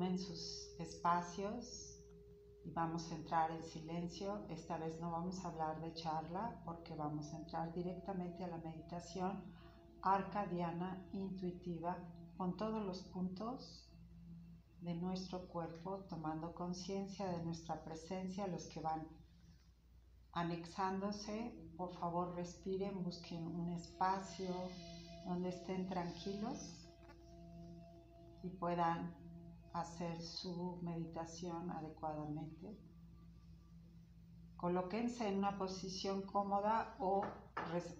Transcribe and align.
Tomen 0.00 0.18
sus 0.18 0.74
espacios 0.78 2.02
y 2.64 2.70
vamos 2.70 3.12
a 3.12 3.16
entrar 3.16 3.50
en 3.50 3.62
silencio. 3.62 4.46
Esta 4.48 4.78
vez 4.78 4.98
no 4.98 5.10
vamos 5.10 5.44
a 5.44 5.48
hablar 5.48 5.78
de 5.82 5.92
charla 5.92 6.58
porque 6.64 6.94
vamos 6.94 7.30
a 7.34 7.36
entrar 7.36 7.70
directamente 7.74 8.42
a 8.42 8.48
la 8.48 8.56
meditación 8.56 9.44
arcadiana 10.00 11.06
intuitiva 11.12 11.98
con 12.38 12.56
todos 12.56 12.82
los 12.82 13.02
puntos 13.08 13.92
de 14.80 14.94
nuestro 14.94 15.46
cuerpo, 15.48 16.06
tomando 16.08 16.54
conciencia 16.54 17.26
de 17.26 17.44
nuestra 17.44 17.84
presencia, 17.84 18.46
los 18.46 18.68
que 18.68 18.80
van 18.80 19.06
anexándose, 20.32 21.54
por 21.76 21.92
favor 21.92 22.34
respiren, 22.36 23.04
busquen 23.04 23.46
un 23.46 23.68
espacio 23.74 24.48
donde 25.26 25.50
estén 25.50 25.86
tranquilos 25.86 26.88
y 28.42 28.48
puedan 28.48 29.19
hacer 29.72 30.20
su 30.20 30.78
meditación 30.82 31.70
adecuadamente. 31.70 32.76
Colóquense 34.56 35.28
en 35.28 35.38
una 35.38 35.56
posición 35.56 36.22
cómoda 36.22 36.96
o 36.98 37.22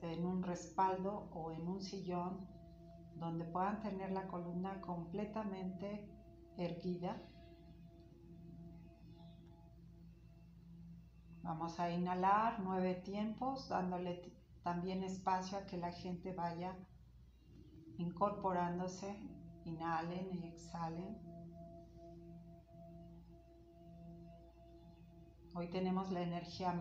en 0.03 0.27
un 0.27 0.43
respaldo 0.43 1.31
o 1.33 1.53
en 1.53 1.67
un 1.67 1.81
sillón 1.81 2.47
donde 3.17 3.45
puedan 3.45 3.81
tener 3.81 4.11
la 4.13 4.27
columna 4.29 4.81
completamente 4.81 6.09
erguida. 6.57 7.17
Vamos 11.43 11.81
a 11.81 11.91
inhalar 11.91 12.61
nueve 12.61 12.95
tiempos, 12.97 13.69
dándole 13.69 14.33
también 14.63 15.03
espacio 15.03 15.59
a 15.59 15.67
que 15.67 15.79
la 15.79 15.93
gente 15.93 16.33
vaya 16.33 16.77
incorporándose. 17.97 19.19
Inhalen 19.65 20.33
y 20.33 20.49
exhalen. 20.49 21.30
Hoy 25.55 25.69
tenemos 25.69 26.11
la 26.11 26.23
energía 26.23 26.75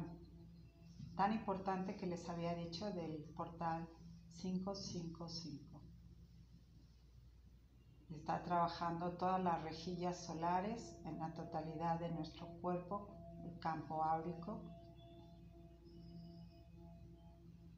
tan 1.16 1.34
importante 1.34 1.96
que 1.96 2.08
les 2.08 2.30
había 2.30 2.56
dicho 2.56 2.92
del 2.92 3.24
portal 3.36 3.88
555 4.34 5.70
está 8.30 8.44
trabajando 8.44 9.14
todas 9.14 9.44
las 9.44 9.62
rejillas 9.64 10.18
solares 10.18 10.96
en 11.06 11.18
la 11.18 11.34
totalidad 11.34 12.00
de 12.00 12.12
nuestro 12.12 12.48
cuerpo, 12.62 13.08
el 13.44 13.60
campo 13.60 14.04
áurico. 14.04 14.62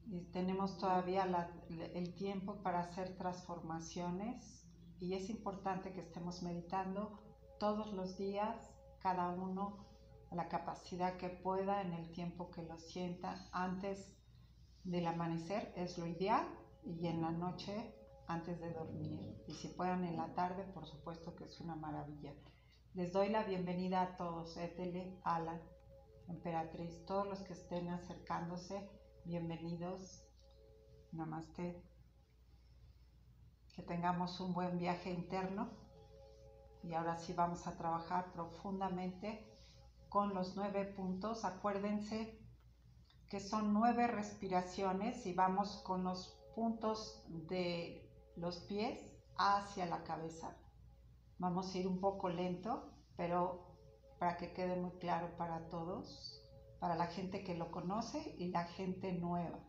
Y 0.06 0.20
tenemos 0.32 0.76
todavía 0.76 1.26
el 1.94 2.14
tiempo 2.14 2.56
para 2.62 2.80
hacer 2.80 3.16
transformaciones 3.16 4.66
y 5.00 5.14
es 5.14 5.30
importante 5.30 5.92
que 5.92 6.00
estemos 6.00 6.42
meditando 6.42 7.18
todos 7.58 7.92
los 7.94 8.18
días, 8.18 8.74
cada 9.00 9.30
uno 9.30 9.91
la 10.34 10.48
capacidad 10.48 11.16
que 11.16 11.28
pueda 11.28 11.82
en 11.82 11.92
el 11.92 12.10
tiempo 12.12 12.50
que 12.50 12.62
lo 12.62 12.78
sienta 12.78 13.48
antes 13.52 14.12
del 14.84 15.06
amanecer, 15.06 15.72
es 15.76 15.98
lo 15.98 16.06
ideal, 16.06 16.46
y 16.84 17.06
en 17.06 17.22
la 17.22 17.30
noche 17.30 17.94
antes 18.26 18.60
de 18.60 18.72
dormir. 18.72 19.20
Y 19.46 19.54
si 19.54 19.68
puedan 19.68 20.04
en 20.04 20.16
la 20.16 20.34
tarde, 20.34 20.64
por 20.64 20.86
supuesto 20.86 21.34
que 21.36 21.44
es 21.44 21.60
una 21.60 21.76
maravilla. 21.76 22.32
Les 22.94 23.12
doy 23.12 23.28
la 23.28 23.44
bienvenida 23.44 24.02
a 24.02 24.16
todos, 24.16 24.56
Etele, 24.56 25.18
Alan, 25.24 25.60
Emperatriz, 26.28 27.04
todos 27.06 27.26
los 27.26 27.40
que 27.40 27.52
estén 27.52 27.88
acercándose, 27.88 28.88
bienvenidos. 29.24 30.24
Namaste. 31.12 31.82
Que 33.74 33.82
tengamos 33.82 34.40
un 34.40 34.52
buen 34.54 34.78
viaje 34.78 35.10
interno. 35.10 35.70
Y 36.82 36.94
ahora 36.94 37.16
sí 37.16 37.32
vamos 37.32 37.66
a 37.66 37.76
trabajar 37.76 38.32
profundamente 38.32 39.51
con 40.12 40.34
los 40.34 40.56
nueve 40.56 40.84
puntos. 40.84 41.44
Acuérdense 41.46 42.38
que 43.30 43.40
son 43.40 43.72
nueve 43.72 44.06
respiraciones 44.06 45.24
y 45.24 45.32
vamos 45.32 45.82
con 45.86 46.04
los 46.04 46.38
puntos 46.54 47.24
de 47.28 48.06
los 48.36 48.58
pies 48.58 49.00
hacia 49.38 49.86
la 49.86 50.04
cabeza. 50.04 50.54
Vamos 51.38 51.74
a 51.74 51.78
ir 51.78 51.88
un 51.88 51.98
poco 51.98 52.28
lento, 52.28 52.92
pero 53.16 53.74
para 54.18 54.36
que 54.36 54.52
quede 54.52 54.76
muy 54.76 54.92
claro 54.98 55.34
para 55.38 55.70
todos, 55.70 56.44
para 56.78 56.94
la 56.94 57.06
gente 57.06 57.42
que 57.42 57.54
lo 57.54 57.70
conoce 57.70 58.36
y 58.38 58.50
la 58.50 58.64
gente 58.64 59.12
nueva. 59.14 59.60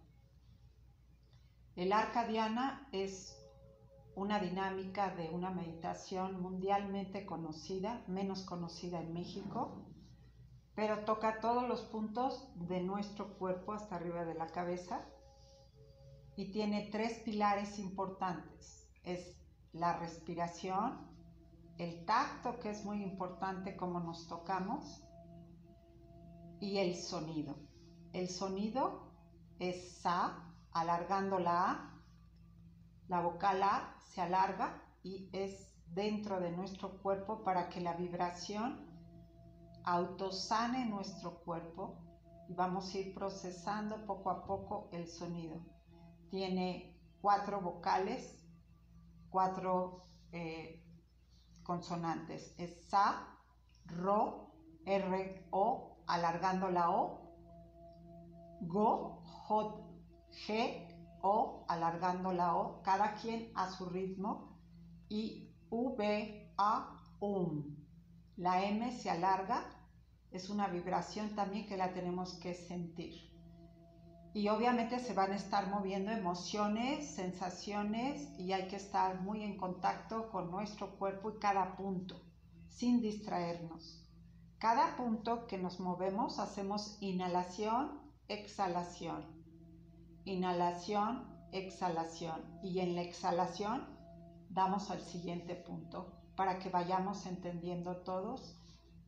El 1.77 1.93
arca 1.93 2.27
diana 2.27 2.89
es 2.91 3.39
una 4.15 4.39
dinámica 4.39 5.15
de 5.15 5.29
una 5.29 5.51
meditación 5.51 6.41
mundialmente 6.41 7.25
conocida, 7.25 8.03
menos 8.07 8.43
conocida 8.43 9.01
en 9.01 9.13
México, 9.13 9.92
pero 10.75 11.06
toca 11.06 11.39
todos 11.39 11.67
los 11.67 11.81
puntos 11.81 12.50
de 12.56 12.81
nuestro 12.81 13.38
cuerpo 13.38 13.73
hasta 13.73 13.95
arriba 13.95 14.25
de 14.25 14.34
la 14.34 14.47
cabeza 14.47 15.06
y 16.35 16.51
tiene 16.51 16.89
tres 16.91 17.19
pilares 17.19 17.78
importantes. 17.78 18.89
Es 19.03 19.39
la 19.72 19.97
respiración, 19.97 21.07
el 21.78 22.06
tacto, 22.06 22.59
que 22.59 22.72
es 22.72 22.85
muy 22.85 23.03
importante 23.03 23.75
como 23.75 24.00
nos 24.00 24.28
tocamos, 24.28 25.03
y 26.59 26.78
el 26.78 26.95
sonido. 26.95 27.56
El 28.13 28.29
sonido 28.29 29.12
es 29.59 30.00
sa, 30.00 30.53
alargando 30.72 31.39
la 31.39 31.72
A, 31.72 32.01
la 33.07 33.22
vocal 33.22 33.62
A 33.63 33.95
se 34.00 34.22
alarga 34.22 34.81
y 35.03 35.29
es 35.33 35.75
dentro 35.88 36.39
de 36.39 36.51
nuestro 36.51 36.97
cuerpo 37.01 37.44
para 37.44 37.69
que 37.69 37.81
la 37.81 37.94
vibración 37.94 38.92
autosane 39.85 40.85
nuestro 40.85 41.39
cuerpo 41.44 42.03
y 42.49 42.53
vamos 42.53 42.94
a 42.94 42.97
ir 42.97 43.13
procesando 43.13 44.05
poco 44.05 44.29
a 44.29 44.45
poco 44.45 44.89
el 44.91 45.07
sonido 45.07 45.73
tiene 46.33 46.99
cuatro 47.21 47.61
vocales, 47.61 48.44
cuatro 49.29 50.07
eh, 50.31 50.83
consonantes. 51.61 52.55
Es 52.57 52.89
sa, 52.89 53.38
ro, 53.85 54.51
r, 54.83 55.47
o, 55.51 56.03
alargando 56.07 56.71
la 56.71 56.89
o, 56.89 57.35
go, 58.61 59.21
j, 59.23 59.75
g, 60.31 60.88
o, 61.21 61.65
alargando 61.67 62.33
la 62.33 62.55
o, 62.55 62.81
cada 62.81 63.13
quien 63.13 63.51
a 63.53 63.69
su 63.69 63.85
ritmo, 63.85 64.57
y 65.07 65.53
v, 65.69 66.51
a, 66.57 67.00
um. 67.19 67.82
La 68.35 68.63
m 68.63 68.91
se 68.91 69.11
alarga, 69.11 69.63
es 70.31 70.49
una 70.49 70.67
vibración 70.67 71.35
también 71.35 71.67
que 71.67 71.77
la 71.77 71.94
tenemos 71.94 72.33
que 72.33 72.55
sentir. 72.55 73.31
Y 74.33 74.47
obviamente 74.47 74.97
se 74.97 75.13
van 75.13 75.33
a 75.33 75.35
estar 75.35 75.67
moviendo 75.67 76.11
emociones, 76.11 77.13
sensaciones 77.13 78.27
y 78.39 78.51
hay 78.51 78.67
que 78.67 78.77
estar 78.77 79.21
muy 79.21 79.44
en 79.44 79.56
contacto 79.56 80.31
con 80.31 80.50
nuestro 80.50 80.97
cuerpo 80.97 81.30
y 81.30 81.38
cada 81.38 81.77
punto, 81.77 82.19
sin 82.69 83.01
distraernos. 83.01 84.03
Cada 84.57 84.95
punto 84.95 85.45
que 85.45 85.59
nos 85.59 85.80
movemos 85.80 86.39
hacemos 86.39 86.97
inhalación, 87.01 88.01
exhalación, 88.27 89.24
inhalación, 90.25 91.31
exhalación. 91.51 92.59
Y 92.63 92.80
en 92.80 92.95
la 92.95 93.03
exhalación 93.03 93.85
damos 94.50 94.89
al 94.89 95.01
siguiente 95.01 95.53
punto 95.53 96.22
para 96.35 96.59
que 96.59 96.69
vayamos 96.69 97.25
entendiendo 97.25 97.97
todos 97.97 98.57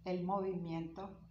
el 0.04 0.24
movimiento 0.24 1.26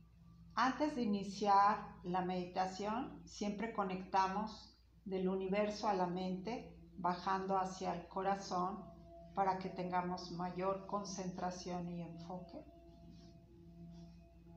antes 0.56 0.94
de 0.94 1.02
iniciar 1.02 1.96
la 2.04 2.20
meditación, 2.20 3.20
siempre 3.24 3.72
conectamos 3.72 4.78
del 5.04 5.28
universo 5.28 5.88
a 5.88 5.94
la 5.94 6.06
mente, 6.06 6.78
bajando 6.96 7.58
hacia 7.58 7.92
el 7.92 8.06
corazón 8.06 8.84
para 9.34 9.58
que 9.58 9.68
tengamos 9.68 10.30
mayor 10.30 10.86
concentración 10.86 11.90
y 11.90 12.02
enfoque. 12.02 12.64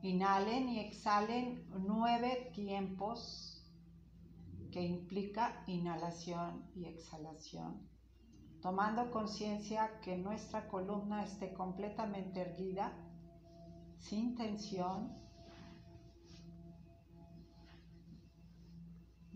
Inhalen 0.04 0.70
y 0.70 0.82
exhalen 0.82 1.68
nueve 1.80 2.52
tiempos 2.54 3.68
que 4.72 4.84
implica 4.84 5.64
inhalación 5.66 6.70
y 6.76 6.86
exhalación, 6.86 7.90
tomando 8.62 9.12
conciencia 9.12 10.00
que 10.02 10.18
nuestra 10.18 10.68
columna 10.68 11.24
esté 11.24 11.54
completamente 11.54 12.42
erguida, 12.42 12.94
sin 13.98 14.36
tensión 14.36 15.28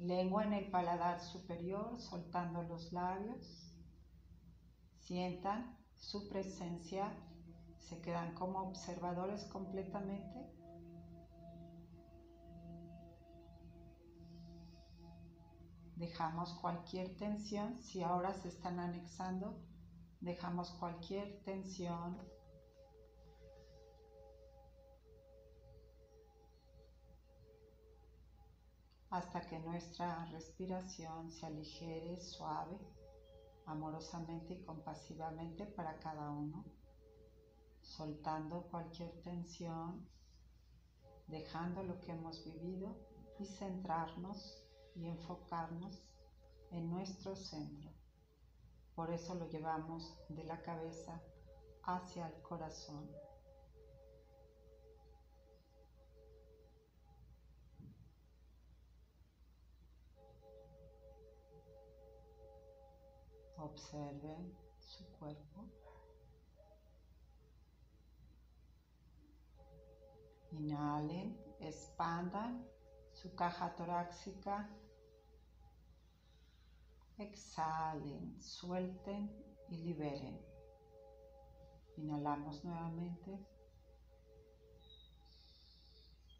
Lengua 0.01 0.43
en 0.45 0.53
el 0.53 0.71
paladar 0.71 1.19
superior, 1.19 1.99
soltando 1.99 2.63
los 2.63 2.91
labios. 2.91 3.71
Sientan 4.97 5.77
su 5.95 6.27
presencia, 6.27 7.13
se 7.77 8.01
quedan 8.01 8.33
como 8.33 8.61
observadores 8.63 9.45
completamente. 9.45 10.50
Dejamos 16.01 16.53
cualquier 16.53 17.15
tensión, 17.15 17.79
si 17.83 18.01
ahora 18.01 18.33
se 18.33 18.47
están 18.47 18.79
anexando, 18.79 19.61
dejamos 20.19 20.71
cualquier 20.71 21.43
tensión. 21.43 22.17
Hasta 29.11 29.41
que 29.41 29.59
nuestra 29.59 30.25
respiración 30.31 31.31
se 31.31 31.45
aligere 31.45 32.19
suave, 32.19 32.79
amorosamente 33.67 34.55
y 34.55 34.63
compasivamente 34.63 35.67
para 35.67 35.99
cada 35.99 36.31
uno, 36.31 36.65
soltando 37.83 38.63
cualquier 38.71 39.21
tensión, 39.21 40.09
dejando 41.27 41.83
lo 41.83 41.99
que 41.99 42.11
hemos 42.11 42.43
vivido 42.43 42.97
y 43.37 43.45
centrarnos 43.45 44.70
y 44.95 45.07
enfocarnos 45.07 46.01
en 46.71 46.89
nuestro 46.89 47.35
centro. 47.35 47.91
Por 48.95 49.11
eso 49.11 49.35
lo 49.35 49.47
llevamos 49.49 50.17
de 50.29 50.43
la 50.43 50.61
cabeza 50.61 51.21
hacia 51.83 52.27
el 52.27 52.41
corazón. 52.41 53.09
Observen 63.57 64.57
su 64.79 65.05
cuerpo. 65.19 65.65
Inhalen, 70.51 71.37
expandan 71.59 72.67
su 73.13 73.33
caja 73.35 73.73
torácica. 73.75 74.69
Exhalen, 77.21 78.41
suelten 78.41 79.31
y 79.69 79.77
liberen. 79.77 80.41
Inhalamos 81.97 82.63
nuevamente. 82.63 83.37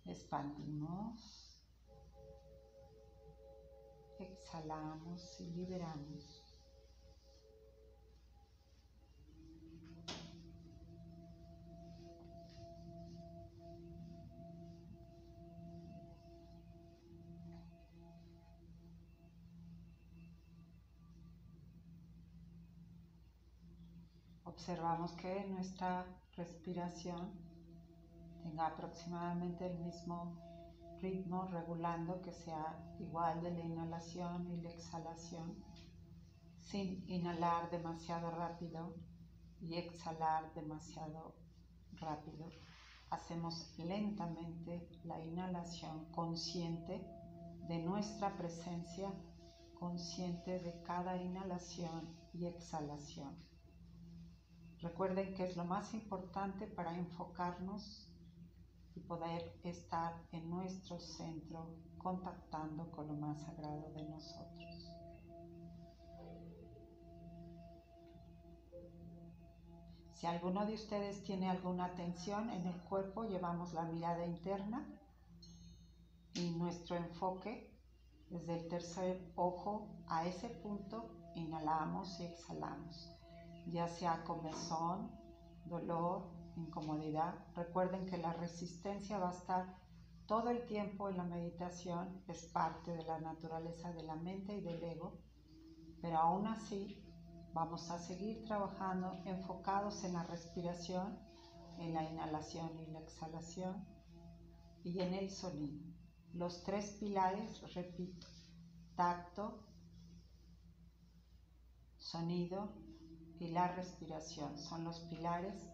Expandimos. 0.06 1.62
Exhalamos 4.18 5.40
y 5.40 5.52
liberamos. 5.52 6.41
Observamos 24.46 25.12
que 25.14 25.46
nuestra 25.48 26.06
respiración 26.36 27.32
tenga 28.44 28.68
aproximadamente 28.68 29.68
el 29.68 29.80
mismo 29.80 30.38
ritmo 31.02 31.48
regulando 31.52 32.22
que 32.22 32.32
sea 32.32 32.96
igual 33.00 33.42
de 33.42 33.52
la 33.52 33.60
inhalación 33.60 34.48
y 34.52 34.62
la 34.62 34.70
exhalación 34.70 35.64
sin 36.60 37.04
inhalar 37.10 37.70
demasiado 37.70 38.32
rápido 38.32 38.96
y 39.60 39.76
exhalar 39.76 40.54
demasiado 40.54 41.36
rápido. 41.94 42.48
Hacemos 43.10 43.78
lentamente 43.78 44.88
la 45.04 45.20
inhalación 45.20 46.06
consciente 46.12 47.06
de 47.68 47.80
nuestra 47.80 48.38
presencia, 48.38 49.12
consciente 49.74 50.60
de 50.60 50.82
cada 50.84 51.18
inhalación 51.18 52.16
y 52.34 52.46
exhalación. 52.46 53.51
Recuerden 54.82 55.36
que 55.36 55.46
es 55.46 55.56
lo 55.56 55.64
más 55.64 55.94
importante 55.94 56.66
para 56.66 56.98
enfocarnos 56.98 58.12
y 58.96 59.00
poder 59.02 59.60
estar 59.64 60.14
en 60.32 60.50
nuestro 60.50 61.00
centro 61.00 61.78
contactando 62.00 62.90
con 62.90 63.08
lo 63.08 63.14
más 63.14 63.40
sagrado 63.44 63.92
de 63.94 64.04
nosotros. 64.10 64.92
Si 70.14 70.26
alguno 70.26 70.66
de 70.66 70.74
ustedes 70.74 71.24
tiene 71.24 71.50
alguna 71.50 71.94
tensión 71.94 72.50
en 72.50 72.66
el 72.66 72.82
cuerpo, 72.84 73.26
llevamos 73.26 73.74
la 73.74 73.84
mirada 73.84 74.26
interna 74.26 74.88
y 76.34 76.52
nuestro 76.52 76.96
enfoque 76.96 77.72
desde 78.30 78.60
el 78.60 78.68
tercer 78.68 79.32
ojo 79.36 79.90
a 80.08 80.26
ese 80.26 80.50
punto, 80.50 81.12
inhalamos 81.36 82.20
y 82.20 82.24
exhalamos 82.26 83.21
ya 83.68 83.88
sea 83.88 84.24
comezón, 84.24 85.12
dolor, 85.66 86.30
incomodidad. 86.56 87.36
Recuerden 87.56 88.06
que 88.06 88.18
la 88.18 88.34
resistencia 88.34 89.20
va 89.20 89.30
a 89.30 89.34
estar 89.34 89.78
todo 90.26 90.50
el 90.50 90.66
tiempo 90.66 91.10
en 91.10 91.18
la 91.18 91.24
meditación, 91.24 92.24
es 92.28 92.46
parte 92.46 92.92
de 92.92 93.04
la 93.04 93.20
naturaleza 93.20 93.92
de 93.92 94.04
la 94.04 94.16
mente 94.16 94.56
y 94.56 94.62
del 94.62 94.84
ego, 94.84 95.20
pero 96.02 96.18
aún 96.18 96.48
así 96.48 97.04
vamos 97.54 97.90
a 97.90 98.00
seguir 98.00 98.44
trabajando 98.46 99.22
enfocados 99.26 100.04
en 100.04 100.14
la 100.14 100.24
respiración, 100.24 101.20
en 101.80 101.94
la 101.94 102.04
inhalación 102.04 102.80
y 102.80 102.88
la 102.88 103.00
exhalación 103.00 103.86
y 104.84 105.00
en 105.00 105.14
el 105.14 105.30
sonido. 105.30 105.84
Los 106.34 106.64
tres 106.64 106.92
pilares, 107.00 107.62
repito, 107.74 108.28
tacto, 108.96 109.60
sonido 111.98 112.74
la 113.50 113.68
respiración 113.70 114.58
son 114.58 114.84
los 114.84 115.00
pilares 115.02 115.68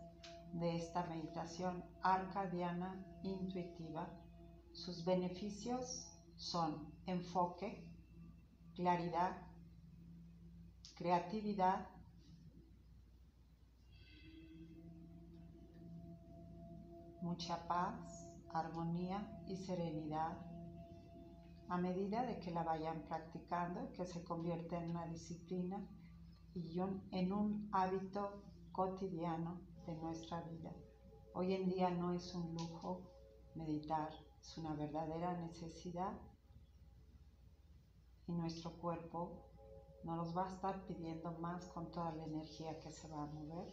de 0.53 0.77
esta 0.77 1.05
meditación 1.05 1.83
arcadiana 2.01 3.05
intuitiva. 3.23 4.09
Sus 4.71 5.03
beneficios 5.03 6.07
son 6.35 6.93
enfoque, 7.05 7.91
claridad, 8.73 9.35
creatividad, 10.95 11.87
mucha 17.21 17.67
paz, 17.67 18.29
armonía 18.53 19.43
y 19.47 19.57
serenidad 19.57 20.37
a 21.69 21.77
medida 21.77 22.25
de 22.25 22.39
que 22.39 22.51
la 22.51 22.63
vayan 22.63 23.01
practicando, 23.03 23.91
que 23.91 24.05
se 24.05 24.23
convierte 24.23 24.77
en 24.77 24.91
una 24.91 25.05
disciplina 25.07 25.85
y 26.65 26.79
en 27.11 27.31
un 27.31 27.69
hábito 27.71 28.41
cotidiano 28.71 29.61
de 29.85 29.95
nuestra 29.95 30.41
vida. 30.41 30.73
Hoy 31.33 31.53
en 31.53 31.69
día 31.69 31.91
no 31.91 32.13
es 32.13 32.33
un 32.33 32.55
lujo 32.55 33.01
meditar, 33.53 34.09
es 34.41 34.57
una 34.57 34.73
verdadera 34.73 35.37
necesidad 35.39 36.13
y 38.25 38.31
nuestro 38.31 38.71
cuerpo 38.79 39.45
no 40.03 40.15
nos 40.15 40.35
va 40.35 40.45
a 40.45 40.53
estar 40.53 40.83
pidiendo 40.87 41.31
más 41.33 41.65
con 41.67 41.91
toda 41.91 42.11
la 42.15 42.25
energía 42.25 42.79
que 42.79 42.91
se 42.91 43.07
va 43.07 43.23
a 43.23 43.27
mover. 43.27 43.71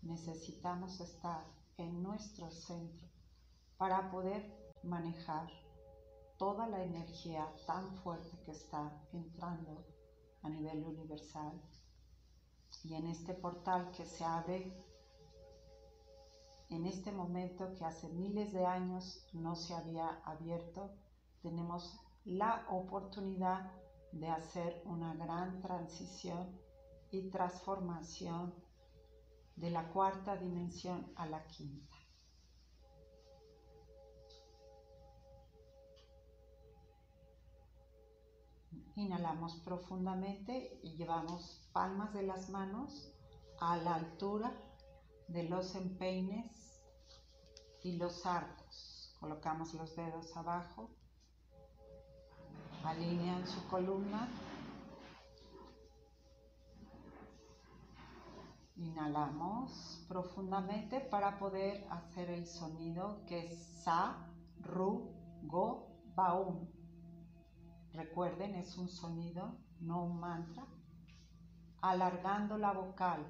Necesitamos 0.00 0.98
estar 1.00 1.44
en 1.76 2.02
nuestro 2.02 2.50
centro 2.50 3.06
para 3.76 4.10
poder 4.10 4.72
manejar 4.82 5.46
toda 6.38 6.66
la 6.68 6.82
energía 6.82 7.52
tan 7.66 7.94
fuerte 7.96 8.38
que 8.44 8.52
está 8.52 8.90
entrando 9.12 9.84
a 10.42 10.48
nivel 10.48 10.84
universal 10.84 11.60
y 12.84 12.94
en 12.94 13.06
este 13.06 13.34
portal 13.34 13.90
que 13.92 14.04
se 14.04 14.24
abre 14.24 14.72
en 16.72 16.86
este 16.86 17.12
momento 17.12 17.74
que 17.74 17.84
hace 17.84 18.08
miles 18.08 18.52
de 18.52 18.64
años 18.64 19.26
no 19.34 19.54
se 19.54 19.74
había 19.74 20.08
abierto, 20.24 20.90
tenemos 21.42 22.00
la 22.24 22.64
oportunidad 22.70 23.70
de 24.12 24.28
hacer 24.28 24.82
una 24.86 25.14
gran 25.14 25.60
transición 25.60 26.58
y 27.10 27.28
transformación 27.28 28.54
de 29.56 29.68
la 29.68 29.88
cuarta 29.90 30.36
dimensión 30.36 31.12
a 31.16 31.26
la 31.26 31.46
quinta. 31.46 31.91
Inhalamos 38.94 39.56
profundamente 39.64 40.78
y 40.82 40.96
llevamos 40.96 41.66
palmas 41.72 42.12
de 42.12 42.22
las 42.24 42.50
manos 42.50 43.10
a 43.58 43.78
la 43.78 43.94
altura 43.94 44.52
de 45.28 45.44
los 45.44 45.74
empeines 45.74 46.82
y 47.82 47.96
los 47.96 48.26
arcos. 48.26 49.16
Colocamos 49.18 49.72
los 49.72 49.96
dedos 49.96 50.36
abajo, 50.36 50.90
alinean 52.84 53.46
su 53.46 53.66
columna. 53.68 54.28
Inhalamos 58.76 60.04
profundamente 60.06 61.00
para 61.00 61.38
poder 61.38 61.86
hacer 61.90 62.28
el 62.28 62.46
sonido 62.46 63.24
que 63.26 63.46
es 63.46 63.82
Sa, 63.84 64.28
Ru, 64.60 65.14
Go, 65.44 65.88
Baum. 66.14 66.81
Recuerden, 67.94 68.54
es 68.54 68.76
un 68.78 68.88
sonido, 68.88 69.54
no 69.80 70.04
un 70.04 70.18
mantra. 70.18 70.66
Alargando 71.82 72.56
la 72.56 72.72
vocal. 72.72 73.26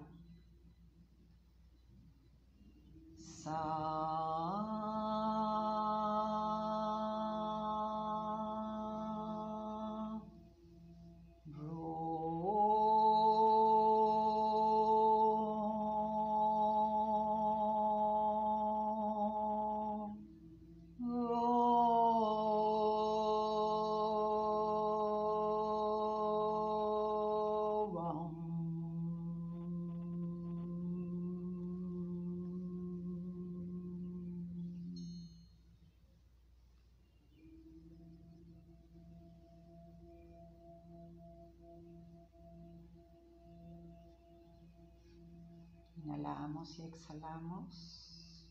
Inhalamos 46.12 46.78
y 46.78 46.82
exhalamos. 46.82 48.46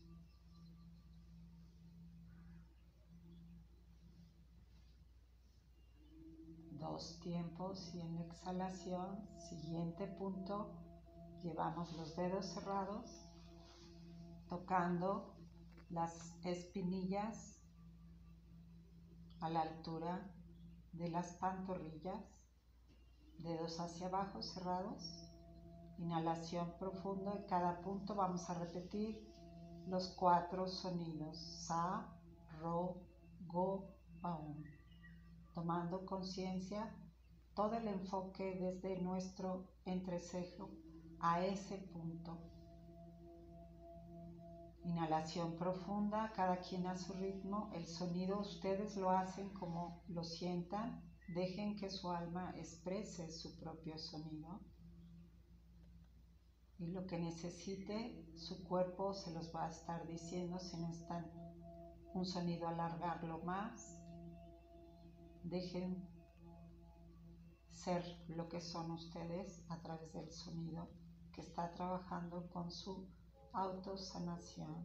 Dos 6.72 7.20
tiempos 7.20 7.94
y 7.94 8.00
en 8.00 8.16
la 8.16 8.22
exhalación, 8.22 9.28
siguiente 9.38 10.08
punto, 10.08 10.72
llevamos 11.44 11.92
los 11.92 12.16
dedos 12.16 12.46
cerrados, 12.46 13.28
tocando 14.48 15.36
las 15.88 16.34
espinillas 16.44 17.60
a 19.40 19.48
la 19.50 19.62
altura 19.62 20.34
de 20.92 21.08
las 21.10 21.34
pantorrillas, 21.34 22.24
dedos 23.38 23.78
hacia 23.78 24.08
abajo 24.08 24.42
cerrados. 24.42 25.31
Inhalación 25.98 26.72
profunda. 26.78 27.34
En 27.34 27.44
cada 27.44 27.80
punto 27.80 28.14
vamos 28.14 28.48
a 28.50 28.54
repetir 28.54 29.32
los 29.86 30.08
cuatro 30.08 30.66
sonidos. 30.66 31.38
Sa, 31.66 32.08
Ro, 32.60 32.96
Go, 33.46 33.94
Aum. 34.22 34.64
Tomando 35.54 36.06
conciencia 36.06 36.94
todo 37.54 37.74
el 37.74 37.88
enfoque 37.88 38.56
desde 38.58 39.00
nuestro 39.02 39.68
entrecejo 39.84 40.70
a 41.20 41.44
ese 41.44 41.78
punto. 41.78 42.38
Inhalación 44.84 45.56
profunda, 45.56 46.32
cada 46.34 46.56
quien 46.58 46.86
a 46.86 46.96
su 46.96 47.12
ritmo. 47.12 47.70
El 47.74 47.86
sonido 47.86 48.40
ustedes 48.40 48.96
lo 48.96 49.10
hacen 49.10 49.50
como 49.50 50.02
lo 50.08 50.24
sientan. 50.24 51.02
Dejen 51.28 51.76
que 51.76 51.88
su 51.88 52.10
alma 52.10 52.52
exprese 52.56 53.30
su 53.30 53.58
propio 53.60 53.96
sonido 53.98 54.60
y 56.82 56.90
lo 56.90 57.06
que 57.06 57.18
necesite, 57.18 58.26
su 58.34 58.64
cuerpo 58.64 59.14
se 59.14 59.30
los 59.30 59.54
va 59.54 59.66
a 59.66 59.70
estar 59.70 60.04
diciendo 60.06 60.58
si 60.58 60.76
necesitan 60.78 61.30
un 62.12 62.26
sonido 62.26 62.66
alargarlo 62.66 63.38
más. 63.44 64.00
Dejen 65.44 66.08
ser 67.70 68.04
lo 68.28 68.48
que 68.48 68.60
son 68.60 68.90
ustedes 68.90 69.64
a 69.70 69.80
través 69.80 70.12
del 70.12 70.30
sonido 70.32 70.88
que 71.32 71.40
está 71.40 71.72
trabajando 71.72 72.50
con 72.50 72.70
su 72.70 73.08
autosanación. 73.52 74.84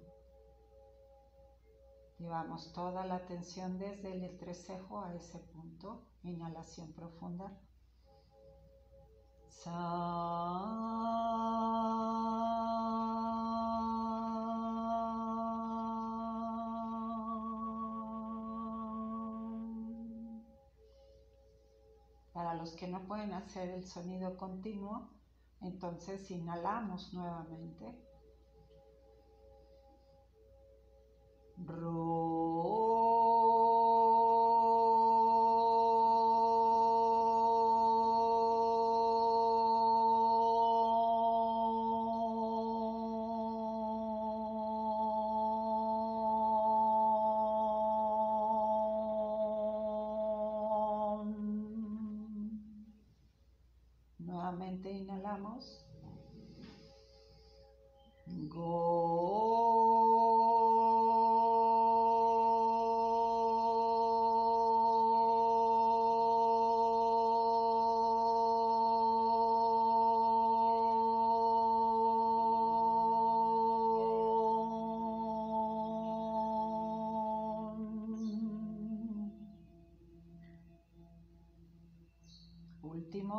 Llevamos 2.20 2.74
toda 2.74 3.06
la 3.06 3.16
atención 3.16 3.80
desde 3.80 4.14
el 4.14 4.24
entrecejo 4.24 5.02
a 5.02 5.16
ese 5.16 5.40
punto. 5.40 6.04
Inhalación 6.24 6.94
profunda. 6.94 7.60
Para 9.66 9.74
los 22.54 22.74
que 22.74 22.88
no 22.88 23.06
pueden 23.08 23.34
hacer 23.34 23.70
el 23.70 23.86
sonido 23.86 24.38
continuo, 24.38 25.10
entonces 25.62 26.30
inhalamos 26.30 27.14
nuevamente. 27.14 27.96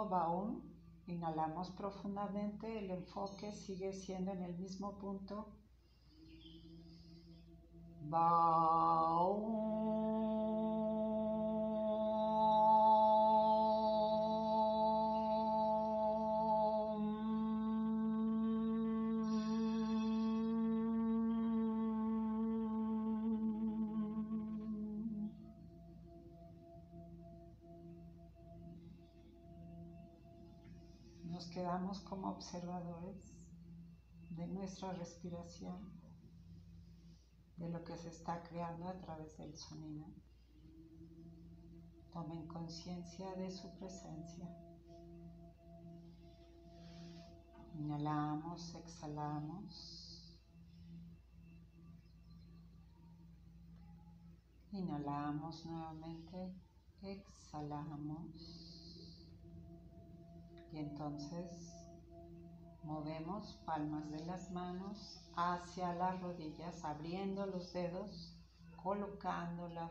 Baúl. 0.08 0.62
Inhalamos 1.06 1.70
profundamente, 1.70 2.78
el 2.78 2.90
enfoque 2.90 3.52
sigue 3.54 3.92
siendo 3.92 4.32
en 4.32 4.42
el 4.42 4.58
mismo 4.58 4.98
punto. 4.98 5.48
Como 31.96 32.28
observadores 32.28 33.34
de 34.30 34.46
nuestra 34.46 34.92
respiración, 34.92 35.90
de 37.56 37.70
lo 37.70 37.82
que 37.82 37.96
se 37.96 38.10
está 38.10 38.42
creando 38.42 38.88
a 38.88 38.98
través 38.98 39.38
del 39.38 39.56
sonido. 39.56 40.06
Tomen 42.12 42.46
conciencia 42.46 43.34
de 43.36 43.50
su 43.50 43.70
presencia. 43.78 44.48
Inhalamos, 47.74 48.74
exhalamos. 48.74 50.38
Inhalamos 54.72 55.64
nuevamente, 55.64 56.52
exhalamos. 57.00 58.68
Y 60.70 60.78
entonces 60.78 61.67
movemos 62.88 63.60
palmas 63.66 64.10
de 64.10 64.24
las 64.24 64.50
manos 64.50 65.20
hacia 65.36 65.92
las 65.92 66.18
rodillas, 66.22 66.82
abriendo 66.86 67.44
los 67.44 67.70
dedos, 67.74 68.34
colocando 68.82 69.68
las 69.68 69.90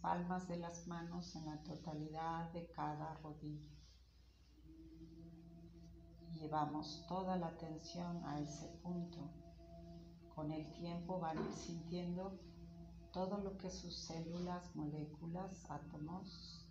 palmas 0.00 0.48
de 0.48 0.56
las 0.56 0.88
manos 0.88 1.36
en 1.36 1.46
la 1.46 1.62
totalidad 1.62 2.50
de 2.52 2.66
cada 2.72 3.14
rodilla. 3.22 3.70
Llevamos 6.34 7.06
toda 7.06 7.36
la 7.36 7.46
atención 7.46 8.24
a 8.24 8.40
ese 8.40 8.66
punto. 8.82 9.30
Con 10.34 10.50
el 10.50 10.72
tiempo 10.72 11.20
van 11.20 11.38
sintiendo 11.54 12.40
todo 13.12 13.38
lo 13.38 13.56
que 13.56 13.70
sus 13.70 13.96
células, 13.96 14.74
moléculas, 14.74 15.64
átomos 15.70 16.66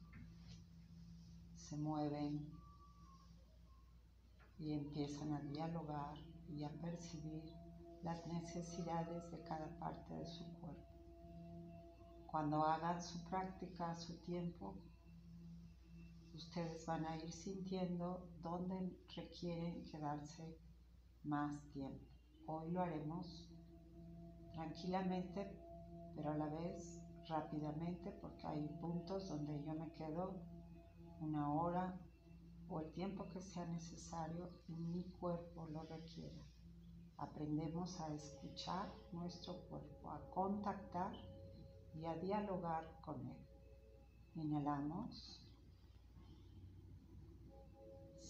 se 1.56 1.78
mueven 1.78 2.61
y 4.62 4.74
empiezan 4.74 5.34
a 5.34 5.41
dialogar 5.41 6.15
y 6.48 6.63
a 6.63 6.70
percibir 6.70 7.44
las 8.03 8.25
necesidades 8.27 9.32
de 9.32 9.41
cada 9.44 9.68
parte 9.80 10.13
de 10.13 10.25
su 10.25 10.46
cuerpo. 10.60 10.88
Cuando 12.27 12.63
hagan 12.63 13.01
su 13.01 13.24
práctica 13.25 13.89
a 13.89 13.96
su 13.96 14.18
tiempo, 14.22 14.75
ustedes 16.36 16.86
van 16.86 17.06
a 17.06 17.18
ir 17.18 17.32
sintiendo 17.32 18.30
dónde 18.41 18.96
requieren 19.15 19.84
quedarse 19.86 20.56
más 21.24 21.60
tiempo. 21.72 22.06
Hoy 22.46 22.72
lo 22.72 22.82
haremos 22.82 23.50
tranquilamente, 24.53 25.51
pero 26.15 26.32
a 26.32 26.38
la 26.38 26.48
vez 26.48 27.01
rápidamente, 27.27 28.12
porque 28.22 28.46
hay 28.46 28.68
puntos 28.80 29.27
donde 29.27 29.63
yo 29.63 29.74
me 29.74 29.91
quedo 29.94 30.39
una 31.20 31.51
hora 31.53 32.00
o 32.72 32.80
el 32.80 32.92
tiempo 32.94 33.28
que 33.30 33.42
sea 33.42 33.66
necesario 33.66 34.50
mi 34.68 35.04
cuerpo 35.20 35.68
lo 35.68 35.84
requiera. 35.84 36.44
Aprendemos 37.18 38.00
a 38.00 38.13
escuchar 38.13 38.92
nuestro 39.12 39.58
cuerpo, 39.70 40.10
a 40.10 40.20
contactar 40.32 41.12
y 41.94 42.06
a 42.06 42.16
dialogar 42.16 43.00
con 43.01 43.28
él. 43.28 43.38
Inhalamos. 44.36 45.38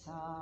Nuevamente 0.03 0.41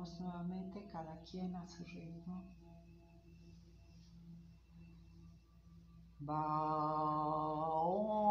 Inhalamos 0.00 0.20
nuevamente 0.20 0.86
cada 0.90 1.20
quien 1.24 1.54
a 1.54 1.66
su 1.66 1.84
ritmo. 1.84 2.42
Todo 6.26 8.29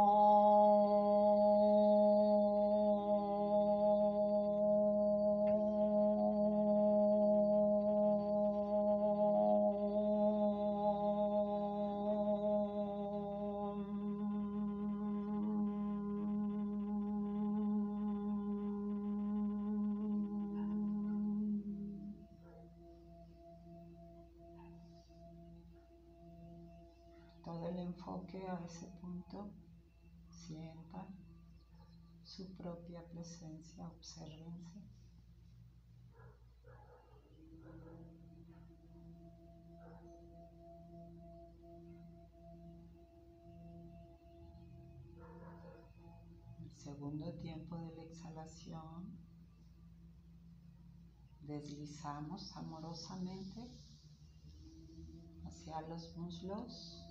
exhalación, 48.20 49.18
deslizamos 51.42 52.56
amorosamente 52.58 53.72
hacia 55.46 55.82
los 55.82 56.18
muslos. 56.18 57.06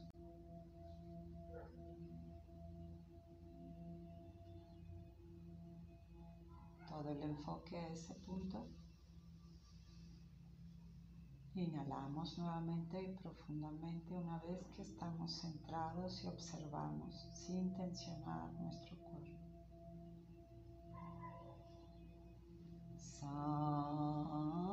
Todo 6.89 7.11
el 7.11 7.23
enfoque 7.23 7.77
a 7.77 7.89
ese 7.89 8.15
punto. 8.15 8.67
Inhalamos 11.55 12.39
nuevamente 12.39 13.03
y 13.03 13.17
profundamente 13.17 14.15
una 14.15 14.39
vez 14.41 14.65
que 14.77 14.83
estamos 14.83 15.41
centrados 15.41 16.23
y 16.23 16.29
observamos 16.29 17.29
sin 17.33 17.75
tensionar 17.75 18.53
nuestro 18.53 18.97
cuerpo. 18.97 19.08
Inhalamos 23.31 24.68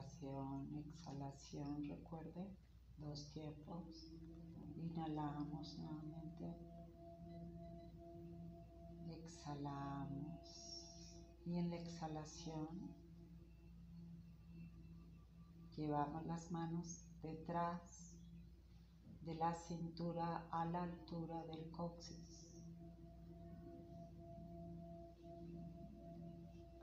Exhalación, 0.00 1.86
recuerde, 1.86 2.48
dos 2.96 3.30
tiempos. 3.32 4.10
Inhalamos 4.76 5.78
nuevamente. 5.78 6.56
Exhalamos. 9.10 10.40
Y 11.44 11.56
en 11.58 11.68
la 11.68 11.76
exhalación 11.76 12.94
llevamos 15.76 16.24
las 16.24 16.50
manos 16.50 17.04
detrás 17.22 18.14
de 19.20 19.34
la 19.34 19.54
cintura 19.54 20.46
a 20.50 20.64
la 20.64 20.84
altura 20.84 21.44
del 21.44 21.70
coxis. 21.72 22.54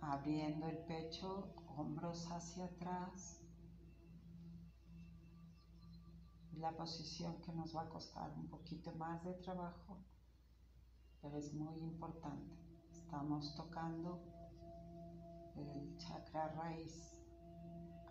Abriendo 0.01 0.67
el 0.67 0.77
pecho 0.85 1.55
hombros 1.77 2.27
hacia 2.31 2.65
atrás. 2.65 3.39
La 6.53 6.75
posición 6.75 7.39
que 7.41 7.53
nos 7.53 7.75
va 7.75 7.83
a 7.83 7.89
costar 7.89 8.31
un 8.35 8.47
poquito 8.47 8.91
más 8.93 9.23
de 9.23 9.33
trabajo, 9.35 10.03
pero 11.21 11.37
es 11.37 11.53
muy 11.53 11.77
importante. 11.77 12.57
Estamos 12.91 13.55
tocando 13.55 14.23
el 15.55 15.97
chakra 15.97 16.49
raíz. 16.53 17.13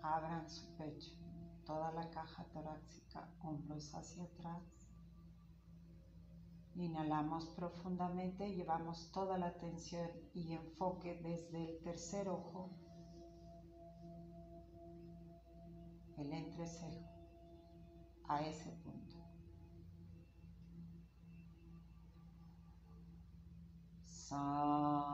Abran 0.00 0.48
su 0.48 0.72
pecho, 0.76 1.16
toda 1.64 1.90
la 1.90 2.09
caja 2.11 2.44
torácica, 2.52 3.29
hombros 3.42 3.92
hacia 3.92 4.22
atrás. 4.22 4.62
Inhalamos 6.76 7.48
profundamente, 7.57 8.55
llevamos 8.55 9.11
toda 9.11 9.37
la 9.38 9.46
atención 9.48 10.09
y 10.35 10.52
enfoque 10.52 11.20
desde 11.24 11.70
el 11.70 11.83
tercer 11.83 12.29
ojo 12.29 12.86
el 16.18 16.33
entrecejo 16.33 17.07
a 18.29 18.42
ese 18.42 18.70
punto. 18.83 19.16
nuevamente, 24.29 25.07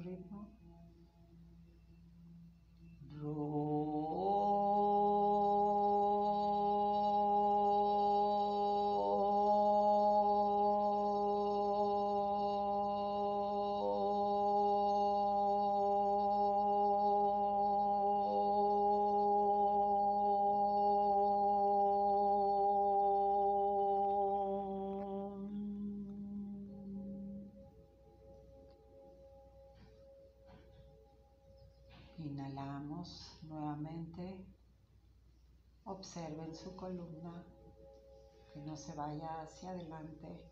cada 0.00 0.41
se 38.92 38.98
vaya 38.98 39.40
hacia 39.42 39.70
adelante. 39.70 40.51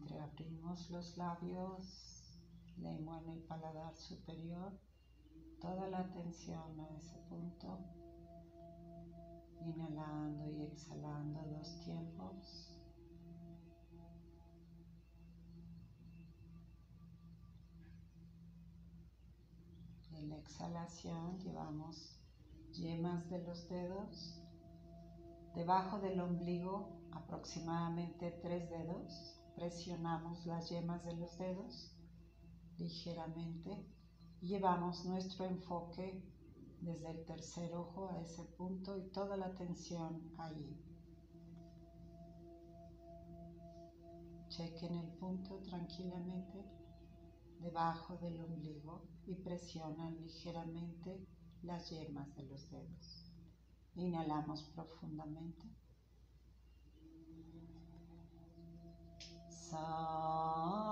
Entreabrimos 0.00 0.90
los 0.90 1.16
labios, 1.16 2.40
lengua 2.76 3.18
en 3.22 3.30
el 3.30 3.42
paladar 3.44 3.96
superior, 3.96 4.72
toda 5.60 5.88
la 5.88 6.00
atención 6.00 6.78
a 6.80 6.88
ese 6.96 7.16
punto, 7.28 7.78
inhalando 9.60 10.50
y 10.50 10.62
exhalando 10.62 11.42
dos 11.42 11.80
tiempos. 11.80 12.72
En 20.12 20.28
la 20.28 20.38
exhalación 20.38 21.38
llevamos 21.40 22.20
yemas 22.72 23.28
de 23.30 23.38
los 23.38 23.68
dedos 23.68 24.42
debajo 25.54 25.98
del 26.00 26.20
ombligo 26.20 27.00
aproximadamente 27.12 28.30
tres 28.42 28.68
dedos 28.68 29.35
Presionamos 29.56 30.44
las 30.44 30.68
yemas 30.68 31.02
de 31.04 31.16
los 31.16 31.38
dedos 31.38 31.90
ligeramente 32.76 33.86
llevamos 34.42 35.06
nuestro 35.06 35.46
enfoque 35.46 36.22
desde 36.82 37.10
el 37.10 37.24
tercer 37.24 37.74
ojo 37.74 38.10
a 38.10 38.20
ese 38.20 38.44
punto 38.44 38.98
y 38.98 39.08
toda 39.12 39.36
la 39.38 39.46
atención 39.46 40.30
ahí. 40.36 40.78
Chequen 44.50 44.94
el 44.94 45.08
punto 45.18 45.58
tranquilamente 45.62 46.62
debajo 47.58 48.16
del 48.18 48.38
ombligo 48.40 49.08
y 49.26 49.36
presionan 49.36 50.20
ligeramente 50.20 51.26
las 51.62 51.88
yemas 51.88 52.34
de 52.36 52.42
los 52.42 52.70
dedos. 52.70 53.32
Inhalamos 53.94 54.62
profundamente. 54.74 55.66
Inhalamos. 59.72 60.86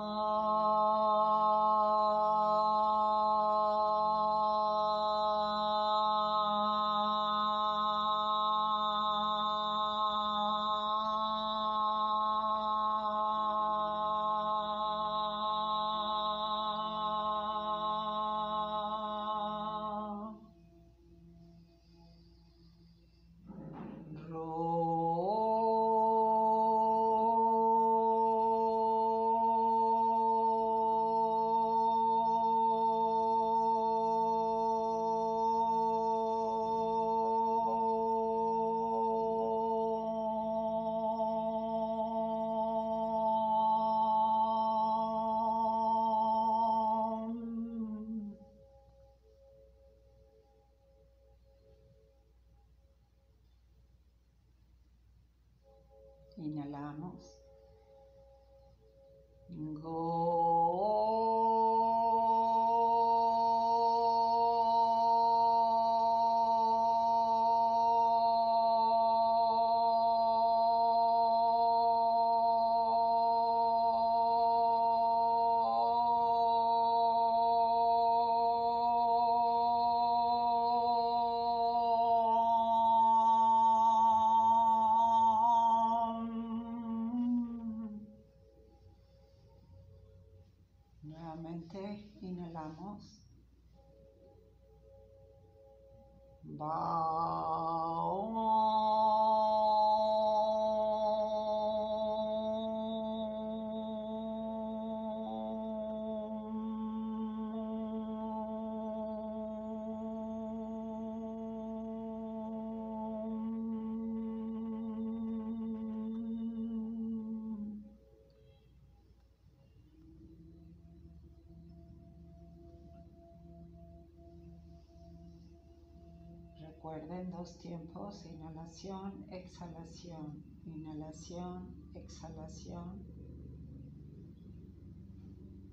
Exhalación, 129.30 130.42
inhalación, 130.66 131.68
exhalación. 131.94 133.04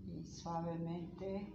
Y 0.05 0.23
suavemente 0.23 1.51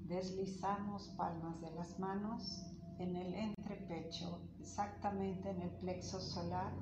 deslizamos 0.00 1.08
palmas 1.16 1.60
de 1.60 1.70
las 1.70 1.98
manos 2.00 2.66
en 2.98 3.14
el 3.14 3.34
entrepecho, 3.34 4.40
exactamente 4.58 5.50
en 5.50 5.62
el 5.62 5.70
plexo 5.78 6.20
solar. 6.20 6.72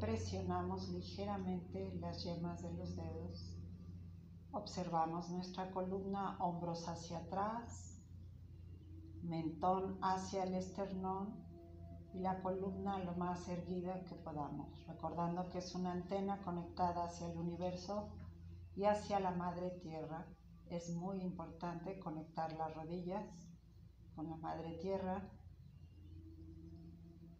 Presionamos 0.00 0.88
ligeramente 0.88 1.92
las 2.00 2.24
yemas 2.24 2.62
de 2.62 2.72
los 2.72 2.96
dedos. 2.96 3.54
Observamos 4.52 5.30
nuestra 5.30 5.70
columna, 5.72 6.38
hombros 6.40 6.88
hacia 6.88 7.18
atrás, 7.18 8.00
mentón 9.22 9.98
hacia 10.00 10.44
el 10.44 10.54
esternón 10.54 11.49
y 12.12 12.18
la 12.18 12.42
columna 12.42 12.98
lo 12.98 13.14
más 13.14 13.48
erguida 13.48 14.02
que 14.04 14.16
podamos, 14.16 14.68
recordando 14.86 15.48
que 15.48 15.58
es 15.58 15.74
una 15.74 15.92
antena 15.92 16.40
conectada 16.42 17.04
hacia 17.04 17.28
el 17.28 17.38
universo 17.38 18.08
y 18.74 18.84
hacia 18.84 19.20
la 19.20 19.30
madre 19.30 19.70
tierra. 19.82 20.26
Es 20.68 20.90
muy 20.90 21.20
importante 21.20 21.98
conectar 21.98 22.52
las 22.52 22.74
rodillas 22.74 23.24
con 24.14 24.28
la 24.28 24.36
madre 24.36 24.78
tierra 24.78 25.28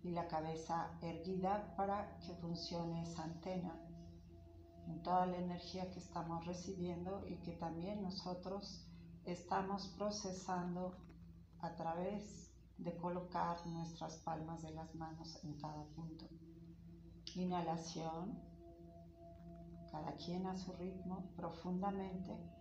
y 0.03 0.11
la 0.11 0.27
cabeza 0.29 0.99
erguida 1.03 1.75
para 1.77 2.19
que 2.21 2.35
funcione 2.35 3.03
esa 3.03 3.25
antena 3.25 3.79
en 4.87 5.03
toda 5.03 5.27
la 5.27 5.39
energía 5.39 5.91
que 5.91 5.99
estamos 5.99 6.45
recibiendo 6.47 7.27
y 7.29 7.37
que 7.43 7.53
también 7.53 8.03
nosotros 8.03 8.87
estamos 9.25 9.89
procesando 9.99 10.97
a 11.61 11.75
través 11.75 12.50
de 12.83 12.97
colocar 12.97 13.67
nuestras 13.67 14.17
palmas 14.19 14.63
de 14.63 14.71
las 14.71 14.95
manos 14.95 15.39
en 15.45 15.55
cada 15.55 15.85
punto. 15.95 16.27
Inhalación, 17.35 18.39
cada 19.91 20.13
quien 20.17 20.47
a 20.47 20.57
su 20.57 20.73
ritmo, 20.73 21.31
profundamente. 21.37 22.33
nuevamente. 22.33 22.61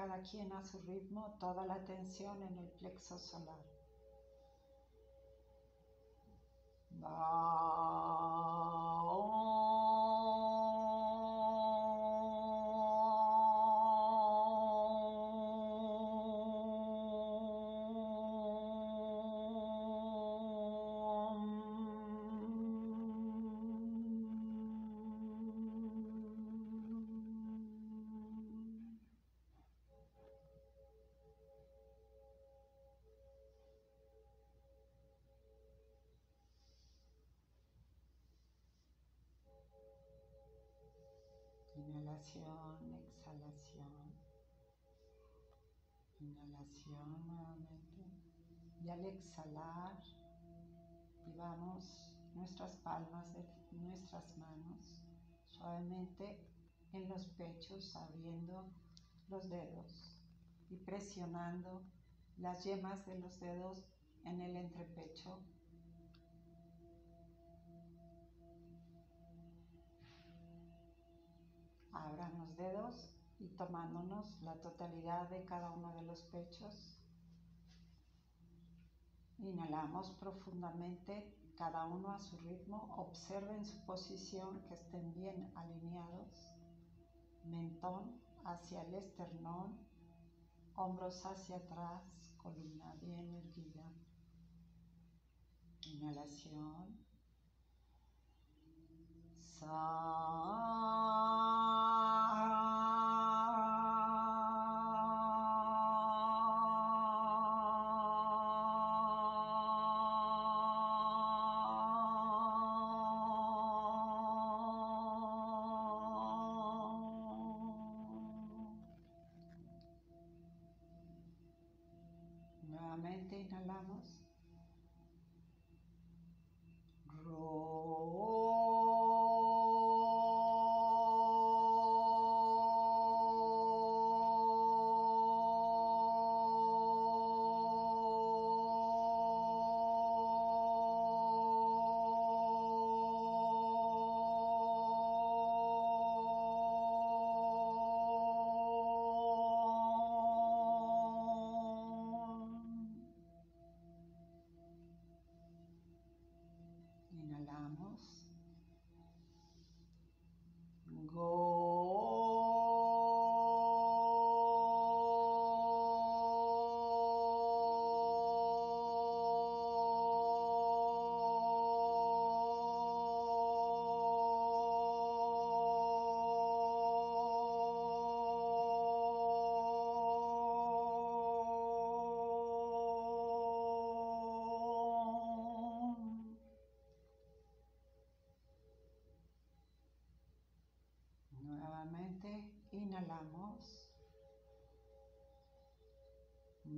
Cada 0.00 0.22
quien 0.22 0.50
a 0.54 0.62
su 0.62 0.80
ritmo, 0.80 1.36
toda 1.38 1.66
la 1.66 1.84
tensión 1.84 2.42
en 2.42 2.56
el 2.56 2.70
plexo 2.78 3.18
solar. 3.18 3.58
Inhalación 46.70 47.26
nuevamente. 47.26 47.76
Y 48.82 48.88
al 48.88 49.04
exhalar, 49.04 50.02
llevamos 51.26 52.14
nuestras 52.34 52.76
palmas 52.78 53.32
de 53.34 53.44
nuestras 53.72 54.36
manos 54.38 55.02
suavemente 55.50 56.38
en 56.92 57.08
los 57.08 57.26
pechos, 57.30 57.94
abriendo 57.96 58.72
los 59.28 59.48
dedos 59.48 60.16
y 60.70 60.76
presionando 60.76 61.82
las 62.38 62.64
yemas 62.64 63.04
de 63.06 63.18
los 63.18 63.38
dedos 63.40 63.84
en 64.24 64.40
el 64.40 64.56
entrepecho 64.56 65.40
Abran 71.92 72.38
los 72.38 72.56
dedos 72.56 73.19
y 73.40 73.48
tomándonos 73.56 74.40
la 74.42 74.54
totalidad 74.60 75.28
de 75.30 75.44
cada 75.44 75.70
uno 75.70 75.94
de 75.94 76.02
los 76.02 76.22
pechos. 76.24 77.00
Inhalamos 79.38 80.10
profundamente, 80.20 81.34
cada 81.56 81.86
uno 81.86 82.12
a 82.12 82.20
su 82.20 82.36
ritmo. 82.38 82.94
Observen 82.98 83.64
su 83.64 83.78
posición, 83.86 84.62
que 84.64 84.74
estén 84.74 85.14
bien 85.14 85.50
alineados. 85.56 86.54
Mentón 87.44 88.20
hacia 88.44 88.82
el 88.82 88.94
esternón, 88.94 89.78
hombros 90.76 91.24
hacia 91.24 91.56
atrás, 91.56 92.02
columna 92.36 92.94
bien 93.00 93.34
erguida. 93.34 93.90
Inhalación. 95.86 97.00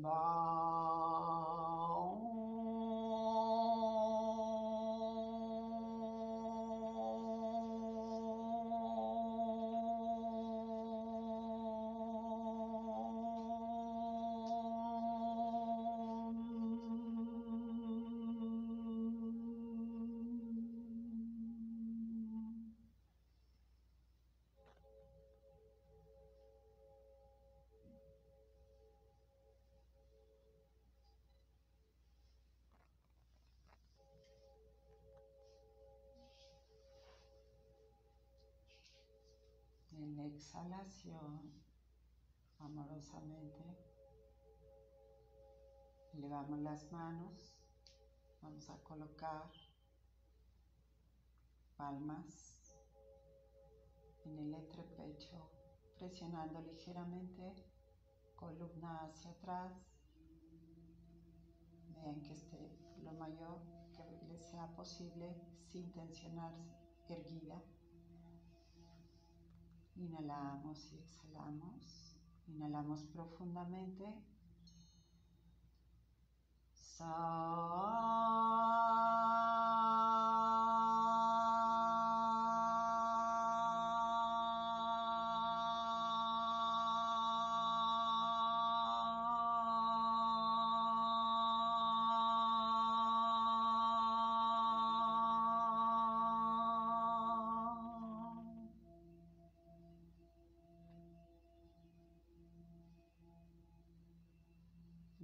na 0.02 0.41
En 40.12 40.18
la 40.18 40.26
exhalación, 40.26 41.40
amorosamente, 42.58 43.64
elevamos 46.12 46.58
las 46.58 46.92
manos, 46.92 47.56
vamos 48.42 48.68
a 48.68 48.76
colocar 48.84 49.50
palmas 51.78 52.74
en 54.26 54.38
el 54.38 54.54
entrepecho, 54.54 55.48
presionando 55.96 56.60
ligeramente, 56.60 57.54
columna 58.36 59.04
hacia 59.04 59.30
atrás. 59.30 59.72
Vean 61.94 62.20
que 62.20 62.34
esté 62.34 62.78
lo 63.02 63.12
mayor 63.12 63.62
que 63.96 64.26
les 64.26 64.42
sea 64.42 64.66
posible 64.76 65.34
sin 65.70 65.90
tensionar 65.90 66.52
erguida. 67.08 67.62
Inhalamos 69.97 70.93
y 70.93 70.99
exhalamos. 70.99 72.16
Inhalamos 72.49 73.05
profundamente. 73.07 74.05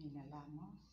Inhalamos. 0.05 0.88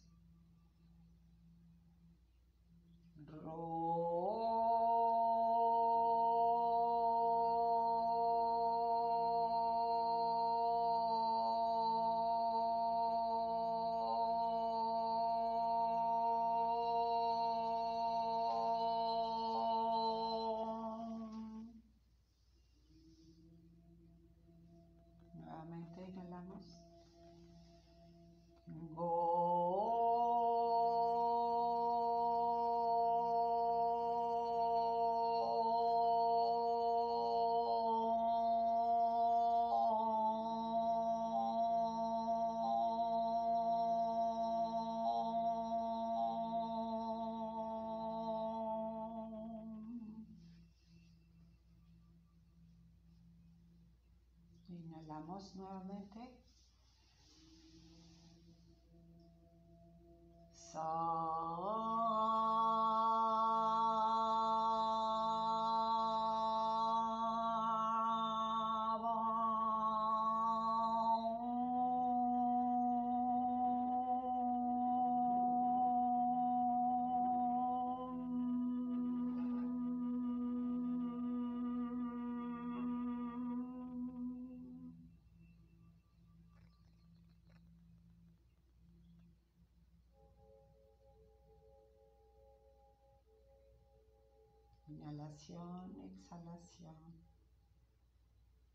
Inhalación, 94.95 95.99
exhalación. 96.09 96.95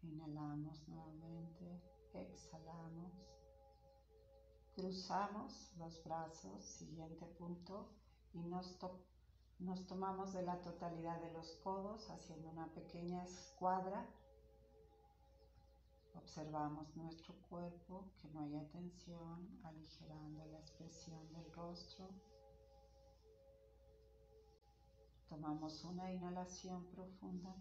Inhalamos 0.03 0.87
nuevamente, 0.87 1.81
exhalamos. 2.13 3.13
Cruzamos 4.75 5.73
los 5.79 6.05
brazos, 6.05 6.63
siguiente 6.63 7.25
punto, 7.39 7.89
y 8.35 8.43
nos, 8.43 8.77
nos 9.61 9.87
tomamos 9.87 10.35
de 10.35 10.43
la 10.43 10.61
totalidad 10.61 11.21
de 11.23 11.33
los 11.33 11.53
codos 11.65 12.11
haciendo 12.11 12.51
una 12.51 12.67
pequeña 12.75 13.25
escuadra. 13.25 14.07
Observamos 16.15 16.95
nuestro 16.97 17.35
cuerpo, 17.49 18.11
que 18.19 18.29
no 18.29 18.41
haya 18.41 18.69
tensión, 18.69 19.59
aligerando 19.65 20.45
la 20.47 20.59
expresión 20.59 21.33
del 21.33 21.51
rostro. 21.53 22.11
Tomamos 25.31 25.85
una 25.85 26.11
inhalación 26.11 26.85
profunda. 26.87 27.55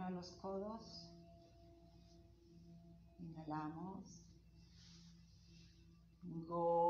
A 0.00 0.10
los 0.10 0.32
codos. 0.42 1.08
Inhalamos. 3.20 4.24
inhalamos. 6.24 6.81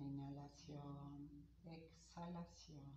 Inhalación, 0.00 1.28
exhalación. 1.64 2.94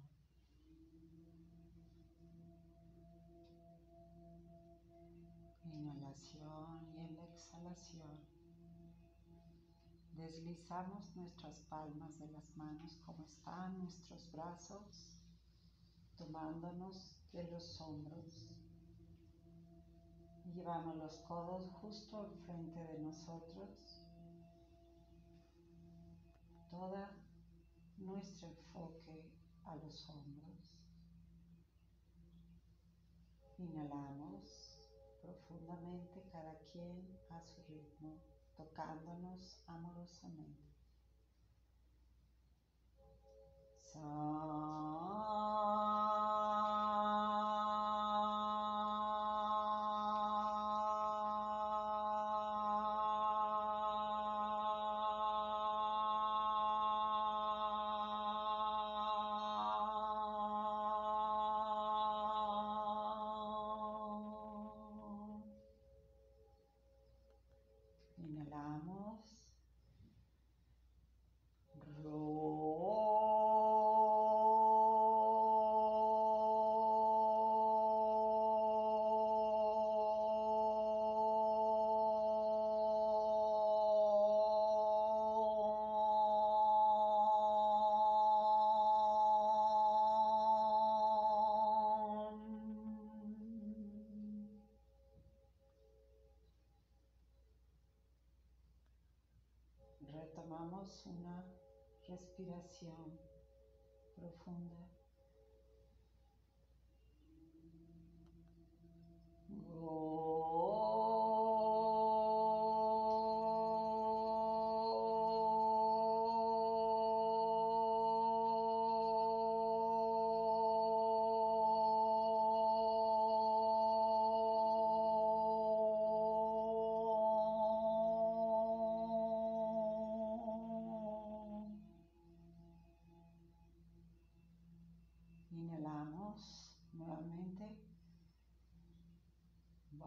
Inhalación 5.64 6.88
y 6.94 7.00
en 7.00 7.16
la 7.16 7.24
exhalación 7.26 8.20
deslizamos 10.16 11.16
nuestras 11.16 11.62
palmas 11.64 12.20
de 12.20 12.28
las 12.28 12.56
manos 12.56 13.00
como 13.06 13.26
están 13.26 13.80
nuestros 13.80 14.32
brazos, 14.32 15.18
tomándonos 16.18 17.20
de 17.34 17.44
los 17.46 17.82
hombros. 17.82 18.56
Llevamos 20.54 20.98
los 20.98 21.18
codos 21.22 21.68
justo 21.82 22.20
al 22.20 22.36
frente 22.46 22.80
de 22.80 23.00
nosotros 23.00 23.91
toda 26.82 27.12
nuestro 28.00 28.48
enfoque 28.48 29.24
a 29.66 29.76
los 29.76 30.10
hombros. 30.10 30.58
Inhalamos 33.60 34.80
profundamente 35.22 36.24
cada 36.32 36.58
quien 36.72 37.20
a 37.30 37.40
su 37.44 37.62
ritmo, 37.70 38.18
tocándonos 38.58 39.64
amorosamente. 39.68 40.74
Tomamos 43.94 45.01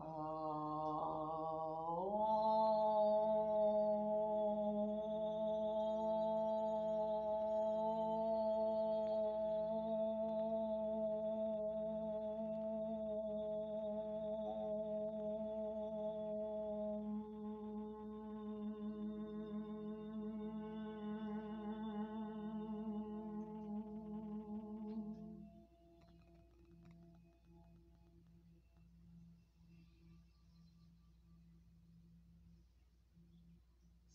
Oh, 0.00 0.23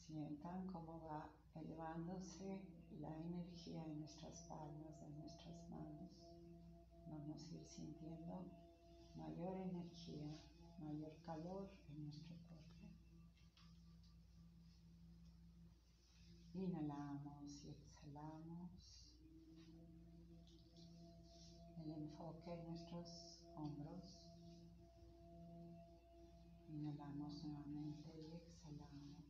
Sientan 0.10 0.66
cómo 0.66 1.02
va 1.02 1.30
elevándose 1.54 2.60
la 3.00 3.16
energía 3.16 3.86
en 3.86 4.00
nuestras 4.00 4.42
palmas, 4.46 5.00
en 5.04 5.20
nuestras 5.20 5.70
manos. 5.70 6.10
Vamos 7.06 7.46
a 7.46 7.54
ir 7.54 7.64
sintiendo 7.68 8.44
mayor 9.16 9.56
energía, 9.56 10.36
mayor 10.80 11.16
calor 11.24 11.70
en 11.90 12.06
nuestro 12.06 12.36
cuerpo. 12.48 12.88
Inhalamos 16.56 17.64
y 17.66 17.70
exhalamos. 17.70 19.14
El 21.84 21.92
enfoque 21.92 22.52
en 22.52 22.66
nuestros 22.66 23.44
hombros. 23.56 24.24
Inhalamos 26.68 27.44
nuevamente 27.44 28.12
y 28.18 28.34
exhalamos. 28.34 29.29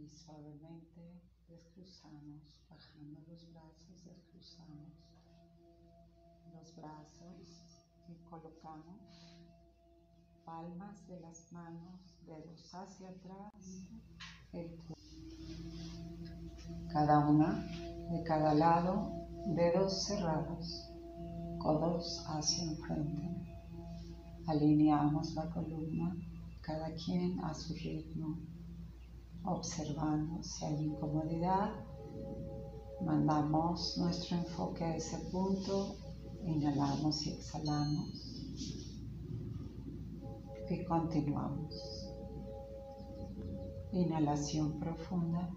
Y 0.00 0.08
suavemente 0.08 1.20
descruzamos, 1.48 2.40
bajando 2.70 3.20
los 3.28 3.52
brazos, 3.52 4.04
descruzamos 4.04 4.92
los 6.54 6.76
brazos 6.76 7.86
y 8.08 8.14
colocamos 8.28 9.36
palmas 10.44 11.06
de 11.06 11.20
las 11.20 11.52
manos, 11.52 12.00
dedos 12.26 12.74
hacia 12.74 13.10
atrás, 13.10 13.52
cada 16.92 17.28
una 17.28 17.66
de 18.10 18.22
cada 18.24 18.54
lado, 18.54 19.12
dedos 19.54 20.04
cerrados, 20.04 20.90
codos 21.58 22.24
hacia 22.26 22.64
enfrente. 22.64 23.28
Alineamos 24.46 25.34
la 25.34 25.48
columna, 25.50 26.16
cada 26.62 26.92
quien 26.94 27.38
a 27.44 27.54
su 27.54 27.74
ritmo 27.74 28.49
observando 29.44 30.42
si 30.42 30.64
hay 30.64 30.84
incomodidad. 30.84 31.72
Mandamos 33.04 33.96
nuestro 33.98 34.36
enfoque 34.36 34.84
a 34.84 34.96
ese 34.96 35.16
punto, 35.30 35.96
inhalamos 36.44 37.26
y 37.26 37.32
exhalamos 37.32 38.30
y 40.70 40.84
continuamos. 40.84 42.06
Inhalación 43.92 44.78
profunda. 44.78 45.50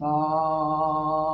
A 0.00 1.33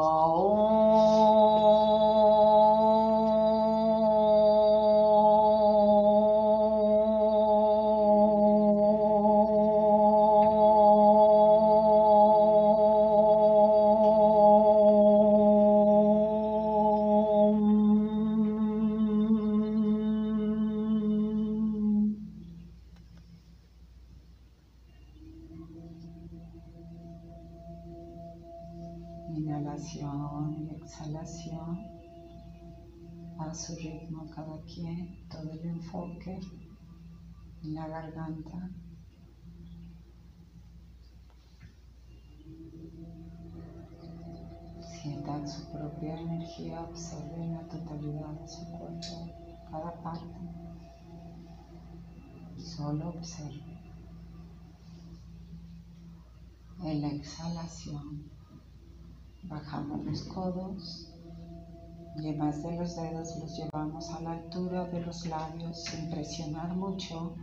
mucho. 66.48 67.36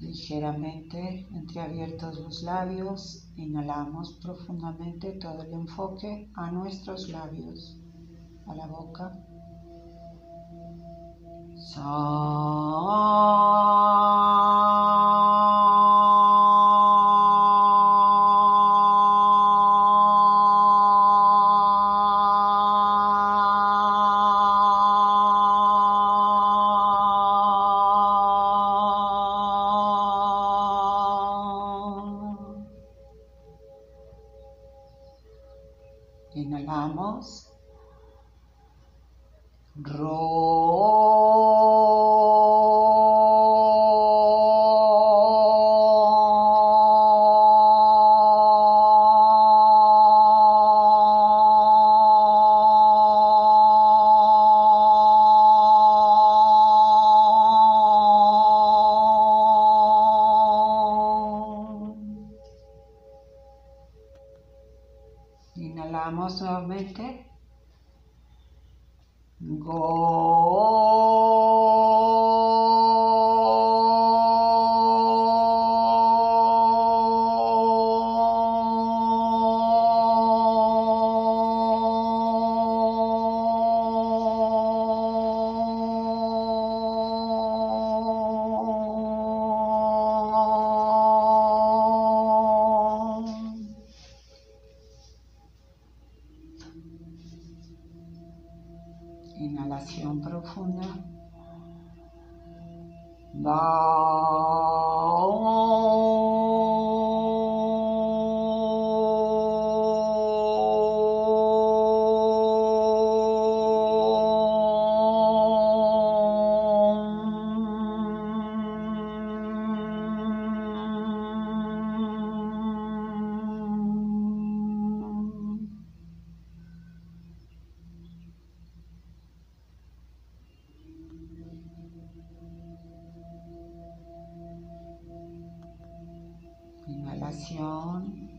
Ligeramente 0.00 1.26
entreabiertos 1.32 2.20
los 2.20 2.42
labios, 2.42 3.28
inhalamos 3.36 4.18
profundamente 4.22 5.12
todo 5.12 5.42
el 5.42 5.52
enfoque 5.52 6.30
a 6.34 6.50
nuestros 6.50 7.08
labios, 7.08 7.80
a 8.46 8.54
la 8.54 8.66
boca. 8.66 9.15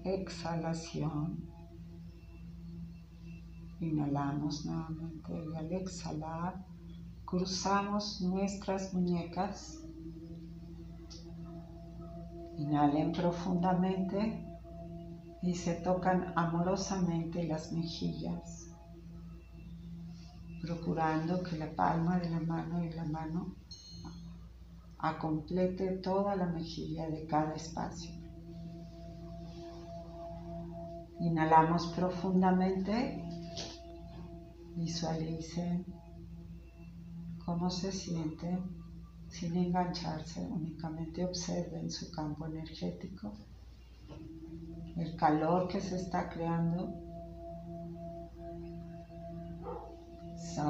Exhalación. 0.04 1.48
Inhalamos 3.80 4.66
nuevamente 4.66 5.46
y 5.52 5.56
al 5.56 5.72
exhalar 5.74 6.66
cruzamos 7.26 8.22
nuestras 8.22 8.94
muñecas. 8.94 9.84
Inhalen 12.58 13.12
profundamente 13.12 14.44
y 15.44 15.54
se 15.54 15.76
tocan 15.76 16.34
amorosamente 16.36 17.44
las 17.44 17.72
mejillas, 17.72 18.74
procurando 20.62 21.44
que 21.44 21.58
la 21.58 21.76
palma 21.76 22.18
de 22.18 22.30
la 22.32 22.40
mano 22.40 22.84
y 22.84 22.92
la 22.94 23.06
mano 23.06 23.56
complete 25.20 25.98
toda 25.98 26.36
la 26.36 26.48
mejilla 26.48 27.10
de 27.10 27.28
cada 27.28 27.54
espacio. 27.54 28.17
Inhalamos 31.20 31.88
profundamente. 31.88 33.24
Visualicen 34.76 35.86
cómo 37.46 37.70
se 37.70 37.92
siente. 37.92 38.58
sin 39.30 39.56
engancharse, 39.58 40.42
únicamente 40.50 41.24
observen 41.26 41.92
su 41.92 42.12
campo 42.12 42.46
energético, 42.46 43.34
el 44.96 45.16
calor 45.16 45.68
que 45.68 45.82
se 45.82 45.98
está 45.98 46.30
creando. 46.30 47.04
So 50.38 50.64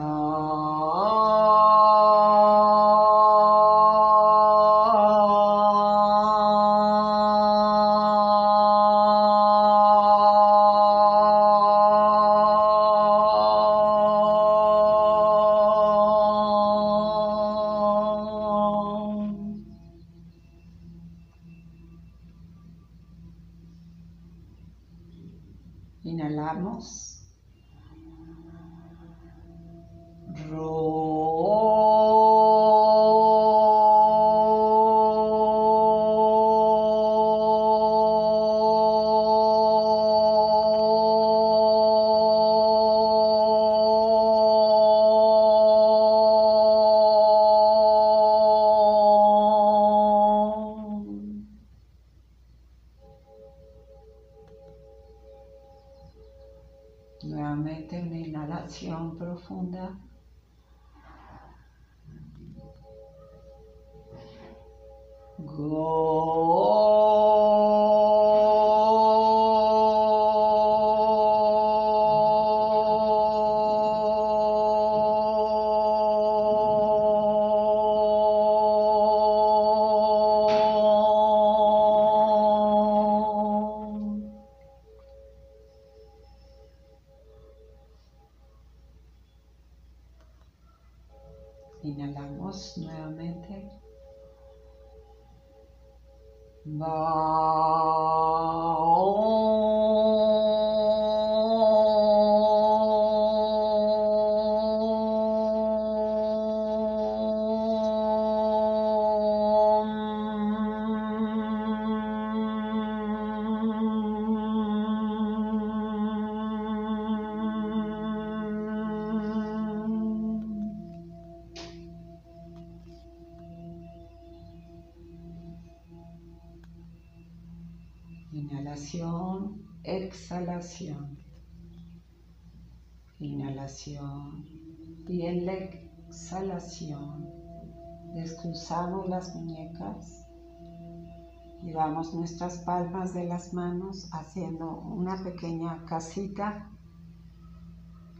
Nuestras 141.97 142.59
palmas 142.59 143.15
de 143.15 143.23
las 143.23 143.55
manos 143.55 144.07
haciendo 144.13 144.69
una 144.69 145.23
pequeña 145.23 145.83
casita 145.85 146.69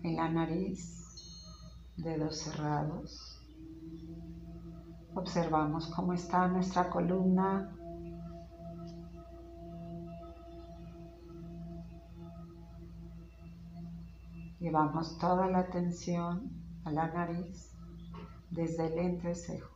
en 0.02 0.16
la 0.16 0.30
nariz, 0.30 1.94
dedos 1.96 2.40
cerrados. 2.40 3.40
Observamos 5.14 5.86
cómo 5.96 6.14
está 6.14 6.48
nuestra 6.48 6.90
columna. 6.90 7.72
Llevamos 14.60 15.20
toda 15.20 15.46
la 15.50 15.60
atención 15.60 16.52
a 16.84 16.90
la 16.92 17.14
nariz 17.14 17.72
desde 18.50 18.88
el 18.88 18.98
entrecejo. 18.98 19.70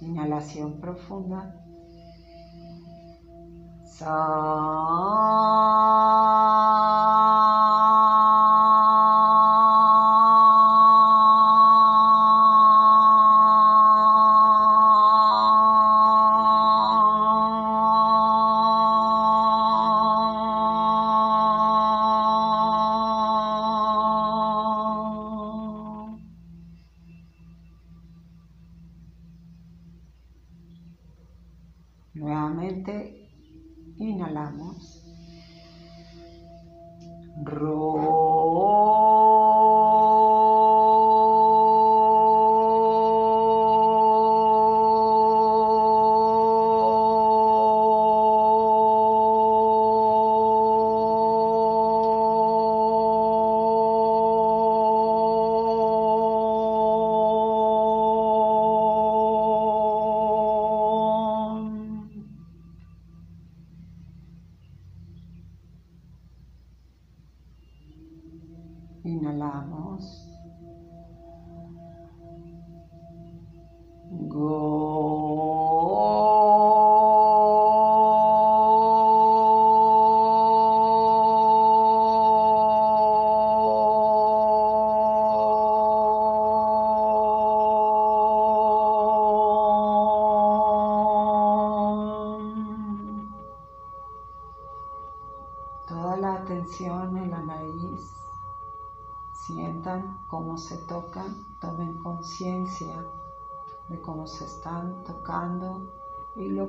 Inhalación 0.00 0.80
profunda. 0.80 1.61
Se 4.02 4.08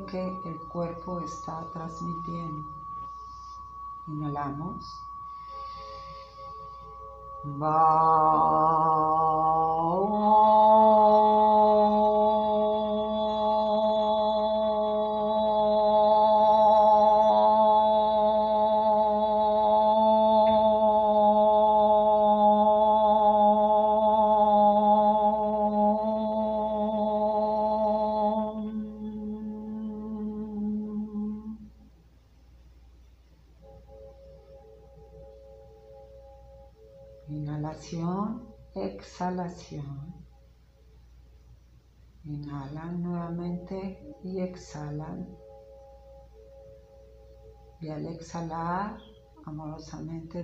que 0.06 0.42
el 0.44 0.60
cuerpo 0.60 1.20
está 1.20 1.66
transmitiendo. 1.72 2.68
Inhalamos. 4.08 5.04
exhalación. 7.44 8.83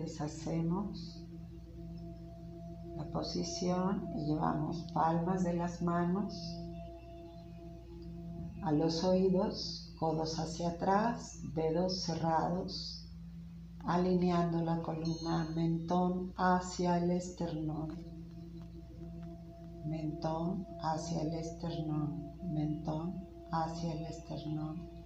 Deshacemos 0.10 1.24
la 2.97 3.05
posición 3.12 4.07
y 4.16 4.26
llevamos 4.26 4.86
palmas 4.93 5.43
de 5.43 5.53
las 5.53 5.82
manos 5.82 6.34
a 8.64 8.72
los 8.72 9.03
oídos, 9.03 9.93
codos 9.99 10.39
hacia 10.39 10.70
atrás, 10.70 11.39
dedos 11.53 12.01
cerrados, 12.01 13.07
alineando 13.86 14.62
la 14.62 14.82
columna 14.82 15.47
mentón 15.55 16.34
hacia 16.36 16.97
el 16.97 17.12
esternón 17.12 18.10
mentón 19.86 20.68
hacia 20.82 21.22
el 21.22 21.34
esternón, 21.34 22.34
mentón 22.53 23.28
hacia 23.51 23.93
el 23.93 24.05
esternón. 24.05 24.99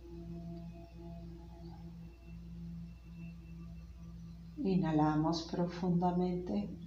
Profundamente. 5.51 6.82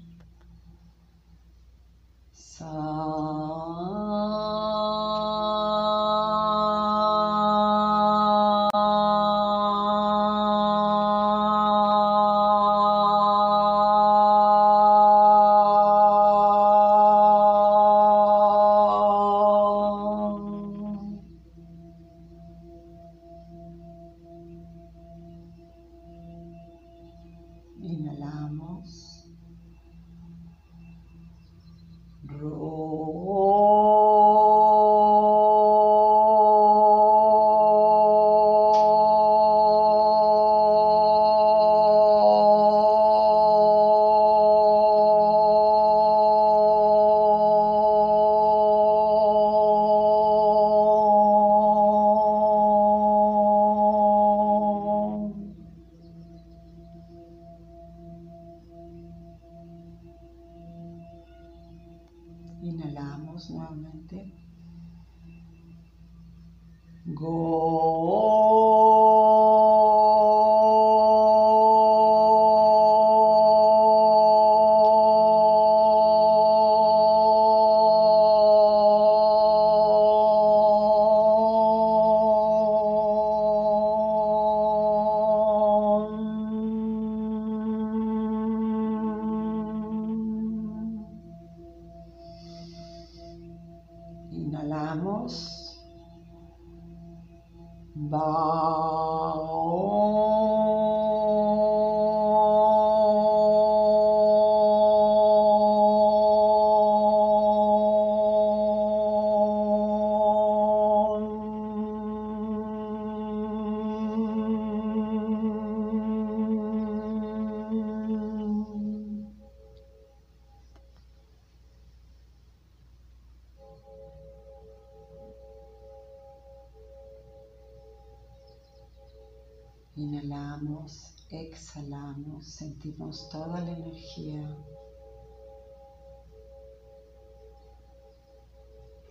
Toda 133.10 133.60
la 133.60 133.70
energía. 133.70 134.56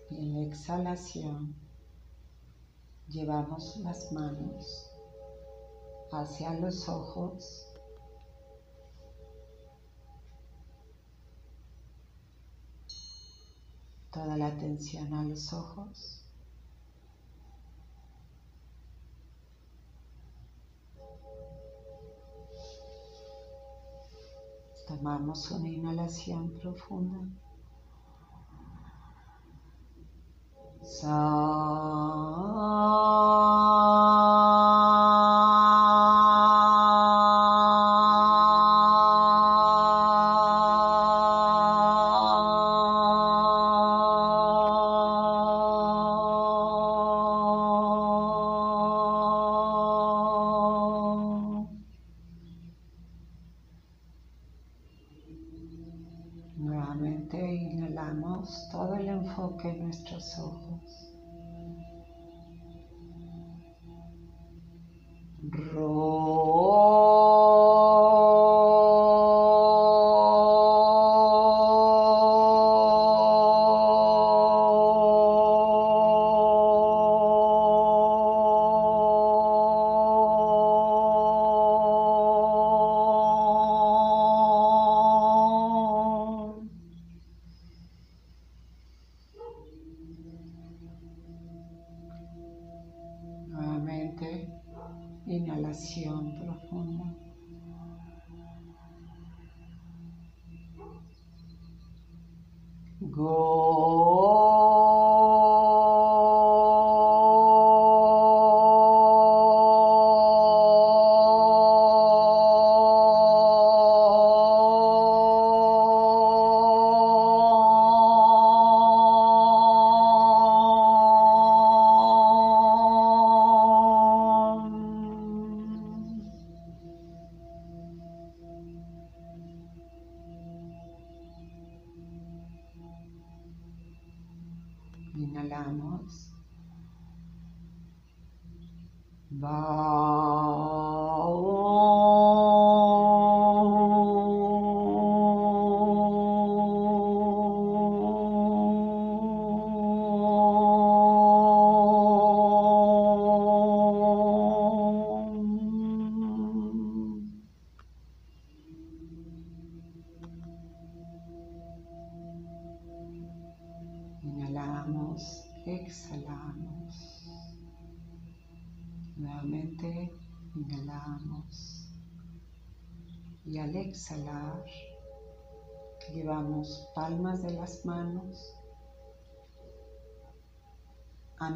Y 0.10 0.18
en 0.18 0.34
la 0.34 0.42
exhalación 0.42 1.56
llevamos 3.08 3.78
las 3.78 4.12
manos 4.12 4.92
hacia 6.12 6.54
los 6.60 6.90
ojos. 6.90 7.72
Toda 14.12 14.38
la 14.38 14.48
atención 14.48 15.14
a 15.14 15.24
los 15.24 15.54
ojos. 15.54 16.25
Tomamos 25.36 25.52
una 25.52 25.70
inhalación 25.70 26.50
profunda. 26.62 27.20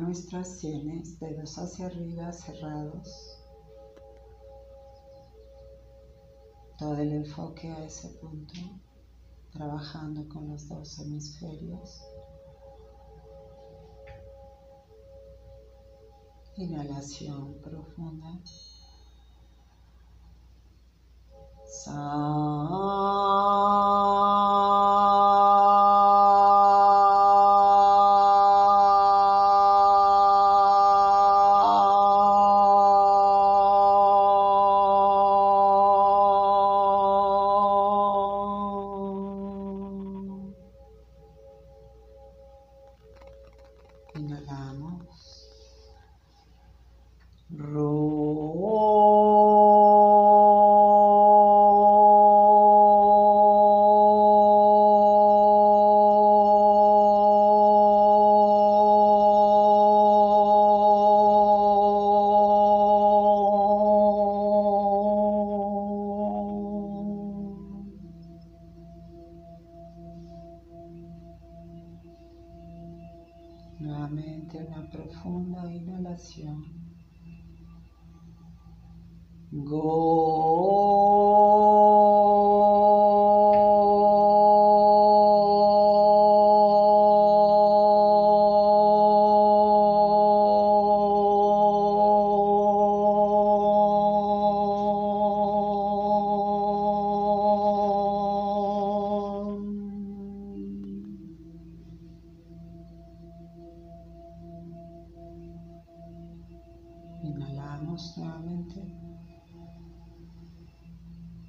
Nuestras 0.10 0.57
sienes, 0.57 1.20
dedos 1.20 1.60
hacia 1.60 1.86
arriba 1.86 2.34
cerrados. 2.34 3.38
Todo 6.80 6.97
el 6.97 7.12
enfoque 7.14 7.70
a 7.72 7.86
ese 7.86 8.10
punto, 8.18 8.55
trabajando 9.51 10.28
con 10.28 10.49
los 10.49 10.68
dos 10.68 10.97
hemisferios. 10.97 12.01
Inhalación 16.57 17.62
profunda. 17.62 18.39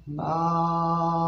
Inhalación 0.07 1.20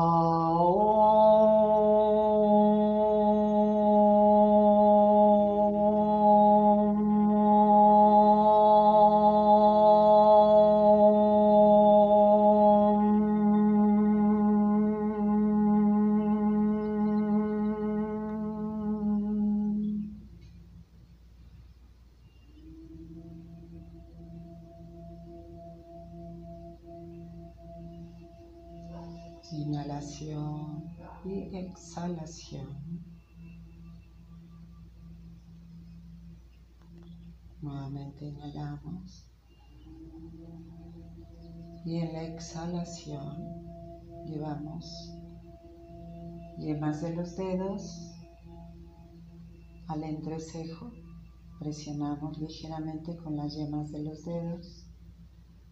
Ligeramente 52.31 53.17
con 53.17 53.35
las 53.35 53.53
yemas 53.55 53.91
de 53.91 54.03
los 54.03 54.23
dedos, 54.23 54.87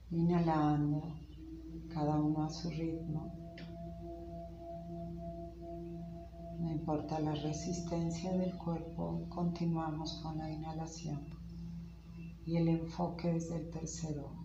inhalando 0.09 1.01
cada 1.93 2.19
uno 2.19 2.43
a 2.43 2.49
su 2.49 2.69
ritmo. 2.69 3.33
No 6.59 6.71
importa 6.71 7.19
la 7.19 7.33
resistencia 7.33 8.31
del 8.33 8.55
cuerpo, 8.57 9.25
continuamos 9.29 10.19
con 10.21 10.37
la 10.37 10.51
inhalación 10.51 11.25
y 12.45 12.57
el 12.57 12.67
enfoque 12.67 13.33
desde 13.33 13.55
el 13.57 13.71
tercero. 13.71 14.41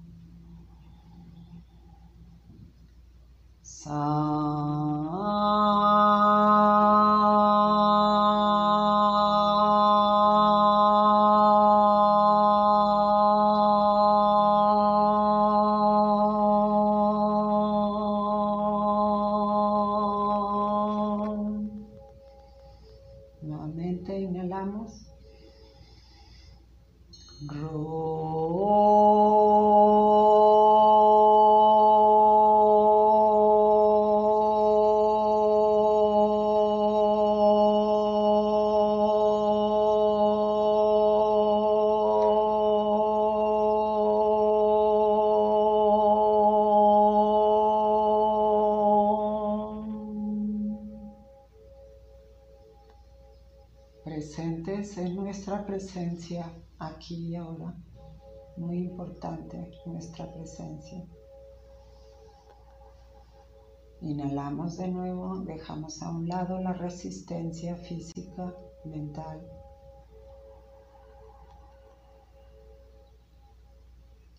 Inhalamos 64.07 64.77
de 64.77 64.87
nuevo, 64.87 65.41
dejamos 65.41 66.01
a 66.01 66.11
un 66.13 66.29
lado 66.29 66.61
la 66.61 66.73
resistencia 66.73 67.75
física, 67.75 68.55
mental. 68.85 69.41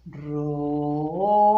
Nuevamente 0.06 1.57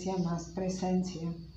resistencia, 0.00 0.16
más 0.24 0.48
presencia. 0.54 1.49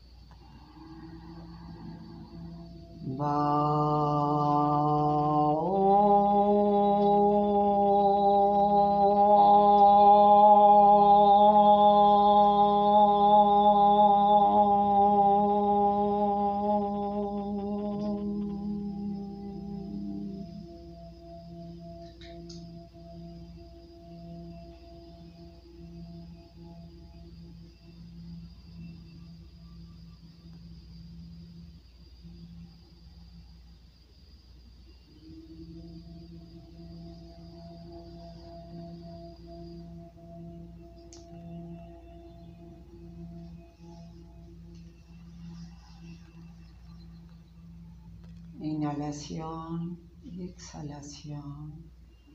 Inhalación 48.93 49.97
exhalación. 50.23 51.73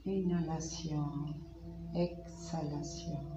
Inhalación, 0.04 1.46
exhalación. 1.94 3.28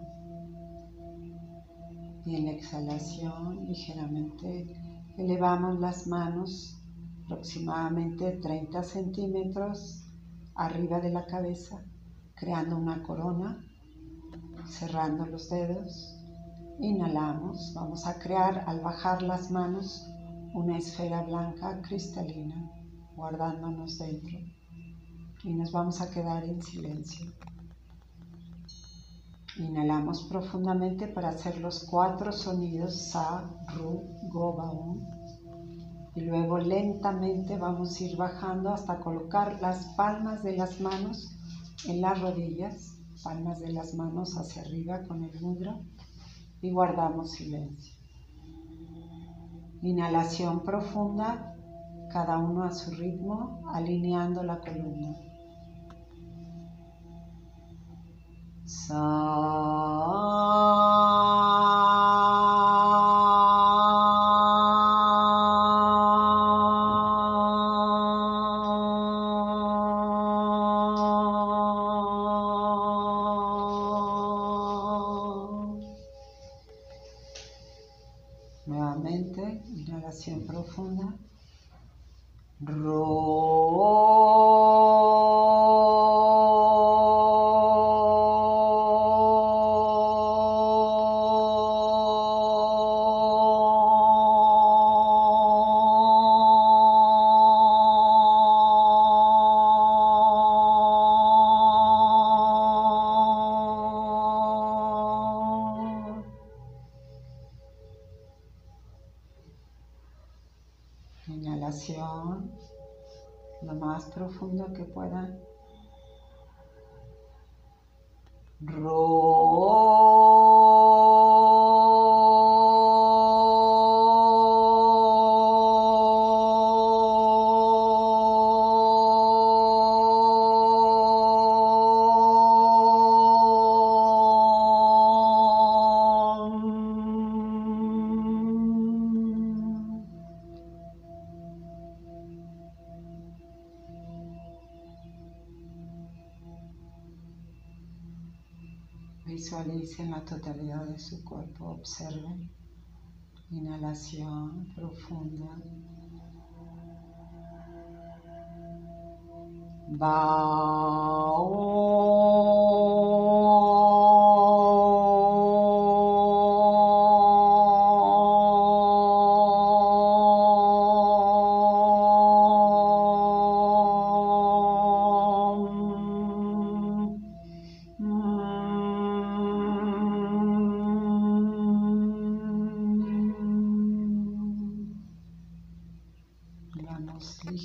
Y 2.26 2.36
en 2.36 2.46
la 2.46 2.52
exhalación 2.54 3.68
ligeramente 3.68 4.76
elevamos 5.18 5.80
las 5.80 6.08
manos 6.08 6.82
aproximadamente 7.26 8.40
30 8.42 8.82
centímetros 8.82 10.08
arriba 10.56 11.00
de 11.00 11.12
la 11.12 11.28
cabeza, 11.28 11.80
creando 12.34 12.76
una 12.76 13.04
corona, 13.04 13.64
cerrando 14.66 15.28
los 15.28 15.48
dedos. 15.48 16.18
Inhalamos, 16.80 17.72
vamos 17.76 18.08
a 18.08 18.18
crear 18.18 18.64
al 18.68 18.80
bajar 18.82 19.22
las 19.22 19.52
manos 19.52 20.08
una 20.56 20.80
esfera 20.80 21.22
blanca 21.22 21.82
cristalina, 21.84 22.81
guardándonos 23.22 24.00
dentro. 24.00 24.40
Y 25.44 25.54
nos 25.54 25.72
vamos 25.72 26.02
a 26.02 26.10
quedar 26.10 26.44
en 26.44 26.60
silencio. 26.60 27.28
Inhalamos 29.58 30.24
profundamente 30.24 31.06
para 31.08 31.30
hacer 31.30 31.60
los 31.60 31.84
cuatro 31.84 32.32
sonidos 32.32 33.12
Sa, 33.12 33.48
Ru, 33.76 34.18
Go, 34.32 34.56
Baum. 34.56 35.06
Y 36.16 36.22
luego 36.22 36.58
lentamente 36.58 37.58
vamos 37.60 38.00
a 38.00 38.04
ir 38.04 38.18
bajando 38.18 38.74
hasta 38.74 39.00
colocar 39.00 39.62
las 39.62 39.86
palmas 39.96 40.42
de 40.42 40.58
las 40.58 40.82
manos 40.82 41.38
en 41.86 42.02
las 42.02 42.20
rodillas, 42.20 42.98
palmas 43.24 43.60
de 43.60 43.72
las 43.72 43.94
manos 43.94 44.36
hacia 44.36 44.64
arriba 44.64 45.04
con 45.08 45.24
el 45.24 45.40
mudra 45.42 45.80
y 46.60 46.72
guardamos 46.72 47.32
silencio. 47.32 47.94
Inhalación 49.84 50.64
profunda, 50.64 51.51
cada 52.12 52.38
uno 52.38 52.64
a 52.64 52.72
su 52.72 52.92
ritmo, 52.92 53.64
alineando 53.74 54.44
la 54.44 54.60
columna. 54.60 55.16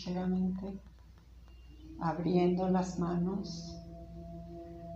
Ligeramente 0.07 0.81
abriendo 2.01 2.69
las 2.69 2.99
manos, 2.99 3.74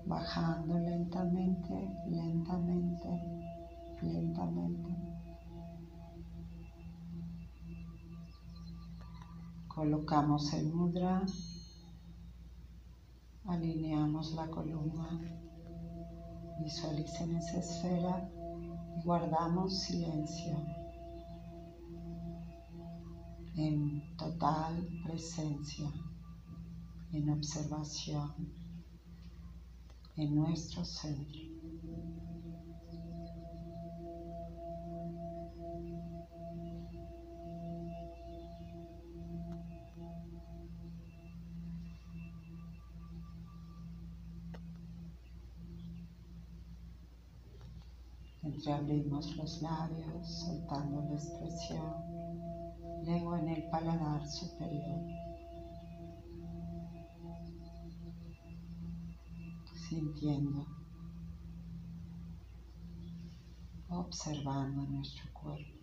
bajando 0.07 0.78
lentamente, 0.78 1.74
lentamente, 2.09 3.09
lentamente. 4.03 4.97
Colocamos 9.66 10.53
el 10.53 10.73
mudra, 10.73 11.23
alineamos 13.47 14.35
la 14.35 14.47
columna, 14.49 15.20
visualicen 16.62 17.37
esa 17.37 17.59
esfera 17.59 18.31
y 18.97 19.03
guardamos 19.03 19.81
silencio 19.81 20.80
en 23.56 24.16
total 24.16 24.86
presencia, 25.05 25.90
en 27.12 27.31
observación, 27.31 28.32
en 30.16 30.35
nuestro 30.35 30.85
centro. 30.85 31.40
Entreabrimos 48.43 49.36
los 49.36 49.62
labios, 49.62 50.28
soltando 50.28 51.02
la 51.02 51.14
expresión 51.14 52.20
lengua 53.05 53.40
en 53.40 53.48
el 53.48 53.62
paladar 53.70 54.27
superior. 54.27 55.01
Sintiendo, 59.89 60.66
observando 63.89 64.82
nuestro 64.82 65.32
cuerpo. 65.32 65.80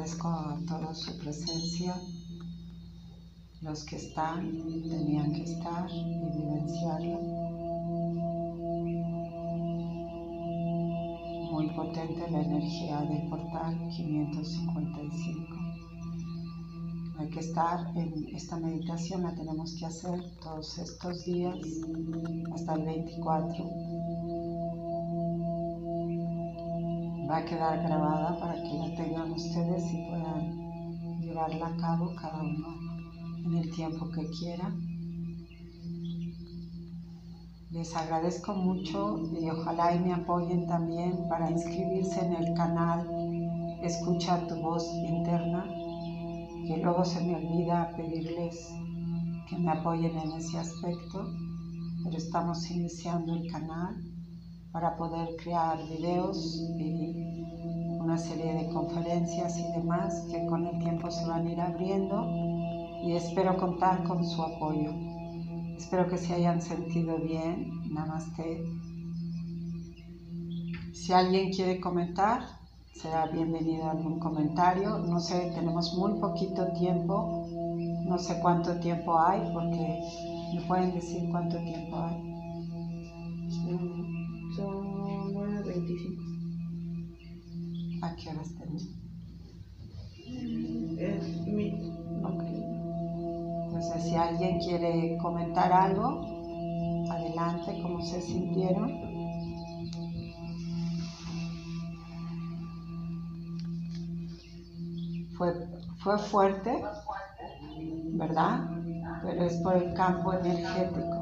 Agradezco 0.00 0.28
a 0.28 0.58
toda 0.66 0.94
su 0.94 1.18
presencia, 1.18 1.94
los 3.60 3.84
que 3.84 3.96
están, 3.96 4.50
tenían 4.88 5.30
que 5.34 5.42
estar 5.42 5.90
y 5.90 6.04
vivenciarlo. 6.38 7.20
Muy 11.52 11.68
potente 11.76 12.30
la 12.30 12.40
energía 12.40 13.02
del 13.02 13.28
portal 13.28 13.76
555. 13.94 15.56
Hay 17.18 17.28
que 17.28 17.40
estar 17.40 17.94
en 17.94 18.34
esta 18.34 18.56
meditación, 18.56 19.24
la 19.24 19.34
tenemos 19.34 19.74
que 19.74 19.84
hacer 19.84 20.18
todos 20.40 20.78
estos 20.78 21.26
días 21.26 21.58
hasta 22.54 22.74
el 22.74 22.84
24 22.86 23.79
va 27.30 27.36
a 27.36 27.44
quedar 27.44 27.82
grabada 27.82 28.40
para 28.40 28.54
que 28.54 28.74
la 28.74 28.94
tengan 28.96 29.30
ustedes 29.30 29.84
y 29.92 30.04
puedan 30.08 31.20
llevarla 31.20 31.68
a 31.68 31.76
cabo 31.76 32.12
cada 32.16 32.40
uno 32.42 32.68
en 33.44 33.54
el 33.56 33.70
tiempo 33.70 34.10
que 34.10 34.28
quiera. 34.30 34.74
Les 37.70 37.94
agradezco 37.94 38.52
mucho 38.52 39.20
y 39.40 39.48
ojalá 39.48 39.94
y 39.94 40.00
me 40.00 40.12
apoyen 40.12 40.66
también 40.66 41.28
para 41.28 41.50
inscribirse 41.50 42.24
en 42.24 42.32
el 42.34 42.54
canal 42.54 43.06
Escucha 43.82 44.46
tu 44.46 44.56
voz 44.56 44.84
interna, 44.92 45.64
que 46.66 46.76
luego 46.82 47.02
se 47.02 47.24
me 47.24 47.34
olvida 47.34 47.90
pedirles 47.96 48.68
que 49.48 49.56
me 49.56 49.70
apoyen 49.70 50.18
en 50.18 50.32
ese 50.32 50.58
aspecto, 50.58 51.26
pero 52.04 52.14
estamos 52.14 52.70
iniciando 52.70 53.32
el 53.32 53.50
canal 53.50 53.96
para 54.70 54.96
poder 54.98 55.34
crear 55.42 55.78
videos 55.88 56.60
y 56.78 57.19
serie 58.20 58.52
de 58.54 58.68
conferencias 58.68 59.58
y 59.58 59.72
demás 59.72 60.26
que 60.30 60.46
con 60.46 60.66
el 60.66 60.78
tiempo 60.78 61.10
se 61.10 61.26
van 61.26 61.46
a 61.46 61.50
ir 61.50 61.60
abriendo 61.60 62.26
y 63.02 63.14
espero 63.14 63.56
contar 63.56 64.04
con 64.04 64.24
su 64.24 64.42
apoyo. 64.42 64.92
Espero 65.76 66.06
que 66.08 66.18
se 66.18 66.34
hayan 66.34 66.60
sentido 66.60 67.18
bien. 67.18 67.92
Namaste. 67.92 68.62
Si 70.92 71.12
alguien 71.12 71.50
quiere 71.50 71.80
comentar, 71.80 72.42
será 72.92 73.26
bienvenido 73.26 73.84
a 73.84 73.92
algún 73.92 74.18
comentario. 74.18 74.98
No 74.98 75.18
sé, 75.18 75.50
tenemos 75.54 75.94
muy 75.94 76.20
poquito 76.20 76.66
tiempo. 76.74 77.46
No 78.06 78.18
sé 78.18 78.38
cuánto 78.40 78.78
tiempo 78.80 79.18
hay 79.18 79.40
porque 79.54 80.00
me 80.54 80.60
pueden 80.66 80.92
decir 80.92 81.28
cuánto 81.30 81.56
tiempo 81.58 81.96
hay. 81.96 83.50
Son 83.50 84.19
¿A 88.10 88.16
qué 88.16 88.28
horas 88.30 88.52
termina? 88.58 88.90
Es 90.98 91.46
mi. 91.46 91.70
Ok. 92.24 92.42
Entonces, 93.66 94.02
si 94.02 94.16
alguien 94.16 94.58
quiere 94.58 95.16
comentar 95.18 95.72
algo, 95.72 97.06
adelante, 97.08 97.80
cómo 97.80 98.02
se 98.02 98.20
sintieron. 98.20 98.90
Fue, 105.38 105.54
fue 105.98 106.18
fuerte, 106.18 106.82
¿verdad? 108.14 108.70
Pero 109.22 109.44
es 109.44 109.54
por 109.58 109.76
el 109.76 109.94
campo 109.94 110.32
energético. 110.32 111.19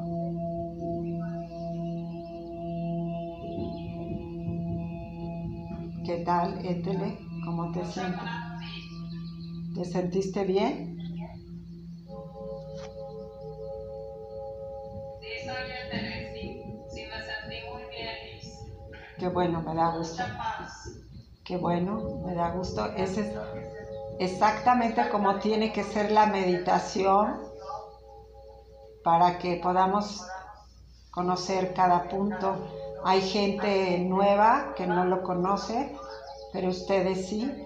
¿Qué 6.09 6.23
tal, 6.25 6.57
Étele? 6.65 7.19
¿Cómo 7.45 7.71
te 7.71 7.85
sientes? 7.85 8.27
¿Te 9.75 9.85
sentiste 9.85 10.43
bien? 10.43 10.97
Sí, 15.19 15.27
soy 15.45 15.71
Étele, 15.71 16.31
sí. 16.33 16.63
Sí, 16.89 17.03
me 17.05 17.21
sentí 17.21 17.69
muy 17.69 17.83
bien, 17.91 18.15
Liz. 18.23 18.57
Qué 19.19 19.27
bueno, 19.27 19.61
me 19.61 19.75
da 19.75 19.89
gusto. 19.91 20.23
Qué 21.43 21.57
bueno, 21.57 22.01
me 22.25 22.33
da 22.33 22.49
gusto. 22.49 22.85
Ese 22.95 23.21
es 23.21 23.29
exactamente 24.19 25.07
como 25.09 25.35
tiene 25.37 25.71
que 25.71 25.83
ser 25.83 26.11
la 26.11 26.25
meditación 26.25 27.37
para 29.03 29.37
que 29.37 29.57
podamos 29.57 30.23
conocer 31.11 31.73
cada 31.73 32.07
punto. 32.09 32.78
Hay 33.03 33.21
gente 33.21 33.99
nueva 33.99 34.73
que 34.75 34.85
no 34.85 35.05
lo 35.05 35.23
conoce, 35.23 35.95
pero 36.51 36.69
ustedes 36.69 37.27
sí. 37.27 37.65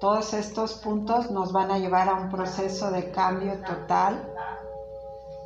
Todos 0.00 0.34
estos 0.34 0.74
puntos 0.74 1.30
nos 1.30 1.52
van 1.52 1.70
a 1.70 1.78
llevar 1.78 2.08
a 2.08 2.14
un 2.14 2.30
proceso 2.30 2.90
de 2.90 3.10
cambio 3.10 3.60
total. 3.62 4.32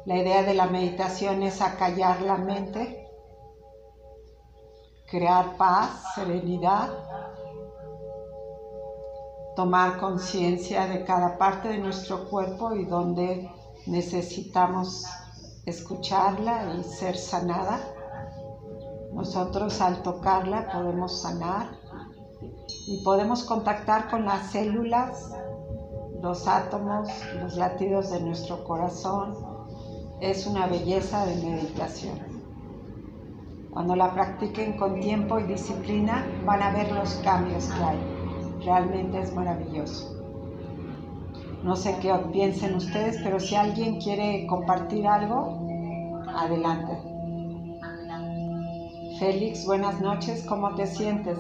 La 0.05 0.17
idea 0.17 0.43
de 0.43 0.55
la 0.55 0.67
meditación 0.67 1.43
es 1.43 1.61
acallar 1.61 2.23
la 2.23 2.37
mente, 2.37 3.09
crear 5.07 5.57
paz, 5.57 6.15
serenidad, 6.15 6.91
tomar 9.57 9.99
conciencia 9.99 10.87
de 10.87 11.05
cada 11.05 11.39
parte 11.39 11.69
de 11.69 11.79
nuestro 11.79 12.29
cuerpo 12.29 12.75
y 12.75 12.85
donde 12.85 13.51
necesitamos 13.87 15.05
escucharla 15.67 16.75
y 16.79 16.83
ser 16.83 17.17
sanada. 17.17 17.94
Nosotros 19.15 19.81
al 19.81 20.03
tocarla 20.03 20.69
podemos 20.73 21.23
sanar 21.23 21.69
y 22.89 23.03
podemos 23.05 23.45
contactar 23.45 24.11
con 24.11 24.25
las 24.25 24.51
células, 24.51 25.33
los 26.21 26.49
átomos, 26.49 27.09
los 27.41 27.57
latidos 27.57 28.11
de 28.11 28.21
nuestro 28.21 28.65
corazón. 28.65 29.37
Es 30.21 30.47
una 30.47 30.67
belleza 30.67 31.27
de 31.27 31.37
meditación. 31.37 32.19
Cuando 33.71 33.95
la 33.95 34.13
practiquen 34.13 34.77
con 34.77 35.01
tiempo 35.01 35.39
y 35.39 35.45
disciplina 35.45 36.27
van 36.45 36.63
a 36.63 36.73
ver 36.73 36.91
los 36.93 37.15
cambios 37.17 37.67
que 37.67 37.85
hay. 37.85 37.99
Realmente 38.65 39.21
es 39.21 39.33
maravilloso. 39.33 40.11
No 41.63 41.77
sé 41.77 41.97
qué 42.01 42.13
piensen 42.33 42.75
ustedes, 42.75 43.19
pero 43.23 43.39
si 43.39 43.55
alguien 43.55 44.01
quiere 44.01 44.47
compartir 44.47 45.07
algo, 45.07 45.67
adelante. 46.37 47.14
Félix, 49.19 49.65
buenas 49.65 50.01
noches, 50.01 50.43
¿cómo 50.43 50.75
te 50.75 50.87
sientes? 50.87 51.39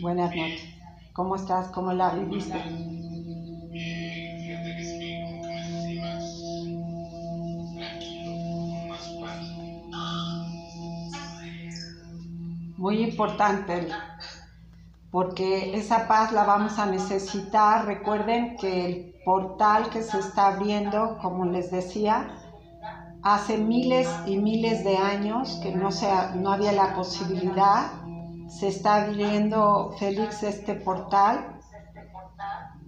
Buenas 0.00 0.34
noches. 0.34 0.62
¿Cómo 1.12 1.36
estás? 1.36 1.68
¿Cómo 1.68 1.92
la 1.92 2.10
viviste? 2.10 2.58
Muy 12.76 13.02
importante, 13.02 13.86
porque 15.10 15.76
esa 15.76 16.06
paz 16.06 16.32
la 16.32 16.44
vamos 16.44 16.78
a 16.78 16.86
necesitar. 16.86 17.86
Recuerden 17.86 18.56
que 18.56 18.86
el 18.86 19.14
portal 19.24 19.90
que 19.90 20.02
se 20.02 20.18
está 20.18 20.48
abriendo, 20.48 21.18
como 21.20 21.44
les 21.46 21.70
decía, 21.70 22.28
hace 23.22 23.58
miles 23.58 24.08
y 24.26 24.36
miles 24.38 24.84
de 24.84 24.96
años 24.96 25.58
que 25.62 25.74
no, 25.74 25.90
sea, 25.90 26.32
no 26.36 26.52
había 26.52 26.72
la 26.72 26.94
posibilidad. 26.94 27.92
Se 28.48 28.68
está 28.68 29.04
abriendo, 29.04 29.94
Félix, 29.98 30.42
este 30.42 30.74
portal 30.74 31.60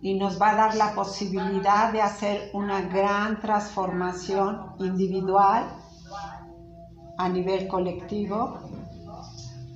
y 0.03 0.15
nos 0.15 0.41
va 0.43 0.51
a 0.51 0.57
dar 0.57 0.75
la 0.75 0.95
posibilidad 0.95 1.93
de 1.93 2.03
hacer 2.03 2.51
una 2.55 2.83
gran 2.83 3.41
transformación 3.41 4.75
individual 4.81 5.65
a 7.19 7.29
nivel 7.29 7.69
colectivo. 7.69 8.59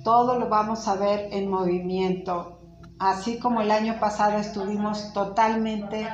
Todo 0.07 0.39
lo 0.39 0.47
vamos 0.47 0.87
a 0.87 0.95
ver 0.95 1.27
en 1.33 1.49
movimiento. 1.49 2.61
Así 2.97 3.39
como 3.39 3.59
el 3.59 3.71
año 3.71 3.99
pasado 3.99 4.37
estuvimos 4.37 5.11
totalmente 5.11 6.07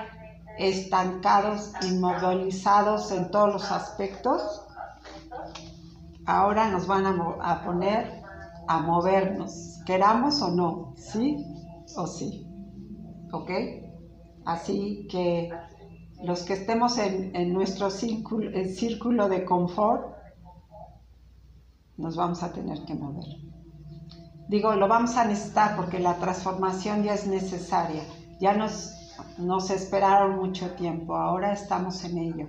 estancados, 0.58 1.72
inmovilizados 1.88 3.12
en 3.12 3.30
todos 3.30 3.54
los 3.54 3.72
aspectos, 3.72 4.66
ahora 6.26 6.72
nos 6.72 6.88
van 6.88 7.06
a, 7.06 7.64
poner 7.64 8.24
a 8.68 8.80
movernos, 8.80 9.80
queramos 9.86 10.42
o 10.42 10.50
no, 10.50 10.96
sí 10.98 11.46
o 11.96 12.08
sí. 12.08 12.48
¿Ok? 13.32 13.52
Así 14.44 15.06
que 15.08 15.52
los 16.24 16.42
que 16.42 16.54
estemos 16.54 16.98
en, 16.98 17.54
nuestro 17.54 17.92
círculo 17.92 19.30
de 19.30 19.46
confort, 19.46 20.16
nos 21.98 22.16
vamos 22.16 22.42
a 22.42 22.52
tener 22.52 22.84
que 22.86 22.96
mover. 22.96 23.53
Digo, 24.48 24.76
lo 24.76 24.88
vamos 24.88 25.16
a 25.16 25.26
necesitar 25.26 25.76
porque 25.76 26.00
la 26.00 26.16
transformación 26.16 27.04
ya 27.04 27.14
es 27.14 27.28
necesaria. 27.28 28.04
Ya 28.40 28.54
nos, 28.54 28.94
nos 29.38 29.70
esperaron 29.70 30.36
mucho 30.36 30.72
tiempo, 30.72 31.16
ahora 31.16 31.54
estamos 31.54 32.04
en 32.04 32.18
ello. 32.18 32.48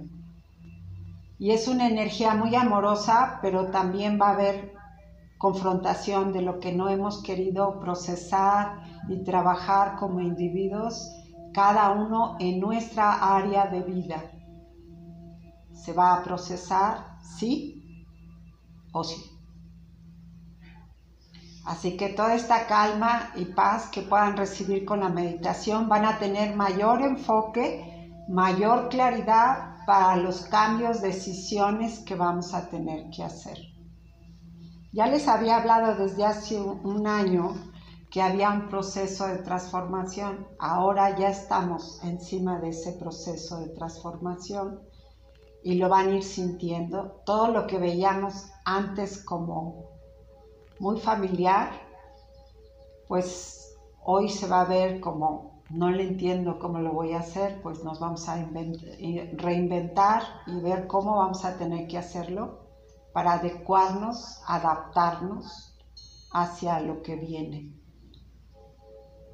Y 1.38 1.52
es 1.52 1.68
una 1.68 1.88
energía 1.88 2.34
muy 2.34 2.54
amorosa, 2.54 3.38
pero 3.42 3.70
también 3.70 4.18
va 4.20 4.28
a 4.28 4.34
haber 4.34 4.74
confrontación 5.38 6.32
de 6.32 6.42
lo 6.42 6.58
que 6.58 6.72
no 6.72 6.88
hemos 6.88 7.22
querido 7.22 7.78
procesar 7.80 8.82
y 9.08 9.22
trabajar 9.24 9.96
como 9.96 10.20
individuos, 10.20 11.10
cada 11.52 11.90
uno 11.90 12.36
en 12.40 12.60
nuestra 12.60 13.36
área 13.36 13.66
de 13.66 13.82
vida. 13.82 14.22
¿Se 15.72 15.92
va 15.92 16.14
a 16.14 16.22
procesar? 16.22 17.18
Sí 17.20 18.06
o 18.92 19.04
sí. 19.04 19.33
Así 21.64 21.96
que 21.96 22.10
toda 22.10 22.34
esta 22.34 22.66
calma 22.66 23.30
y 23.36 23.46
paz 23.46 23.88
que 23.88 24.02
puedan 24.02 24.36
recibir 24.36 24.84
con 24.84 25.00
la 25.00 25.08
meditación 25.08 25.88
van 25.88 26.04
a 26.04 26.18
tener 26.18 26.54
mayor 26.54 27.00
enfoque, 27.00 28.12
mayor 28.28 28.90
claridad 28.90 29.76
para 29.86 30.16
los 30.16 30.42
cambios, 30.42 31.00
decisiones 31.00 32.00
que 32.00 32.16
vamos 32.16 32.52
a 32.52 32.68
tener 32.68 33.08
que 33.10 33.24
hacer. 33.24 33.58
Ya 34.92 35.06
les 35.06 35.26
había 35.26 35.56
hablado 35.56 35.96
desde 35.96 36.24
hace 36.24 36.60
un 36.60 37.06
año 37.06 37.54
que 38.10 38.22
había 38.22 38.50
un 38.50 38.68
proceso 38.68 39.26
de 39.26 39.38
transformación. 39.38 40.46
Ahora 40.58 41.18
ya 41.18 41.30
estamos 41.30 41.98
encima 42.04 42.60
de 42.60 42.68
ese 42.68 42.92
proceso 42.92 43.60
de 43.60 43.70
transformación 43.70 44.80
y 45.64 45.74
lo 45.74 45.88
van 45.88 46.10
a 46.10 46.16
ir 46.16 46.22
sintiendo. 46.22 47.22
Todo 47.26 47.48
lo 47.48 47.66
que 47.66 47.78
veíamos 47.78 48.50
antes 48.64 49.24
como 49.24 49.93
muy 50.78 51.00
familiar, 51.00 51.70
pues 53.08 53.76
hoy 54.02 54.28
se 54.28 54.46
va 54.46 54.62
a 54.62 54.66
ver 54.66 55.00
como 55.00 55.62
no 55.70 55.90
le 55.90 56.06
entiendo 56.06 56.58
cómo 56.58 56.78
lo 56.78 56.92
voy 56.92 57.12
a 57.14 57.20
hacer, 57.20 57.60
pues 57.62 57.82
nos 57.84 57.98
vamos 57.98 58.28
a 58.28 58.36
reinventar 58.36 60.22
y 60.46 60.60
ver 60.60 60.86
cómo 60.86 61.16
vamos 61.16 61.44
a 61.44 61.56
tener 61.56 61.88
que 61.88 61.98
hacerlo 61.98 62.60
para 63.12 63.34
adecuarnos, 63.34 64.40
adaptarnos 64.46 65.76
hacia 66.32 66.80
lo 66.80 67.02
que 67.02 67.16
viene. 67.16 67.72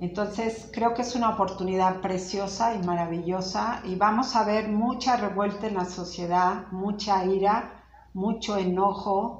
Entonces 0.00 0.70
creo 0.72 0.94
que 0.94 1.02
es 1.02 1.14
una 1.14 1.30
oportunidad 1.30 2.00
preciosa 2.00 2.74
y 2.74 2.78
maravillosa 2.86 3.82
y 3.84 3.96
vamos 3.96 4.34
a 4.34 4.44
ver 4.44 4.68
mucha 4.68 5.16
revuelta 5.16 5.66
en 5.66 5.74
la 5.74 5.84
sociedad, 5.84 6.68
mucha 6.70 7.24
ira, 7.26 7.84
mucho 8.14 8.56
enojo, 8.56 9.39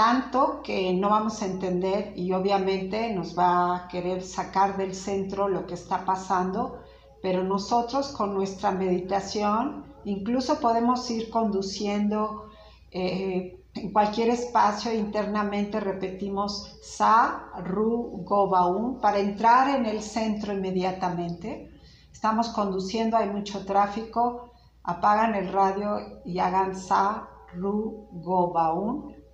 tanto 0.00 0.62
que 0.62 0.94
no 0.94 1.10
vamos 1.10 1.42
a 1.42 1.44
entender 1.44 2.14
y 2.16 2.32
obviamente 2.32 3.12
nos 3.12 3.38
va 3.38 3.76
a 3.76 3.88
querer 3.88 4.22
sacar 4.22 4.78
del 4.78 4.94
centro 4.94 5.46
lo 5.46 5.66
que 5.66 5.74
está 5.74 6.06
pasando, 6.06 6.80
pero 7.20 7.44
nosotros 7.44 8.08
con 8.08 8.32
nuestra 8.32 8.70
meditación 8.70 9.84
incluso 10.06 10.58
podemos 10.58 11.10
ir 11.10 11.28
conduciendo 11.28 12.46
eh, 12.90 13.62
en 13.74 13.92
cualquier 13.92 14.30
espacio 14.30 14.90
internamente 14.94 15.78
repetimos 15.80 16.78
Sa, 16.80 17.50
Ru, 17.62 18.22
Go, 18.24 18.98
para 19.02 19.18
entrar 19.18 19.68
en 19.68 19.84
el 19.84 20.00
centro 20.00 20.54
inmediatamente. 20.54 21.70
Estamos 22.10 22.48
conduciendo, 22.48 23.18
hay 23.18 23.28
mucho 23.28 23.66
tráfico, 23.66 24.50
apagan 24.82 25.34
el 25.34 25.52
radio 25.52 26.22
y 26.24 26.38
hagan 26.38 26.74
Sa, 26.74 27.28
Ru, 27.52 28.08
Go, 28.12 28.50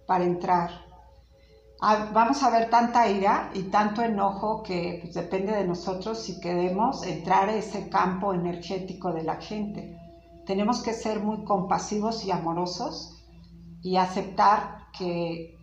para 0.06 0.24
entrar. 0.24 0.86
Ah, 1.80 2.10
vamos 2.12 2.42
a 2.42 2.50
ver 2.50 2.70
tanta 2.70 3.08
ira 3.08 3.50
y 3.52 3.64
tanto 3.64 4.02
enojo 4.02 4.62
que 4.62 5.00
pues, 5.02 5.14
depende 5.14 5.52
de 5.52 5.66
nosotros 5.66 6.18
si 6.18 6.40
queremos 6.40 7.04
entrar 7.04 7.50
a 7.50 7.54
ese 7.54 7.90
campo 7.90 8.32
energético 8.32 9.12
de 9.12 9.24
la 9.24 9.36
gente. 9.36 9.98
Tenemos 10.46 10.82
que 10.82 10.94
ser 10.94 11.20
muy 11.20 11.44
compasivos 11.44 12.24
y 12.24 12.30
amorosos 12.30 13.22
y 13.82 13.96
aceptar 13.96 14.86
que 14.96 15.54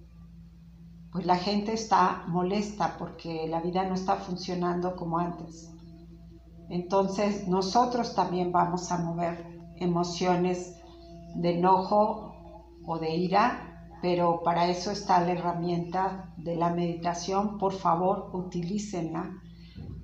pues 1.11 1.25
la 1.25 1.37
gente 1.37 1.73
está 1.73 2.23
molesta 2.27 2.95
porque 2.99 3.47
la 3.47 3.61
vida 3.61 3.83
no 3.85 3.95
está 3.95 4.15
funcionando 4.17 4.95
como 4.95 5.17
antes. 5.17 5.71
Entonces 6.69 7.47
nosotros 7.47 8.13
también 8.13 8.51
vamos 8.51 8.91
a 8.91 8.97
mover 8.97 9.47
emociones 9.77 10.75
de 11.35 11.57
enojo 11.57 12.35
o 12.85 12.99
de 12.99 13.15
ira 13.15 13.72
pero 14.03 14.43
para 14.43 14.67
eso 14.67 14.91
está 14.91 15.21
la 15.21 15.31
herramienta 15.31 16.33
de 16.35 16.57
la 16.57 16.71
meditación, 16.71 17.57
por 17.57 17.71
favor 17.71 18.31
utilícenla. 18.33 19.41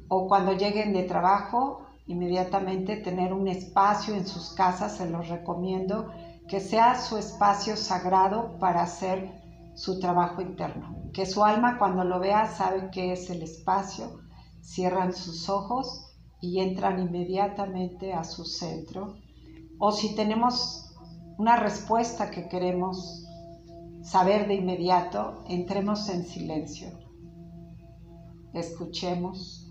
O 0.08 0.26
cuando 0.30 0.54
lleguen 0.54 0.94
de 0.94 1.04
trabajo, 1.04 1.82
inmediatamente 2.08 2.96
tener 2.96 3.34
un 3.34 3.50
espacio 3.50 4.16
en 4.16 4.26
sus 4.26 4.54
casas, 4.54 4.96
se 4.96 5.10
los 5.10 5.28
recomiendo, 5.28 6.14
que 6.48 6.62
sea 6.62 6.96
su 6.96 7.18
espacio 7.18 7.76
sagrado 7.76 8.58
para 8.58 8.84
hacer 8.84 9.34
su 9.76 10.00
trabajo 10.00 10.42
interno. 10.42 10.96
Que 11.12 11.26
su 11.26 11.44
alma 11.44 11.78
cuando 11.78 12.06
lo 12.06 12.22
vea 12.22 12.48
sabe 12.48 12.92
que 12.92 13.12
es 13.12 13.30
el 13.30 13.42
espacio, 13.42 14.22
cierran 14.62 15.12
sus 15.12 15.50
ojos 15.50 16.16
y 16.40 16.62
entran 16.62 17.02
inmediatamente 17.02 18.14
a 18.14 18.24
su 18.24 18.46
centro. 18.46 19.18
O 19.78 19.92
si 19.92 20.16
tenemos 20.16 20.96
una 21.38 21.58
respuesta 21.58 22.32
que 22.32 22.48
queremos 22.48 23.26
saber 24.02 24.48
de 24.48 24.56
inmediato, 24.56 25.44
entremos 25.48 26.10
en 26.10 26.24
silencio, 26.24 26.90
escuchemos 28.54 29.70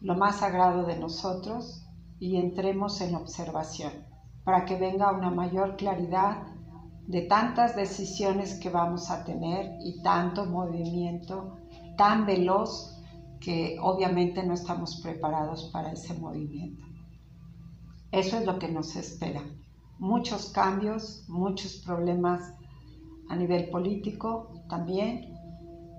lo 0.00 0.14
más 0.14 0.36
sagrado 0.36 0.84
de 0.84 0.98
nosotros 0.98 1.86
y 2.18 2.36
entremos 2.36 3.00
en 3.00 3.14
observación 3.14 3.92
para 4.44 4.64
que 4.64 4.76
venga 4.76 5.12
una 5.12 5.30
mayor 5.30 5.76
claridad 5.76 6.42
de 7.06 7.22
tantas 7.22 7.76
decisiones 7.76 8.58
que 8.60 8.70
vamos 8.70 9.10
a 9.10 9.24
tener 9.24 9.78
y 9.80 10.02
tanto 10.02 10.46
movimiento 10.46 11.56
tan 11.96 12.26
veloz 12.26 13.00
que 13.40 13.78
obviamente 13.80 14.44
no 14.44 14.54
estamos 14.54 15.00
preparados 15.02 15.70
para 15.72 15.92
ese 15.92 16.14
movimiento. 16.14 16.84
Eso 18.10 18.38
es 18.38 18.46
lo 18.46 18.58
que 18.58 18.68
nos 18.68 18.96
espera. 18.96 19.42
Muchos 19.98 20.50
cambios, 20.50 21.24
muchos 21.28 21.76
problemas 21.84 22.55
a 23.28 23.36
nivel 23.36 23.70
político 23.70 24.64
también, 24.68 25.34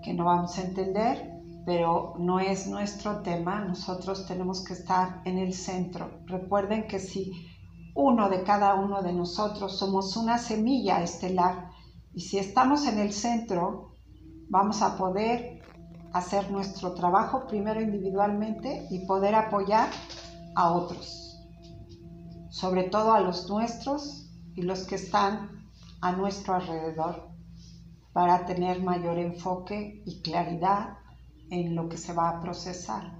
que 0.04 0.14
no 0.14 0.26
vamos 0.26 0.58
a 0.58 0.62
entender, 0.64 1.38
pero 1.66 2.14
no 2.18 2.40
es 2.40 2.68
nuestro 2.68 3.22
tema, 3.22 3.60
nosotros 3.66 4.26
tenemos 4.26 4.64
que 4.64 4.74
estar 4.74 5.22
en 5.26 5.38
el 5.38 5.54
centro. 5.54 6.22
Recuerden 6.26 6.88
que 6.88 7.00
si 7.00 7.32
uno 7.94 8.30
de 8.30 8.44
cada 8.44 8.76
uno 8.76 9.02
de 9.02 9.12
nosotros 9.12 9.78
somos 9.78 10.16
una 10.16 10.38
semilla 10.38 11.02
estelar 11.02 11.72
y 12.14 12.22
si 12.22 12.38
estamos 12.38 12.88
en 12.88 13.00
el 13.00 13.12
centro, 13.12 13.96
vamos 14.50 14.82
a 14.82 14.98
poder 14.98 15.62
hacer 16.14 16.50
nuestro 16.52 16.94
trabajo 16.94 17.48
primero 17.48 17.82
individualmente 17.82 18.88
y 18.90 19.06
poder 19.06 19.36
apoyar 19.36 19.90
a 20.56 20.72
otros, 20.72 21.44
sobre 22.50 22.84
todo 22.84 23.14
a 23.14 23.20
los 23.20 23.50
nuestros 23.50 24.32
y 24.56 24.62
los 24.62 24.88
que 24.88 24.96
están 24.96 25.57
a 26.08 26.12
nuestro 26.14 26.56
alrededor 26.56 27.30
para 28.14 28.46
tener 28.46 28.82
mayor 28.82 29.18
enfoque 29.20 30.02
y 30.06 30.22
claridad 30.22 30.98
en 31.52 31.76
lo 31.76 31.90
que 31.90 31.98
se 31.98 32.14
va 32.14 32.30
a 32.30 32.42
procesar. 32.42 33.12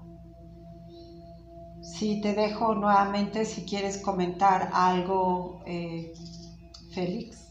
Si 1.82 2.20
te 2.20 2.34
dejo 2.34 2.74
nuevamente, 2.74 3.44
si 3.44 3.64
quieres 3.66 3.98
comentar 3.98 4.70
algo, 4.72 5.62
eh, 5.66 6.12
Félix. 6.94 7.48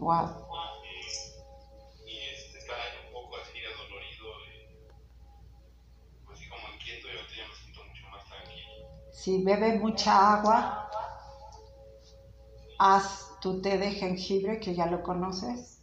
Wow. 0.00 0.44
Si 9.12 9.42
bebe 9.42 9.78
mucha 9.78 10.34
agua, 10.34 10.90
haz 12.78 13.38
tu 13.40 13.62
té 13.62 13.78
de 13.78 13.90
jengibre 13.92 14.58
que 14.60 14.74
ya 14.74 14.86
lo 14.86 15.02
conoces. 15.02 15.80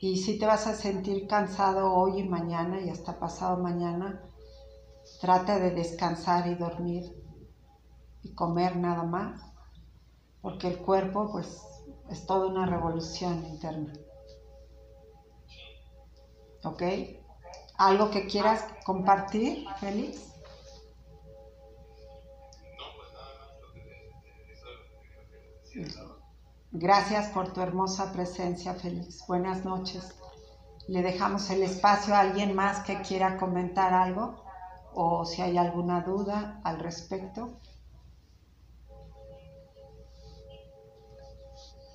Y 0.00 0.16
si 0.16 0.38
te 0.38 0.46
vas 0.46 0.66
a 0.66 0.74
sentir 0.74 1.26
cansado 1.26 1.92
hoy 1.92 2.20
y 2.20 2.28
mañana 2.28 2.80
y 2.80 2.88
hasta 2.88 3.18
pasado 3.18 3.58
mañana, 3.58 4.22
trata 5.20 5.58
de 5.58 5.72
descansar 5.72 6.46
y 6.46 6.54
dormir 6.54 7.12
y 8.22 8.32
comer 8.34 8.76
nada 8.76 9.02
más, 9.02 9.42
porque 10.40 10.68
el 10.68 10.78
cuerpo 10.78 11.30
pues 11.32 11.77
es 12.10 12.26
toda 12.26 12.46
una 12.46 12.66
revolución 12.66 13.44
interna. 13.46 13.92
¿Ok? 16.64 16.82
¿Algo 17.76 18.10
que 18.10 18.26
quieras 18.26 18.64
compartir, 18.84 19.66
Félix? 19.78 20.28
Gracias 26.72 27.28
por 27.28 27.52
tu 27.52 27.60
hermosa 27.60 28.12
presencia, 28.12 28.74
Félix. 28.74 29.26
Buenas 29.26 29.64
noches. 29.64 30.14
Le 30.88 31.02
dejamos 31.02 31.50
el 31.50 31.62
espacio 31.62 32.14
a 32.14 32.20
alguien 32.20 32.54
más 32.54 32.80
que 32.80 33.00
quiera 33.02 33.36
comentar 33.36 33.94
algo 33.94 34.42
o 34.92 35.24
si 35.24 35.42
hay 35.42 35.56
alguna 35.56 36.00
duda 36.00 36.60
al 36.64 36.80
respecto. 36.80 37.58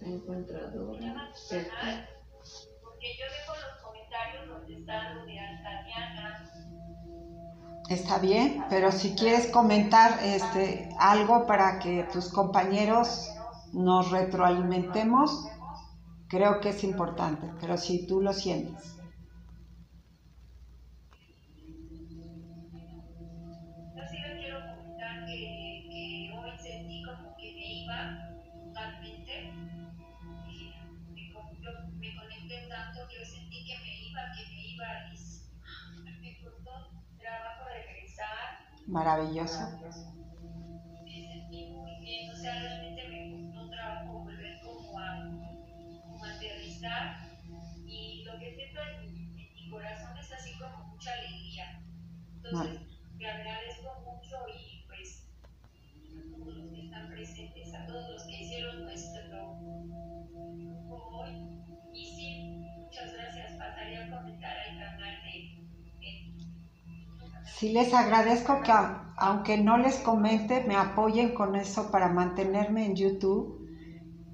Se 0.04 0.10
encuentra 0.10 0.70
Dora. 0.72 1.32
personal, 1.50 2.10
porque 2.82 3.08
yo 3.18 3.26
dejo 3.32 3.54
los 3.56 3.84
comentarios 3.84 4.50
donde 4.50 4.82
está 4.82 5.16
Tatiana. 5.64 6.52
Está 7.90 8.18
bien, 8.18 8.66
pero 8.70 8.92
si 8.92 9.16
quieres 9.16 9.48
comentar 9.48 10.20
este, 10.22 10.90
algo 11.00 11.46
para 11.48 11.80
que 11.80 12.04
tus 12.12 12.30
compañeros 12.30 13.30
nos 13.72 14.12
retroalimentemos, 14.12 15.48
creo 16.28 16.60
que 16.60 16.70
es 16.70 16.84
importante, 16.84 17.50
pero 17.62 17.78
si 17.78 18.06
tú 18.06 18.20
lo 18.20 18.34
sientes. 18.34 18.98
Maravilloso. 38.94 39.64
me 39.82 41.28
sentí 41.28 41.66
muy 41.72 41.96
bien, 42.00 42.30
o 42.30 42.36
sea, 42.36 42.54
realmente 42.60 43.08
me 43.10 43.32
costó 43.32 43.68
trabajo 43.72 44.20
volver 44.20 44.62
como 44.62 45.00
a, 45.00 45.18
aterrizar 46.36 47.28
y 47.88 48.24
lo 48.24 48.38
que 48.38 48.54
siento 48.54 48.80
en, 49.02 49.34
mi 49.34 49.70
corazón 49.72 50.16
es 50.16 50.32
así 50.32 50.52
como 50.60 50.90
mucha 50.90 51.12
alegría. 51.12 51.82
Entonces, 52.36 52.82
te 53.18 53.26
agradezco 53.26 54.00
mucho 54.06 54.36
y 54.56 54.86
pues 54.86 55.28
a 56.16 56.38
todos 56.38 56.56
los 56.56 56.72
que 56.72 56.86
están 56.86 57.10
presentes, 57.10 57.74
a 57.74 57.88
todos 57.88 58.10
los 58.12 58.24
que 58.26 58.44
hicieron 58.44 58.84
nuestro 58.84 59.58
grupo 60.54 60.96
hoy 61.18 61.64
y 61.96 62.06
sí, 62.16 62.68
muchas 62.78 63.12
gracias, 63.12 63.54
pasaré 63.54 63.98
a 63.98 64.10
comentar 64.12 64.56
al 64.56 64.78
canal 64.78 65.24
de 65.24 65.53
Sí 67.64 67.70
les 67.70 67.94
agradezco 67.94 68.60
que 68.62 68.74
aunque 69.16 69.58
no 69.58 69.78
les 69.78 69.98
comente, 70.00 70.66
me 70.68 70.76
apoyen 70.76 71.34
con 71.34 71.56
eso 71.56 71.92
para 71.92 72.10
mantenerme 72.10 72.86
en 72.88 72.94
YouTube 72.94 73.58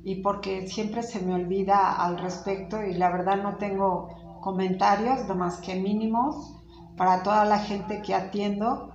y 0.03 0.23
porque 0.23 0.65
siempre 0.65 1.03
se 1.03 1.19
me 1.19 1.35
olvida 1.35 1.93
al 1.93 2.17
respecto 2.17 2.81
y 2.81 2.95
la 2.95 3.11
verdad 3.11 3.43
no 3.43 3.57
tengo 3.57 4.07
comentarios, 4.41 5.27
no 5.27 5.35
más 5.35 5.59
que 5.59 5.75
mínimos 5.75 6.55
para 6.97 7.21
toda 7.21 7.45
la 7.45 7.59
gente 7.59 8.01
que 8.01 8.15
atiendo, 8.15 8.89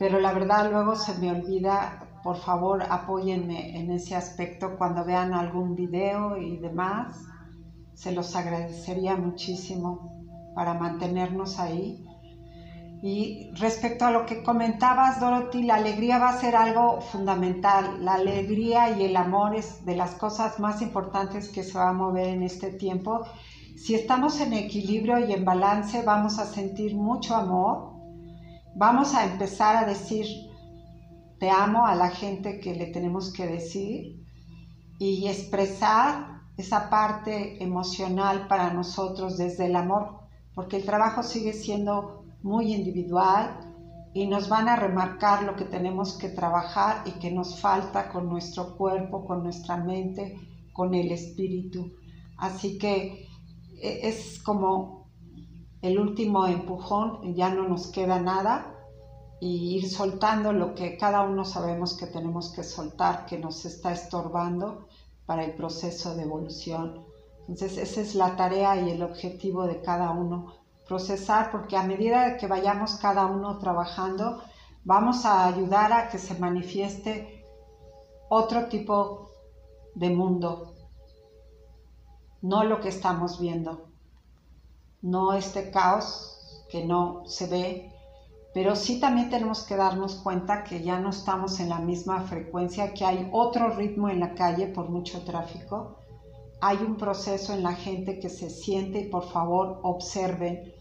pero 0.00 0.18
la 0.18 0.32
verdad 0.32 0.68
luego 0.68 0.96
se 0.96 1.16
me 1.20 1.30
olvida, 1.30 2.00
por 2.24 2.38
favor 2.38 2.82
apóyenme 2.90 3.78
en 3.78 3.92
ese 3.92 4.16
aspecto 4.16 4.76
cuando 4.76 5.04
vean 5.04 5.32
algún 5.32 5.76
video 5.76 6.36
y 6.36 6.56
demás, 6.56 7.06
se 7.94 8.10
los 8.10 8.34
agradecería 8.34 9.14
muchísimo 9.14 10.00
para 10.56 10.74
mantenernos 10.74 11.60
ahí. 11.60 12.04
Y 13.06 13.50
respecto 13.56 14.06
a 14.06 14.10
lo 14.10 14.24
que 14.24 14.42
comentabas, 14.42 15.20
Dorothy, 15.20 15.64
la 15.64 15.74
alegría 15.74 16.16
va 16.16 16.30
a 16.30 16.40
ser 16.40 16.56
algo 16.56 17.02
fundamental. 17.02 18.02
La 18.02 18.14
alegría 18.14 18.96
y 18.96 19.04
el 19.04 19.14
amor 19.18 19.54
es 19.54 19.84
de 19.84 19.94
las 19.94 20.14
cosas 20.14 20.58
más 20.58 20.80
importantes 20.80 21.50
que 21.50 21.64
se 21.64 21.76
va 21.76 21.90
a 21.90 21.92
mover 21.92 22.28
en 22.28 22.42
este 22.42 22.70
tiempo. 22.70 23.26
Si 23.76 23.94
estamos 23.94 24.40
en 24.40 24.54
equilibrio 24.54 25.18
y 25.18 25.34
en 25.34 25.44
balance, 25.44 26.00
vamos 26.00 26.38
a 26.38 26.46
sentir 26.46 26.94
mucho 26.94 27.36
amor. 27.36 27.92
Vamos 28.74 29.14
a 29.14 29.26
empezar 29.26 29.76
a 29.76 29.86
decir 29.86 30.24
te 31.38 31.50
amo 31.50 31.84
a 31.84 31.94
la 31.94 32.08
gente 32.08 32.58
que 32.58 32.74
le 32.74 32.86
tenemos 32.86 33.34
que 33.34 33.46
decir 33.46 34.24
y 34.98 35.28
expresar 35.28 36.40
esa 36.56 36.88
parte 36.88 37.62
emocional 37.62 38.48
para 38.48 38.72
nosotros 38.72 39.36
desde 39.36 39.66
el 39.66 39.76
amor, 39.76 40.20
porque 40.54 40.78
el 40.78 40.86
trabajo 40.86 41.22
sigue 41.22 41.52
siendo 41.52 42.23
muy 42.44 42.74
individual 42.74 43.58
y 44.12 44.26
nos 44.26 44.48
van 44.48 44.68
a 44.68 44.76
remarcar 44.76 45.42
lo 45.42 45.56
que 45.56 45.64
tenemos 45.64 46.18
que 46.18 46.28
trabajar 46.28 47.02
y 47.06 47.12
que 47.12 47.32
nos 47.32 47.58
falta 47.58 48.12
con 48.12 48.28
nuestro 48.28 48.76
cuerpo, 48.76 49.24
con 49.24 49.42
nuestra 49.42 49.78
mente, 49.78 50.38
con 50.72 50.94
el 50.94 51.10
espíritu. 51.10 51.92
Así 52.36 52.78
que 52.78 53.26
e- 53.80 54.08
es 54.08 54.42
como 54.42 55.08
el 55.80 55.98
último 55.98 56.46
empujón, 56.46 57.34
ya 57.34 57.48
no 57.48 57.66
nos 57.66 57.86
queda 57.88 58.20
nada 58.20 58.74
y 59.40 59.76
ir 59.76 59.88
soltando 59.88 60.52
lo 60.52 60.74
que 60.74 60.98
cada 60.98 61.22
uno 61.22 61.46
sabemos 61.46 61.96
que 61.96 62.06
tenemos 62.06 62.52
que 62.52 62.62
soltar, 62.62 63.24
que 63.24 63.38
nos 63.38 63.64
está 63.64 63.92
estorbando 63.92 64.86
para 65.24 65.44
el 65.44 65.54
proceso 65.54 66.14
de 66.14 66.24
evolución. 66.24 67.04
Entonces 67.48 67.78
esa 67.78 68.00
es 68.02 68.14
la 68.14 68.36
tarea 68.36 68.80
y 68.80 68.90
el 68.90 69.02
objetivo 69.02 69.66
de 69.66 69.80
cada 69.80 70.10
uno, 70.10 70.63
procesar, 70.86 71.50
porque 71.50 71.76
a 71.76 71.82
medida 71.82 72.36
que 72.36 72.46
vayamos 72.46 72.96
cada 72.96 73.26
uno 73.26 73.58
trabajando, 73.58 74.42
vamos 74.84 75.24
a 75.24 75.46
ayudar 75.46 75.92
a 75.92 76.08
que 76.08 76.18
se 76.18 76.38
manifieste 76.38 77.44
otro 78.28 78.68
tipo 78.68 79.30
de 79.94 80.10
mundo, 80.10 80.74
no 82.42 82.64
lo 82.64 82.80
que 82.80 82.88
estamos 82.88 83.40
viendo, 83.40 83.88
no 85.02 85.32
este 85.32 85.70
caos 85.70 86.66
que 86.70 86.84
no 86.84 87.22
se 87.26 87.46
ve, 87.46 87.92
pero 88.52 88.76
sí 88.76 89.00
también 89.00 89.30
tenemos 89.30 89.64
que 89.64 89.76
darnos 89.76 90.16
cuenta 90.16 90.64
que 90.64 90.82
ya 90.82 90.98
no 90.98 91.10
estamos 91.10 91.60
en 91.60 91.68
la 91.68 91.78
misma 91.78 92.20
frecuencia, 92.22 92.92
que 92.92 93.04
hay 93.04 93.28
otro 93.32 93.70
ritmo 93.70 94.08
en 94.08 94.20
la 94.20 94.34
calle 94.34 94.66
por 94.66 94.90
mucho 94.90 95.24
tráfico, 95.24 95.98
hay 96.60 96.78
un 96.78 96.96
proceso 96.96 97.52
en 97.52 97.62
la 97.62 97.74
gente 97.74 98.18
que 98.18 98.28
se 98.28 98.50
siente 98.50 99.00
y 99.00 99.10
por 99.10 99.24
favor 99.24 99.80
observen, 99.82 100.73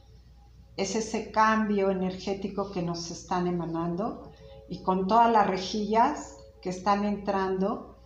es 0.75 0.95
ese 0.95 1.31
cambio 1.31 1.91
energético 1.91 2.71
que 2.71 2.81
nos 2.81 3.11
están 3.11 3.47
emanando 3.47 4.31
y 4.69 4.81
con 4.81 5.07
todas 5.07 5.31
las 5.31 5.47
rejillas 5.47 6.37
que 6.61 6.69
están 6.69 7.05
entrando 7.05 7.97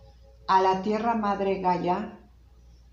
a 0.46 0.60
la 0.60 0.82
Tierra 0.82 1.14
Madre 1.14 1.60
Gaia, 1.60 2.18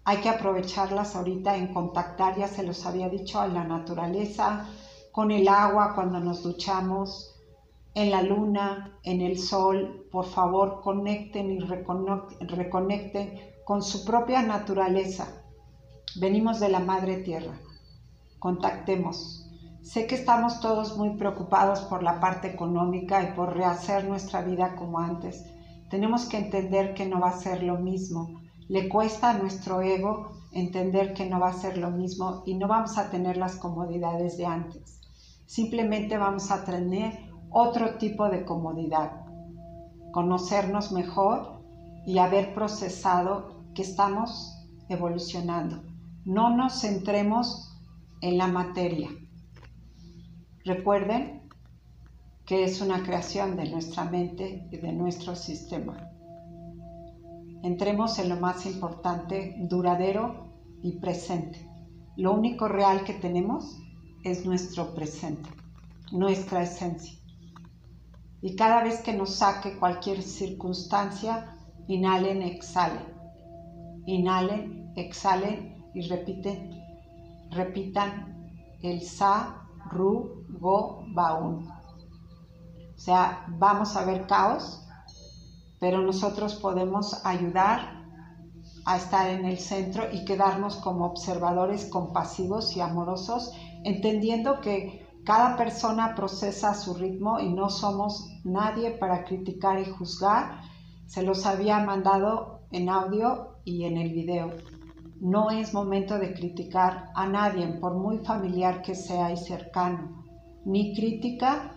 hay 0.03 0.17
que 0.17 0.29
aprovecharlas 0.29 1.15
ahorita 1.15 1.57
en 1.57 1.73
contactar, 1.73 2.37
ya 2.37 2.47
se 2.47 2.63
los 2.63 2.85
había 2.85 3.09
dicho, 3.09 3.39
a 3.39 3.47
la 3.47 3.63
naturaleza, 3.63 4.67
con 5.11 5.31
el 5.31 5.47
agua 5.47 5.93
cuando 5.95 6.19
nos 6.19 6.43
duchamos, 6.43 7.35
en 7.95 8.11
la 8.11 8.21
luna, 8.21 8.99
en 9.03 9.21
el 9.21 9.39
sol, 9.39 10.05
por 10.11 10.25
favor 10.25 10.81
conecten 10.81 11.49
y 11.49 11.59
reconecten 11.59 13.39
con 13.63 13.81
su 13.81 14.03
propia 14.05 14.41
naturaleza. 14.41 15.41
Venimos 16.17 16.59
de 16.59 16.69
la 16.69 16.81
Madre 16.81 17.17
Tierra, 17.17 17.57
contactemos. 18.37 19.44
Sé 19.85 20.07
que 20.07 20.15
estamos 20.15 20.61
todos 20.61 20.97
muy 20.97 21.11
preocupados 21.11 21.81
por 21.81 22.01
la 22.01 22.19
parte 22.19 22.47
económica 22.47 23.21
y 23.21 23.35
por 23.35 23.55
rehacer 23.55 24.05
nuestra 24.05 24.41
vida 24.41 24.75
como 24.75 24.97
antes. 24.97 25.45
Tenemos 25.91 26.25
que 26.25 26.39
entender 26.39 26.95
que 26.95 27.05
no 27.05 27.19
va 27.19 27.29
a 27.29 27.37
ser 27.37 27.61
lo 27.61 27.77
mismo. 27.77 28.41
Le 28.67 28.89
cuesta 28.89 29.29
a 29.29 29.37
nuestro 29.37 29.83
ego 29.83 30.31
entender 30.51 31.13
que 31.13 31.29
no 31.29 31.39
va 31.39 31.49
a 31.49 31.53
ser 31.53 31.77
lo 31.77 31.91
mismo 31.91 32.41
y 32.47 32.55
no 32.55 32.67
vamos 32.67 32.97
a 32.97 33.11
tener 33.11 33.37
las 33.37 33.57
comodidades 33.57 34.37
de 34.37 34.47
antes. 34.47 35.01
Simplemente 35.45 36.17
vamos 36.17 36.49
a 36.49 36.65
tener 36.65 37.19
otro 37.51 37.99
tipo 37.99 38.27
de 38.27 38.43
comodidad. 38.43 39.21
Conocernos 40.11 40.93
mejor 40.93 41.61
y 42.07 42.17
haber 42.17 42.55
procesado 42.55 43.61
que 43.75 43.83
estamos 43.83 44.51
evolucionando. 44.89 45.83
No 46.25 46.49
nos 46.49 46.81
centremos 46.81 47.71
en 48.21 48.39
la 48.39 48.47
materia. 48.47 49.09
Recuerden 50.65 51.43
que 52.43 52.63
es 52.63 52.81
una 52.81 53.03
creación 53.03 53.55
de 53.55 53.69
nuestra 53.69 54.03
mente 54.03 54.67
y 54.71 54.77
de 54.77 54.91
nuestro 54.93 55.35
sistema. 55.35 56.09
Entremos 57.61 58.17
en 58.17 58.29
lo 58.29 58.37
más 58.37 58.65
importante, 58.65 59.55
duradero 59.59 60.47
y 60.81 60.93
presente. 60.93 61.69
Lo 62.17 62.33
único 62.33 62.67
real 62.67 63.03
que 63.03 63.13
tenemos 63.13 63.77
es 64.23 64.43
nuestro 64.43 64.95
presente, 64.95 65.47
nuestra 66.11 66.63
esencia. 66.63 67.13
Y 68.41 68.55
cada 68.55 68.83
vez 68.83 69.01
que 69.01 69.13
nos 69.13 69.35
saque 69.35 69.77
cualquier 69.77 70.23
circunstancia, 70.23 71.55
inhalen, 71.87 72.41
exhalen. 72.41 73.05
Inhalen, 74.07 74.93
exhalen 74.95 75.85
y 75.93 76.07
repiten, 76.07 76.81
repitan 77.51 78.49
el 78.81 79.03
sa, 79.03 79.64
ru, 79.91 80.45
go, 80.59 81.03
baun. 81.13 81.67
O 82.95 82.99
sea, 82.99 83.45
vamos 83.47 83.95
a 83.95 84.05
ver 84.05 84.25
caos, 84.27 84.85
pero 85.79 86.01
nosotros 86.01 86.55
podemos 86.55 87.25
ayudar 87.25 88.03
a 88.85 88.97
estar 88.97 89.29
en 89.29 89.45
el 89.45 89.57
centro 89.57 90.05
y 90.11 90.25
quedarnos 90.25 90.77
como 90.77 91.05
observadores 91.05 91.85
compasivos 91.85 92.75
y 92.75 92.81
amorosos, 92.81 93.51
entendiendo 93.83 94.61
que 94.61 95.05
cada 95.25 95.57
persona 95.57 96.13
procesa 96.15 96.71
a 96.71 96.75
su 96.75 96.93
ritmo 96.93 97.39
y 97.39 97.51
no 97.51 97.69
somos 97.69 98.29
nadie 98.43 98.91
para 98.91 99.25
criticar 99.25 99.79
y 99.79 99.85
juzgar. 99.85 100.61
Se 101.07 101.23
los 101.23 101.45
había 101.47 101.79
mandado 101.79 102.59
en 102.71 102.89
audio 102.89 103.57
y 103.63 103.85
en 103.85 103.97
el 103.97 104.13
video. 104.13 104.51
No 105.21 105.49
es 105.49 105.73
momento 105.73 106.19
de 106.19 106.33
criticar 106.33 107.09
a 107.15 107.27
nadie, 107.27 107.67
por 107.79 107.95
muy 107.95 108.19
familiar 108.19 108.81
que 108.81 108.95
sea 108.95 109.31
y 109.31 109.37
cercano. 109.37 110.23
Ni 110.65 110.93
crítica, 110.93 111.71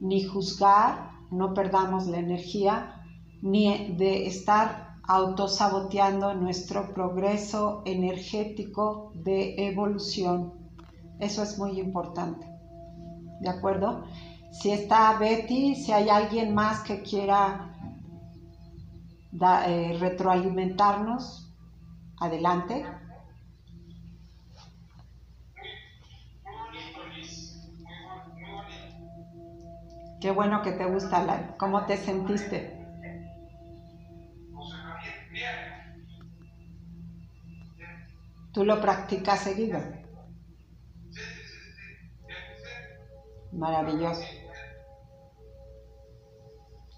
ni 0.00 0.24
juzgar, 0.24 1.10
no 1.30 1.52
perdamos 1.54 2.06
la 2.06 2.18
energía, 2.18 3.02
ni 3.42 3.94
de 3.96 4.26
estar 4.26 4.90
autosaboteando 5.02 6.34
nuestro 6.34 6.94
progreso 6.94 7.82
energético 7.84 9.12
de 9.14 9.68
evolución. 9.68 10.52
Eso 11.18 11.42
es 11.42 11.58
muy 11.58 11.80
importante. 11.80 12.46
¿De 13.40 13.48
acuerdo? 13.48 14.04
Si 14.52 14.70
está 14.70 15.18
Betty, 15.18 15.74
si 15.74 15.92
hay 15.92 16.08
alguien 16.08 16.54
más 16.54 16.80
que 16.80 17.02
quiera 17.02 17.74
eh, 19.66 19.96
retroalimentarnos, 19.98 21.49
adelante. 22.20 22.86
Qué 30.20 30.30
bueno 30.30 30.62
que 30.62 30.72
te 30.72 30.84
gusta, 30.84 31.56
¿cómo 31.58 31.86
te 31.86 31.96
sentiste? 31.96 32.76
¿Tú 38.52 38.64
lo 38.64 38.80
practicas 38.80 39.40
seguido? 39.40 39.80
Maravilloso. 43.52 44.22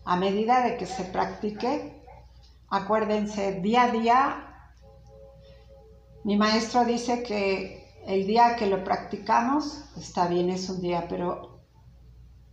A 0.04 0.16
medida 0.16 0.62
de 0.62 0.76
que 0.76 0.86
se 0.86 1.04
practique, 1.04 2.02
acuérdense, 2.68 3.60
día 3.60 3.84
a 3.84 3.90
día, 3.92 4.51
mi 6.24 6.36
maestro 6.36 6.84
dice 6.84 7.22
que 7.22 7.82
el 8.06 8.26
día 8.26 8.56
que 8.56 8.66
lo 8.66 8.84
practicamos, 8.84 9.84
está 9.96 10.28
bien, 10.28 10.50
es 10.50 10.68
un 10.68 10.80
día, 10.80 11.06
pero 11.08 11.60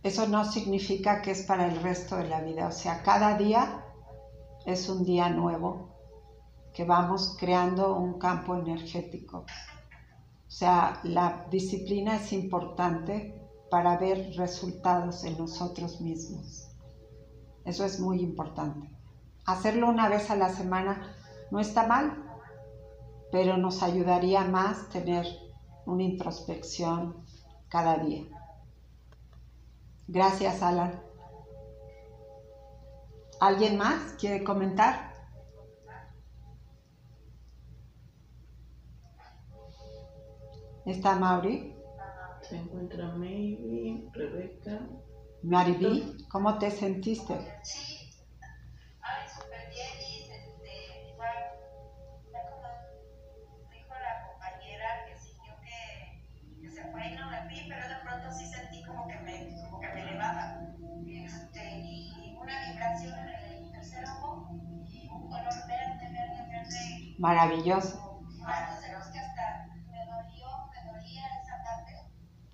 eso 0.02 0.26
no 0.26 0.44
significa 0.44 1.22
que 1.22 1.32
es 1.32 1.42
para 1.42 1.66
el 1.66 1.80
resto 1.82 2.16
de 2.16 2.28
la 2.28 2.40
vida. 2.40 2.66
O 2.66 2.72
sea, 2.72 3.02
cada 3.02 3.36
día 3.36 3.84
es 4.66 4.88
un 4.88 5.04
día 5.04 5.28
nuevo 5.28 5.90
que 6.72 6.84
vamos 6.84 7.36
creando 7.38 7.96
un 7.96 8.18
campo 8.18 8.56
energético. 8.56 9.38
O 9.38 10.50
sea, 10.50 11.00
la 11.04 11.46
disciplina 11.50 12.16
es 12.16 12.32
importante 12.32 13.40
para 13.70 13.96
ver 13.98 14.32
resultados 14.36 15.24
en 15.24 15.38
nosotros 15.38 16.00
mismos. 16.00 16.68
Eso 17.64 17.84
es 17.84 18.00
muy 18.00 18.20
importante. 18.20 18.90
Hacerlo 19.46 19.88
una 19.88 20.08
vez 20.08 20.30
a 20.30 20.36
la 20.36 20.48
semana 20.48 21.14
no 21.50 21.60
está 21.60 21.86
mal, 21.86 22.29
pero 23.30 23.56
nos 23.56 23.82
ayudaría 23.82 24.44
más 24.44 24.88
tener 24.88 25.26
una 25.86 26.02
introspección 26.02 27.24
cada 27.68 27.98
día. 27.98 28.24
Gracias, 30.08 30.62
Alan. 30.62 31.00
¿Alguien 33.40 33.78
más 33.78 34.14
quiere 34.18 34.44
comentar? 34.44 35.14
¿Está 40.84 41.14
Mauri? 41.14 41.74
Se 42.42 42.56
encuentra 42.56 43.14
Maybe, 43.14 44.08
Rebeca. 44.12 44.80
Mariby, 45.42 46.26
¿cómo 46.28 46.58
te 46.58 46.70
sentiste? 46.70 47.34
Sí, 47.62 47.99
Maravilloso. 67.20 68.00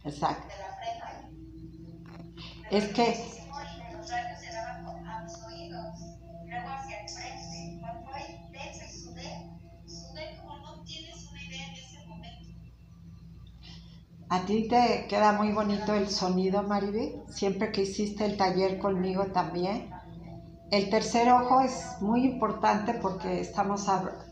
Exacto. 0.05 0.55
Es 2.70 2.84
que 2.88 3.36
A 14.28 14.44
ti 14.44 14.66
te 14.68 15.06
queda 15.09 15.32
muy 15.32 15.52
bonito 15.52 15.94
el 15.94 16.10
sonido, 16.10 16.64
Maribel, 16.64 17.22
siempre 17.28 17.70
que 17.70 17.82
hiciste 17.82 18.24
el 18.24 18.36
taller 18.36 18.80
conmigo 18.80 19.26
también. 19.26 19.88
El 20.72 20.90
tercer 20.90 21.30
ojo 21.30 21.60
es 21.60 21.97
muy 22.01 22.24
importante 22.24 22.94
porque 22.94 23.40
estamos 23.40 23.88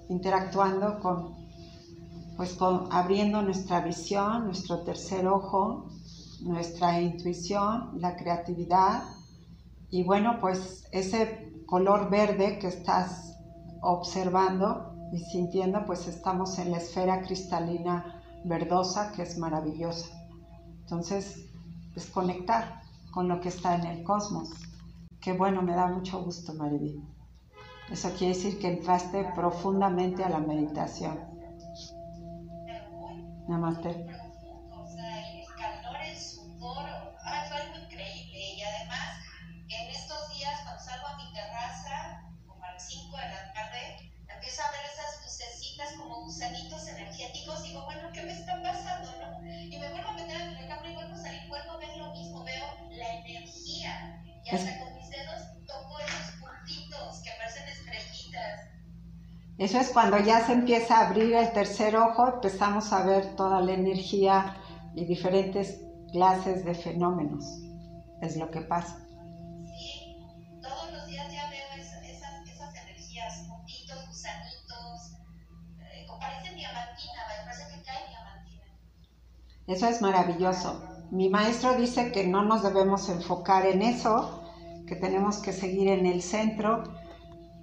interactuando 0.09 1.01
con 1.01 1.45
pues 2.37 2.57
abriendo 2.91 3.43
nuestra 3.43 3.81
visión, 3.81 4.47
nuestro 4.47 4.83
tercer 4.83 5.27
ojo, 5.29 5.87
nuestra 6.43 7.01
intuición, 7.01 7.93
la 8.01 8.17
creatividad 8.17 9.05
y 9.91 10.03
bueno, 10.03 10.39
pues 10.41 10.89
ese 10.91 11.53
color 11.67 12.11
verde 12.11 12.59
que 12.59 12.67
estás 12.67 13.37
observando 13.81 14.95
y 15.13 15.19
sintiendo, 15.19 15.85
pues 15.87 16.09
estamos 16.09 16.59
en 16.59 16.73
la 16.73 16.79
esfera 16.79 17.23
cristalina 17.23 18.21
verdosa 18.45 19.13
que 19.13 19.23
es 19.23 19.39
maravillosa. 19.39 20.09
Entonces, 20.81 21.47
es 21.95 22.07
conectar 22.07 22.83
con 23.13 23.29
lo 23.29 23.41
que 23.41 23.49
está 23.49 23.77
en 23.77 23.87
el 23.87 24.03
cosmos. 24.03 24.51
Qué 25.21 25.33
bueno, 25.33 25.63
me 25.63 25.75
da 25.75 25.87
mucho 25.87 26.21
gusto, 26.23 26.53
Mariví. 26.55 27.01
Eso 27.91 28.11
quiere 28.11 28.35
decir 28.35 28.59
que 28.59 28.69
entraste 28.69 29.25
profundamente 29.35 30.25
a 30.25 30.29
la 30.29 30.41
meditación. 30.41 31.19
Namaste. 33.47 34.07
Eso 59.57 59.79
es 59.79 59.91
cuando 59.91 60.19
ya 60.19 60.45
se 60.45 60.53
empieza 60.53 60.99
a 60.99 61.07
abrir 61.07 61.33
el 61.33 61.53
tercer 61.53 61.97
ojo, 61.97 62.27
empezamos 62.27 62.93
a 62.93 63.05
ver 63.05 63.37
toda 63.37 63.61
la 63.61 63.73
energía 63.73 64.57
y 64.97 65.05
diferentes 65.05 65.81
clases 66.11 66.65
de 66.65 66.75
fenómenos. 66.75 67.45
Es 68.21 68.37
lo 68.37 68.51
que 68.51 68.63
pasa. 68.63 68.99
Sí, 69.65 70.17
todos 70.61 70.91
los 70.91 71.07
días 71.07 71.33
ya 71.33 71.49
veo 71.51 71.67
esas, 71.79 72.03
esas 72.03 72.75
energías, 72.83 73.47
puntitos, 73.49 74.07
gusanitos, 74.09 75.13
eh, 75.79 76.05
parecen 76.19 76.57
diamantina, 76.57 77.23
parece 77.45 77.77
que 77.77 77.83
cae 77.85 78.09
diamantina. 78.09 78.65
Eso 79.69 79.87
es 79.87 80.03
maravilloso. 80.03 80.83
Mi 81.13 81.29
maestro 81.29 81.77
dice 81.77 82.11
que 82.11 82.27
no 82.27 82.43
nos 82.43 82.65
debemos 82.65 83.09
enfocar 83.09 83.67
en 83.67 83.83
eso, 83.83 84.43
que 84.89 84.97
tenemos 84.97 85.39
que 85.39 85.53
seguir 85.53 85.89
en 85.89 86.07
el 86.07 86.23
centro 86.23 87.04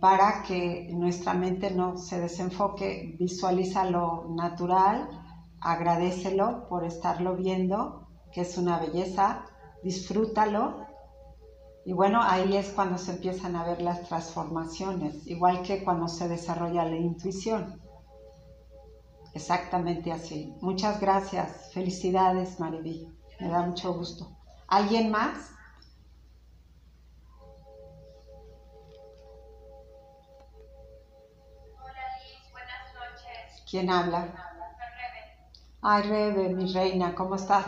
para 0.02 0.42
que 0.42 0.90
nuestra 0.92 1.36
mente 1.36 1.70
no 1.70 1.96
se 1.96 2.20
desenfoque, 2.20 3.16
visualiza 3.20 3.86
lo 3.86 4.26
natural, 4.36 5.08
agradecelo 5.62 6.68
por 6.68 6.84
estarlo 6.84 7.36
viendo, 7.36 8.08
que 8.34 8.42
es 8.42 8.58
una 8.58 8.80
belleza, 8.80 9.46
disfrútalo. 9.84 10.88
Y 11.86 11.94
bueno, 11.94 12.20
ahí 12.20 12.58
es 12.58 12.70
cuando 12.70 12.98
se 12.98 13.12
empiezan 13.12 13.56
a 13.56 13.64
ver 13.64 13.84
las 13.84 14.02
transformaciones, 14.02 15.28
igual 15.28 15.62
que 15.62 15.84
cuando 15.84 16.08
se 16.08 16.28
desarrolla 16.28 16.84
la 16.84 16.98
intuición. 16.98 17.80
Exactamente 19.36 20.12
así. 20.12 20.56
Muchas 20.62 21.00
gracias. 21.00 21.72
Felicidades, 21.74 22.60
Mariví. 22.60 23.08
Me 23.40 23.50
da 23.50 23.68
mucho 23.68 23.94
gusto. 23.94 24.36
¿Alguien 24.68 25.12
más? 25.12 25.52
¿Quién 33.72 33.90
habla? 33.90 34.22
Ay, 35.82 36.02
Rebe, 36.04 36.50
mi 36.50 36.66
reina, 36.74 37.16
¿cómo 37.16 37.36
estás? 37.36 37.68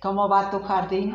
¿Cómo 0.00 0.30
va 0.30 0.50
tu 0.50 0.62
jardín? 0.62 1.14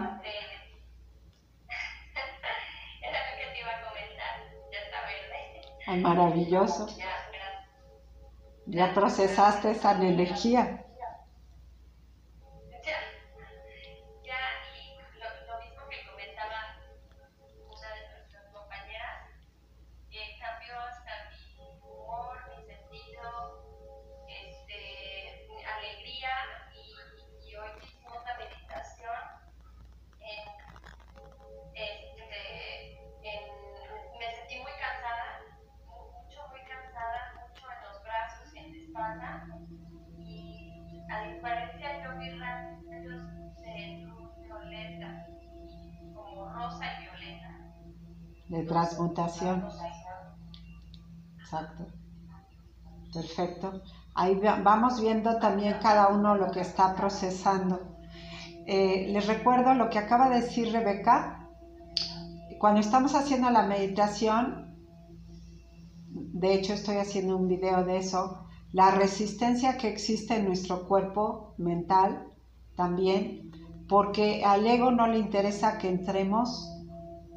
Ay, 5.87 5.99
maravilloso. 6.01 6.85
Ya 8.67 8.93
procesaste 8.93 9.71
esa 9.71 9.93
energía. 9.93 10.85
Violeta. 48.97 49.71
Exacto. 51.39 51.85
Perfecto. 53.13 53.81
Ahí 54.15 54.35
va- 54.35 54.59
vamos 54.61 55.01
viendo 55.01 55.37
también 55.39 55.77
cada 55.81 56.07
uno 56.09 56.35
lo 56.35 56.51
que 56.51 56.61
está 56.61 56.95
procesando. 56.95 57.97
Eh, 58.65 59.07
les 59.11 59.27
recuerdo 59.27 59.73
lo 59.73 59.89
que 59.89 59.99
acaba 59.99 60.29
de 60.29 60.41
decir 60.41 60.71
Rebeca. 60.71 61.49
Cuando 62.59 62.79
estamos 62.79 63.15
haciendo 63.15 63.49
la 63.49 63.63
meditación, 63.63 64.75
de 66.09 66.53
hecho 66.53 66.73
estoy 66.73 66.97
haciendo 66.97 67.35
un 67.37 67.47
video 67.47 67.83
de 67.83 67.97
eso, 67.97 68.45
la 68.71 68.91
resistencia 68.91 69.77
que 69.77 69.89
existe 69.89 70.35
en 70.37 70.45
nuestro 70.45 70.87
cuerpo 70.87 71.53
mental 71.57 72.27
también, 72.75 73.51
porque 73.89 74.43
al 74.45 74.65
ego 74.65 74.91
no 74.91 75.07
le 75.07 75.17
interesa 75.19 75.77
que 75.77 75.89
entremos 75.89 76.69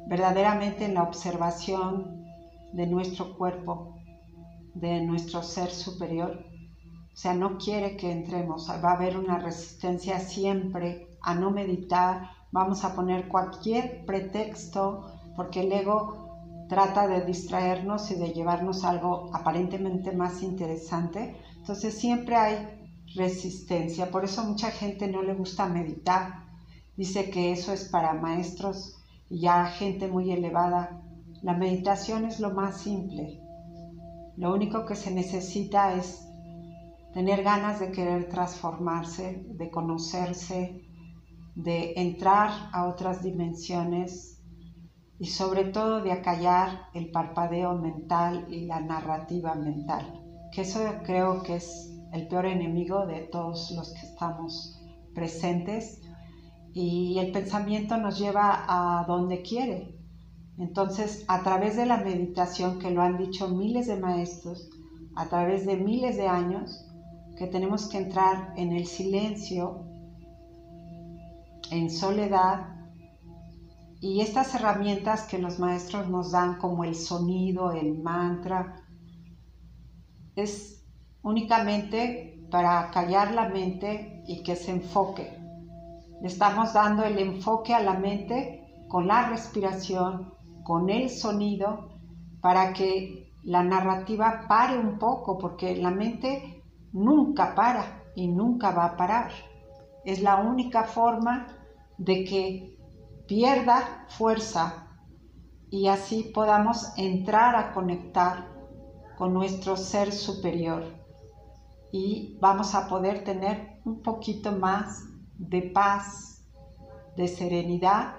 verdaderamente 0.07 0.85
en 0.85 0.93
la 0.93 1.03
observación 1.03 2.25
de 2.73 2.87
nuestro 2.87 3.35
cuerpo, 3.37 3.97
de 4.73 5.01
nuestro 5.01 5.41
ser 5.41 5.69
superior. 5.71 6.45
O 7.13 7.17
sea, 7.17 7.33
no 7.33 7.57
quiere 7.57 7.95
que 7.95 8.11
entremos, 8.11 8.69
va 8.69 8.91
a 8.91 8.95
haber 8.95 9.17
una 9.17 9.39
resistencia 9.39 10.19
siempre 10.19 11.07
a 11.21 11.33
no 11.33 11.49
meditar, 11.49 12.29
vamos 12.51 12.83
a 12.83 12.93
poner 12.93 13.27
cualquier 13.27 14.05
pretexto, 14.05 15.05
porque 15.35 15.61
el 15.61 15.71
ego 15.71 16.65
trata 16.67 17.07
de 17.07 17.21
distraernos 17.21 18.11
y 18.11 18.15
de 18.15 18.33
llevarnos 18.33 18.83
algo 18.83 19.29
aparentemente 19.33 20.11
más 20.11 20.43
interesante. 20.43 21.35
Entonces 21.55 21.97
siempre 21.97 22.35
hay 22.35 22.89
resistencia, 23.15 24.11
por 24.11 24.25
eso 24.25 24.43
mucha 24.43 24.71
gente 24.71 25.07
no 25.07 25.21
le 25.21 25.33
gusta 25.33 25.67
meditar. 25.67 26.43
Dice 26.97 27.29
que 27.29 27.51
eso 27.51 27.71
es 27.71 27.85
para 27.85 28.13
maestros 28.13 28.97
y 29.29 29.41
ya 29.41 29.65
gente 29.65 30.07
muy 30.07 30.31
elevada. 30.31 31.01
La 31.41 31.53
meditación 31.53 32.25
es 32.25 32.39
lo 32.39 32.51
más 32.51 32.81
simple. 32.81 33.41
Lo 34.37 34.53
único 34.53 34.85
que 34.85 34.95
se 34.95 35.11
necesita 35.11 35.93
es 35.93 36.27
tener 37.13 37.43
ganas 37.43 37.79
de 37.79 37.91
querer 37.91 38.27
transformarse, 38.27 39.45
de 39.47 39.71
conocerse, 39.71 40.81
de 41.55 41.93
entrar 41.95 42.51
a 42.73 42.85
otras 42.87 43.23
dimensiones 43.23 44.41
y 45.17 45.27
sobre 45.27 45.65
todo 45.65 46.01
de 46.01 46.11
acallar 46.11 46.89
el 46.93 47.11
parpadeo 47.11 47.75
mental 47.75 48.47
y 48.49 48.65
la 48.65 48.81
narrativa 48.81 49.55
mental, 49.55 50.21
que 50.51 50.61
eso 50.61 50.81
creo 51.05 51.41
que 51.41 51.55
es 51.55 51.89
el 52.11 52.27
peor 52.27 52.47
enemigo 52.47 53.05
de 53.05 53.21
todos 53.21 53.71
los 53.71 53.93
que 53.93 54.07
estamos 54.07 54.81
presentes 55.13 56.01
y 56.75 57.19
el 57.19 57.31
pensamiento 57.31 57.95
nos 57.95 58.19
lleva 58.19 58.65
a 58.67 59.05
donde 59.05 59.41
quiere. 59.41 59.97
Entonces, 60.57 61.23
a 61.29 61.41
través 61.41 61.77
de 61.77 61.85
la 61.85 61.97
meditación, 61.97 62.79
que 62.79 62.91
lo 62.91 63.01
han 63.01 63.17
dicho 63.17 63.47
miles 63.47 63.87
de 63.87 63.95
maestros, 63.95 64.69
a 65.15 65.29
través 65.29 65.65
de 65.65 65.77
miles 65.77 66.17
de 66.17 66.27
años, 66.27 66.85
que 67.37 67.47
tenemos 67.47 67.87
que 67.87 67.99
entrar 67.99 68.53
en 68.57 68.73
el 68.73 68.87
silencio, 68.87 69.85
en 71.71 71.89
soledad, 71.89 72.75
y 74.01 74.19
estas 74.19 74.53
herramientas 74.53 75.23
que 75.23 75.39
los 75.39 75.59
maestros 75.59 76.09
nos 76.09 76.33
dan, 76.33 76.57
como 76.57 76.83
el 76.83 76.95
sonido, 76.95 77.71
el 77.71 77.99
mantra, 77.99 78.83
es 80.35 80.83
únicamente 81.23 82.45
para 82.51 82.91
callar 82.91 83.33
la 83.33 83.47
mente 83.47 84.25
y 84.27 84.43
que 84.43 84.57
se 84.57 84.71
enfoque. 84.71 85.44
Le 86.21 86.27
estamos 86.27 86.73
dando 86.73 87.03
el 87.03 87.19
enfoque 87.19 87.73
a 87.73 87.81
la 87.81 87.93
mente 87.93 88.85
con 88.87 89.07
la 89.07 89.29
respiración, 89.29 90.33
con 90.63 90.89
el 90.89 91.09
sonido, 91.09 91.89
para 92.41 92.73
que 92.73 93.33
la 93.43 93.63
narrativa 93.63 94.45
pare 94.47 94.77
un 94.77 94.97
poco, 94.97 95.37
porque 95.37 95.75
la 95.75 95.91
mente 95.91 96.63
nunca 96.93 97.53
para 97.55 98.03
y 98.15 98.27
nunca 98.27 98.71
va 98.71 98.85
a 98.85 98.97
parar. 98.97 99.31
Es 100.03 100.21
la 100.21 100.37
única 100.37 100.83
forma 100.83 101.47
de 101.97 102.23
que 102.23 102.77
pierda 103.27 104.05
fuerza 104.07 104.87
y 105.69 105.87
así 105.87 106.31
podamos 106.33 106.93
entrar 106.97 107.55
a 107.55 107.73
conectar 107.73 108.47
con 109.17 109.33
nuestro 109.33 109.75
ser 109.77 110.11
superior 110.11 110.83
y 111.91 112.37
vamos 112.39 112.75
a 112.75 112.87
poder 112.87 113.23
tener 113.23 113.79
un 113.85 114.01
poquito 114.01 114.51
más 114.51 115.03
de 115.37 115.61
paz, 115.61 116.41
de 117.15 117.27
serenidad, 117.27 118.15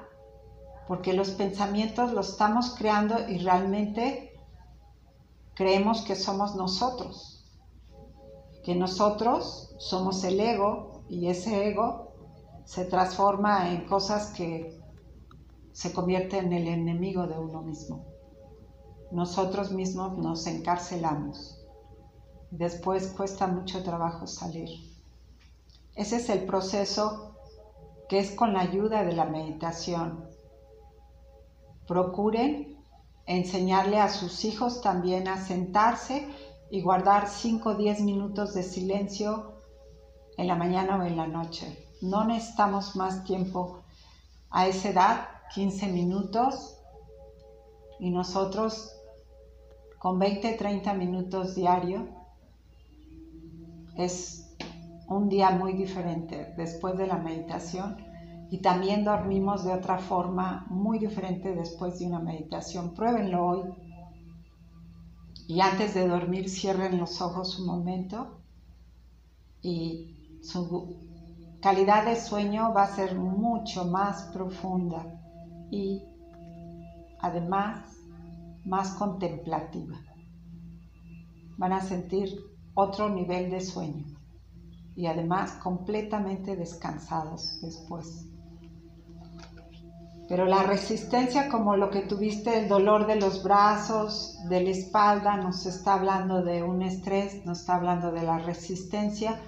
porque 0.87 1.13
los 1.13 1.31
pensamientos 1.31 2.13
los 2.13 2.31
estamos 2.31 2.75
creando 2.77 3.29
y 3.29 3.39
realmente 3.39 4.39
creemos 5.55 6.03
que 6.03 6.15
somos 6.15 6.55
nosotros, 6.55 7.45
que 8.65 8.75
nosotros 8.75 9.75
somos 9.79 10.23
el 10.25 10.39
ego 10.41 11.03
y 11.09 11.29
ese 11.29 11.69
ego 11.69 12.13
se 12.65 12.85
transforma 12.85 13.71
en 13.71 13.87
cosas 13.87 14.33
que 14.33 14.81
se 15.73 15.93
convierte 15.93 16.39
en 16.39 16.53
el 16.53 16.67
enemigo 16.69 17.27
de 17.27 17.39
uno 17.39 17.63
mismo. 17.63 18.07
Nosotros 19.13 19.71
mismos 19.73 20.19
nos 20.19 20.47
encarcelamos. 20.47 21.63
Después 22.51 23.09
cuesta 23.09 23.47
mucho 23.47 23.83
trabajo 23.83 24.27
salir. 24.27 24.96
Ese 25.97 26.17
es 26.17 26.29
el 26.29 26.45
proceso 26.45 27.35
que 28.09 28.19
es 28.19 28.31
con 28.33 28.53
la 28.53 28.61
ayuda 28.61 29.03
de 29.05 29.13
la 29.13 29.25
meditación. 29.25 30.29
Procuren 31.89 32.77
enseñarle 33.27 33.99
a 33.99 34.09
sus 34.09 34.45
hijos 34.45 34.83
también 34.83 35.27
a 35.27 35.43
sentarse 35.43 36.29
y 36.71 36.83
guardar 36.83 37.29
5 37.29 37.71
o 37.71 37.75
10 37.75 38.03
minutos 38.03 38.55
de 38.55 38.63
silencio 38.63 39.55
en 40.37 40.47
la 40.47 40.55
mañana 40.55 40.99
o 40.99 41.03
en 41.03 41.17
la 41.17 41.27
noche. 41.27 41.89
No 42.03 42.25
necesitamos 42.25 42.95
más 42.95 43.25
tiempo 43.25 43.83
a 44.51 44.67
esa 44.67 44.91
edad 44.91 45.29
15 45.55 45.89
minutos 45.89 46.77
y 47.99 48.11
nosotros 48.11 48.93
con 49.99 50.19
20, 50.19 50.53
30 50.53 50.93
minutos 50.95 51.55
diario 51.55 52.07
es 53.97 54.46
un 55.09 55.29
día 55.29 55.51
muy 55.51 55.73
diferente 55.75 56.53
después 56.57 56.97
de 56.97 57.07
la 57.07 57.19
meditación 57.19 57.97
y 58.51 58.59
también 58.59 59.05
dormimos 59.05 59.65
de 59.65 59.73
otra 59.73 59.99
forma 59.99 60.67
muy 60.69 60.99
diferente 60.99 61.55
después 61.55 61.99
de 61.99 62.07
una 62.07 62.21
meditación. 62.21 62.95
Pruébenlo 62.95 63.47
hoy 63.47 63.63
y 65.49 65.61
antes 65.61 65.95
de 65.95 66.09
dormir 66.09 66.49
cierren 66.49 66.99
los 66.99 67.21
ojos 67.21 67.59
un 67.59 67.67
momento 67.67 68.41
y 69.63 70.41
su 70.43 70.97
calidad 71.61 72.05
de 72.05 72.17
sueño 72.17 72.73
va 72.73 72.85
a 72.85 72.95
ser 72.95 73.17
mucho 73.17 73.85
más 73.85 74.25
profunda 74.33 75.21
y 75.71 76.03
además 77.21 77.97
más 78.65 78.91
contemplativa. 78.91 79.97
Van 81.57 81.73
a 81.73 81.81
sentir 81.81 82.39
otro 82.75 83.09
nivel 83.09 83.51
de 83.51 83.61
sueño 83.61 84.16
y 84.97 85.07
además 85.07 85.53
completamente 85.63 86.57
descansados 86.57 87.61
después. 87.61 88.27
Pero 90.29 90.47
la 90.47 90.65
resistencia, 90.65 91.49
como 91.49 91.77
lo 91.77 91.91
que 91.91 92.01
tuviste, 92.01 92.59
el 92.59 92.69
dolor 92.69 93.07
de 93.07 93.17
los 93.17 93.45
brazos, 93.45 94.39
de 94.49 94.61
la 94.61 94.71
espalda, 94.71 95.37
nos 95.37 95.67
está 95.67 95.95
hablando 95.95 96.43
de 96.43 96.65
un 96.65 96.83
estrés, 96.83 97.45
nos 97.47 97.61
está 97.61 97.77
hablando 97.77 98.11
de 98.11 98.23
la 98.23 98.39
resistencia. 98.39 99.41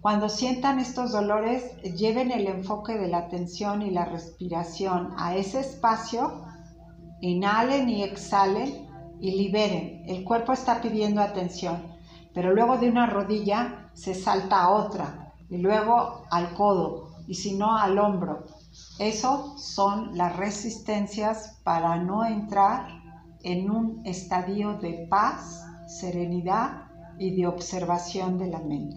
Cuando 0.00 0.28
sientan 0.28 0.78
estos 0.78 1.10
dolores, 1.10 1.76
lleven 1.82 2.30
el 2.30 2.46
enfoque 2.46 2.98
de 2.98 3.08
la 3.08 3.18
atención 3.18 3.82
y 3.82 3.90
la 3.90 4.04
respiración 4.04 5.12
a 5.16 5.34
ese 5.34 5.58
espacio, 5.58 6.44
inhalen 7.20 7.88
y 7.88 8.04
exhalen 8.04 8.88
y 9.20 9.32
liberen. 9.32 10.04
El 10.06 10.22
cuerpo 10.22 10.52
está 10.52 10.80
pidiendo 10.80 11.20
atención, 11.20 11.96
pero 12.32 12.54
luego 12.54 12.78
de 12.78 12.88
una 12.88 13.06
rodilla 13.06 13.81
se 13.94 14.14
salta 14.14 14.62
a 14.62 14.70
otra 14.70 15.34
y 15.48 15.58
luego 15.58 16.24
al 16.30 16.54
codo 16.54 17.10
y 17.26 17.34
si 17.34 17.56
no 17.56 17.76
al 17.76 17.98
hombro 17.98 18.44
eso 18.98 19.58
son 19.58 20.16
las 20.16 20.36
resistencias 20.36 21.60
para 21.62 21.96
no 21.96 22.24
entrar 22.24 22.86
en 23.42 23.70
un 23.70 24.06
estadio 24.06 24.74
de 24.78 25.06
paz, 25.10 25.62
serenidad 25.86 26.84
y 27.18 27.36
de 27.36 27.46
observación 27.46 28.38
de 28.38 28.46
la 28.46 28.60
mente. 28.60 28.96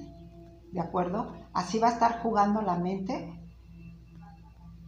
¿De 0.72 0.80
acuerdo? 0.80 1.34
Así 1.54 1.80
va 1.80 1.90
a 1.90 1.94
estar 1.94 2.22
jugando 2.22 2.62
la 2.62 2.78
mente, 2.78 3.38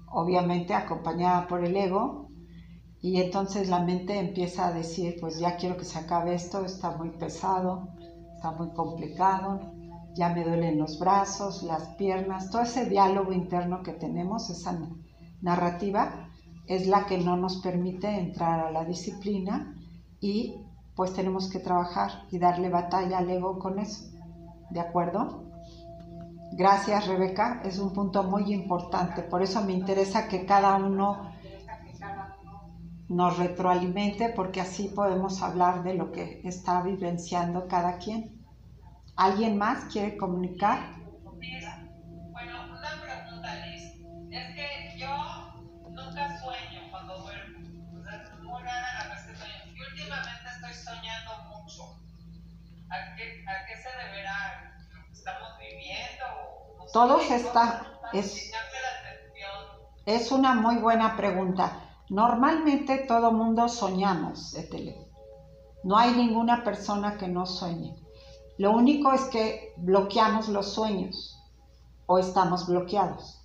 obviamente 0.10 0.74
acompañada 0.74 1.48
por 1.48 1.66
el 1.66 1.76
ego, 1.76 2.30
y 3.02 3.22
entonces 3.22 3.70
la 3.70 3.80
mente 3.80 4.20
empieza 4.20 4.68
a 4.68 4.74
decir, 4.74 5.18
pues 5.20 5.40
ya 5.40 5.58
quiero 5.58 5.78
que 5.78 5.86
se 5.86 6.00
acabe 6.00 6.34
esto, 6.34 6.64
está 6.66 6.92
muy 6.92 7.10
pesado, 7.12 7.90
está 8.36 8.52
muy 8.52 8.70
complicado, 8.72 9.74
ya 10.18 10.30
me 10.30 10.44
duelen 10.44 10.80
los 10.80 10.99
brazos, 10.99 11.64
las 11.64 11.89
piernas, 11.95 12.49
todo 12.49 12.64
ese 12.64 12.85
diálogo 12.85 13.31
interno 13.31 13.84
que 13.84 13.94
tenemos, 13.94 14.49
esa 14.49 14.77
narrativa, 15.41 16.30
es 16.65 16.88
la 16.88 17.06
que 17.06 17.18
no 17.19 17.38
nos 17.38 17.57
permite 17.57 18.10
entrar 18.10 18.60
a 18.60 18.72
la 18.72 18.84
disciplina 18.84 19.73
y 20.19 20.56
pues 20.95 21.14
tenemos 21.14 21.49
que 21.49 21.60
trabajar 21.60 22.23
y 22.31 22.39
darle 22.39 22.69
batalla 22.69 23.19
al 23.19 23.30
ego 23.30 23.60
con 23.60 23.80
eso. 23.80 24.06
¿De 24.72 24.80
acuerdo? 24.80 25.45
Gracias 26.52 27.07
Rebeca, 27.07 27.61
es 27.64 27.77
un 27.77 27.94
punto 27.94 28.23
muy 28.23 28.52
importante, 28.52 29.22
por 29.22 29.41
eso 29.41 29.64
me 29.64 29.73
interesa 29.73 30.27
que 30.27 30.45
cada 30.45 30.76
uno 30.77 31.31
nos 33.10 33.38
retroalimente 33.38 34.30
porque 34.30 34.60
así 34.60 34.89
podemos 34.89 35.41
hablar 35.41 35.84
de 35.84 35.94
lo 35.94 36.11
que 36.11 36.41
está 36.44 36.81
vivenciando 36.81 37.68
cada 37.68 37.98
quien. 37.98 38.37
¿Alguien 39.18 39.57
más 39.57 39.85
quiere 39.85 40.15
comunicar? 40.15 40.94
Bueno, 41.34 42.65
una 42.69 43.02
pregunta, 43.02 43.65
Liz. 43.65 43.95
Es 44.30 44.56
que 44.56 44.99
yo 44.99 45.07
nunca 45.89 46.39
sueño 46.39 46.91
cuando 46.91 47.18
duermo. 47.23 47.99
O 47.99 48.03
sea, 48.03 48.22
es 48.22 48.39
muy 48.44 48.61
rara 48.61 48.88
la 48.99 49.15
vez 49.15 49.26
que 49.26 49.35
sueño. 49.35 49.76
Y 49.76 49.81
últimamente 49.81 50.48
estoy 50.53 50.73
soñando 50.73 51.31
mucho. 51.49 51.99
¿A 52.91 53.15
qué, 53.15 53.44
a 53.48 53.65
qué 53.65 53.76
se 53.81 53.89
deberá 54.06 54.77
lo 54.94 55.06
que 55.07 55.14
estamos 55.14 55.49
viviendo? 55.57 56.26
No 56.77 56.85
Todos 56.94 57.31
están... 57.31 57.88
Es, 58.14 58.52
es 60.06 60.31
una 60.31 60.53
muy 60.53 60.76
buena 60.76 61.18
pregunta. 61.18 61.81
Normalmente 62.10 62.99
todo 62.99 63.31
mundo 63.31 63.68
soñamos, 63.68 64.53
Etele. 64.56 64.95
No 65.84 65.98
hay 65.98 66.11
ninguna 66.11 66.64
persona 66.64 67.18
que 67.18 67.27
no 67.27 67.48
sueñe. 67.48 68.07
Lo 68.58 68.72
único 68.72 69.12
es 69.14 69.22
que 69.26 69.74
bloqueamos 69.78 70.50
los 70.50 70.74
sueños 70.74 71.38
o 72.08 72.18
estamos 72.18 72.68
bloqueados. 72.68 73.42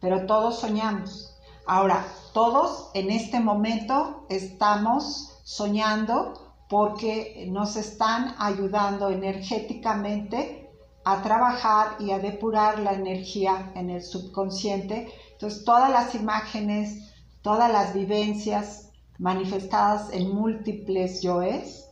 Pero 0.00 0.26
todos 0.26 0.58
soñamos. 0.60 1.36
Ahora, 1.66 2.06
todos 2.32 2.90
en 2.94 3.10
este 3.10 3.40
momento 3.40 4.26
estamos 4.28 5.38
soñando 5.44 6.54
porque 6.68 7.46
nos 7.50 7.76
están 7.76 8.34
ayudando 8.38 9.10
energéticamente 9.10 10.70
a 11.04 11.22
trabajar 11.22 11.96
y 12.00 12.10
a 12.10 12.18
depurar 12.18 12.78
la 12.78 12.94
energía 12.94 13.72
en 13.74 13.90
el 13.90 14.02
subconsciente. 14.02 15.12
Entonces, 15.32 15.64
todas 15.64 15.90
las 15.90 16.14
imágenes, 16.14 17.12
todas 17.42 17.70
las 17.70 17.92
vivencias 17.92 18.90
manifestadas 19.18 20.10
en 20.12 20.34
múltiples 20.34 21.20
yoes 21.22 21.88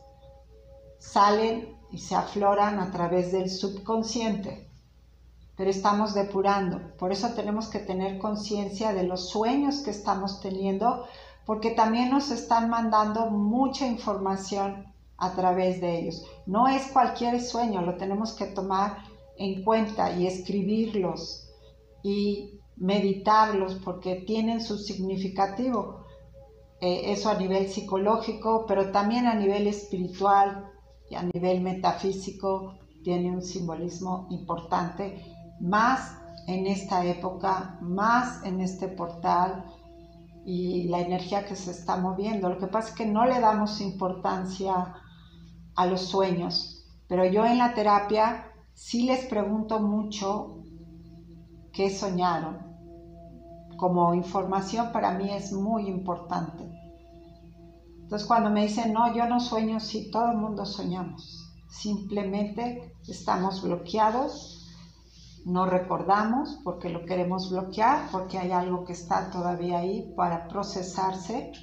salen 0.99 1.72
y 1.93 1.99
se 1.99 2.15
afloran 2.15 2.79
a 2.79 2.91
través 2.91 3.31
del 3.31 3.51
subconsciente. 3.51 4.67
Pero 5.55 5.69
estamos 5.69 6.15
depurando. 6.15 6.81
Por 6.97 7.11
eso 7.11 7.29
tenemos 7.35 7.67
que 7.67 7.77
tener 7.77 8.17
conciencia 8.17 8.93
de 8.93 9.03
los 9.03 9.29
sueños 9.29 9.81
que 9.81 9.91
estamos 9.91 10.41
teniendo, 10.41 11.05
porque 11.45 11.69
también 11.69 12.09
nos 12.09 12.31
están 12.31 12.69
mandando 12.69 13.27
mucha 13.29 13.85
información 13.85 14.91
a 15.17 15.35
través 15.35 15.79
de 15.79 15.99
ellos. 15.99 16.25
No 16.47 16.67
es 16.67 16.87
cualquier 16.87 17.39
sueño, 17.39 17.83
lo 17.83 17.95
tenemos 17.95 18.33
que 18.33 18.47
tomar 18.47 18.97
en 19.37 19.63
cuenta 19.63 20.11
y 20.17 20.25
escribirlos 20.25 21.47
y 22.01 22.59
meditarlos 22.75 23.75
porque 23.75 24.15
tienen 24.15 24.61
su 24.61 24.79
significativo. 24.79 26.05
Eh, 26.81 27.11
eso 27.11 27.29
a 27.29 27.35
nivel 27.35 27.69
psicológico, 27.69 28.65
pero 28.67 28.91
también 28.91 29.27
a 29.27 29.35
nivel 29.35 29.67
espiritual, 29.67 30.72
a 31.15 31.23
nivel 31.23 31.61
metafísico 31.61 32.75
tiene 33.03 33.31
un 33.31 33.41
simbolismo 33.41 34.27
importante, 34.29 35.23
más 35.59 36.17
en 36.47 36.67
esta 36.67 37.05
época, 37.05 37.77
más 37.81 38.43
en 38.43 38.61
este 38.61 38.87
portal 38.87 39.65
y 40.45 40.87
la 40.89 40.99
energía 40.99 41.45
que 41.45 41.55
se 41.55 41.71
está 41.71 41.97
moviendo. 41.97 42.49
Lo 42.49 42.57
que 42.57 42.67
pasa 42.67 42.89
es 42.89 42.95
que 42.95 43.05
no 43.05 43.25
le 43.25 43.39
damos 43.39 43.81
importancia 43.81 44.95
a 45.75 45.85
los 45.85 46.01
sueños, 46.01 46.85
pero 47.07 47.25
yo 47.25 47.45
en 47.45 47.57
la 47.57 47.73
terapia 47.73 48.51
sí 48.73 49.03
les 49.03 49.25
pregunto 49.25 49.79
mucho 49.79 50.63
qué 51.71 51.89
soñaron. 51.89 52.73
Como 53.77 54.13
información 54.13 54.91
para 54.91 55.11
mí 55.11 55.31
es 55.31 55.51
muy 55.51 55.87
importante. 55.87 56.72
Entonces 58.13 58.27
cuando 58.27 58.51
me 58.51 58.67
dicen, 58.67 58.93
no, 58.93 59.11
yo 59.11 59.25
no 59.25 59.39
sueño, 59.39 59.79
sí, 59.79 60.11
todo 60.11 60.29
el 60.29 60.37
mundo 60.37 60.67
soñamos. 60.67 61.49
Simplemente 61.67 62.95
estamos 63.07 63.63
bloqueados, 63.63 64.69
no 65.45 65.65
recordamos 65.65 66.59
porque 66.63 66.89
lo 66.89 67.07
queremos 67.07 67.49
bloquear, 67.49 68.11
porque 68.11 68.37
hay 68.37 68.51
algo 68.51 68.85
que 68.85 68.93
está 68.93 69.31
todavía 69.31 69.79
ahí 69.79 70.13
para 70.15 70.47
procesarse 70.47 71.53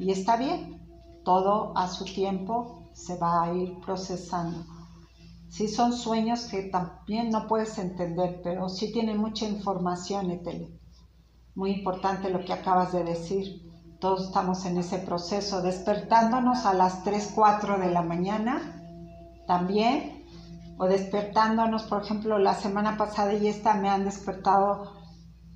y 0.00 0.10
está 0.10 0.36
bien. 0.36 0.82
Todo 1.24 1.72
a 1.78 1.86
su 1.86 2.04
tiempo 2.04 2.90
se 2.92 3.16
va 3.16 3.44
a 3.44 3.54
ir 3.54 3.78
procesando. 3.78 4.66
Sí 5.50 5.68
son 5.68 5.92
sueños 5.92 6.46
que 6.46 6.62
también 6.62 7.30
no 7.30 7.46
puedes 7.46 7.78
entender, 7.78 8.40
pero 8.42 8.68
sí 8.68 8.90
tienen 8.90 9.18
mucha 9.18 9.46
información, 9.46 10.32
Etele. 10.32 10.80
Muy 11.54 11.70
importante 11.70 12.28
lo 12.28 12.44
que 12.44 12.54
acabas 12.54 12.90
de 12.90 13.04
decir 13.04 13.71
todos 14.02 14.24
estamos 14.24 14.66
en 14.66 14.78
ese 14.78 14.98
proceso, 14.98 15.62
despertándonos 15.62 16.66
a 16.66 16.74
las 16.74 17.04
3, 17.04 17.34
4 17.36 17.78
de 17.78 17.88
la 17.92 18.02
mañana 18.02 18.82
también, 19.46 20.24
o 20.76 20.86
despertándonos, 20.86 21.84
por 21.84 22.02
ejemplo, 22.02 22.36
la 22.40 22.54
semana 22.54 22.96
pasada 22.96 23.32
y 23.34 23.46
esta 23.46 23.74
me 23.74 23.88
han 23.88 24.04
despertado 24.04 24.90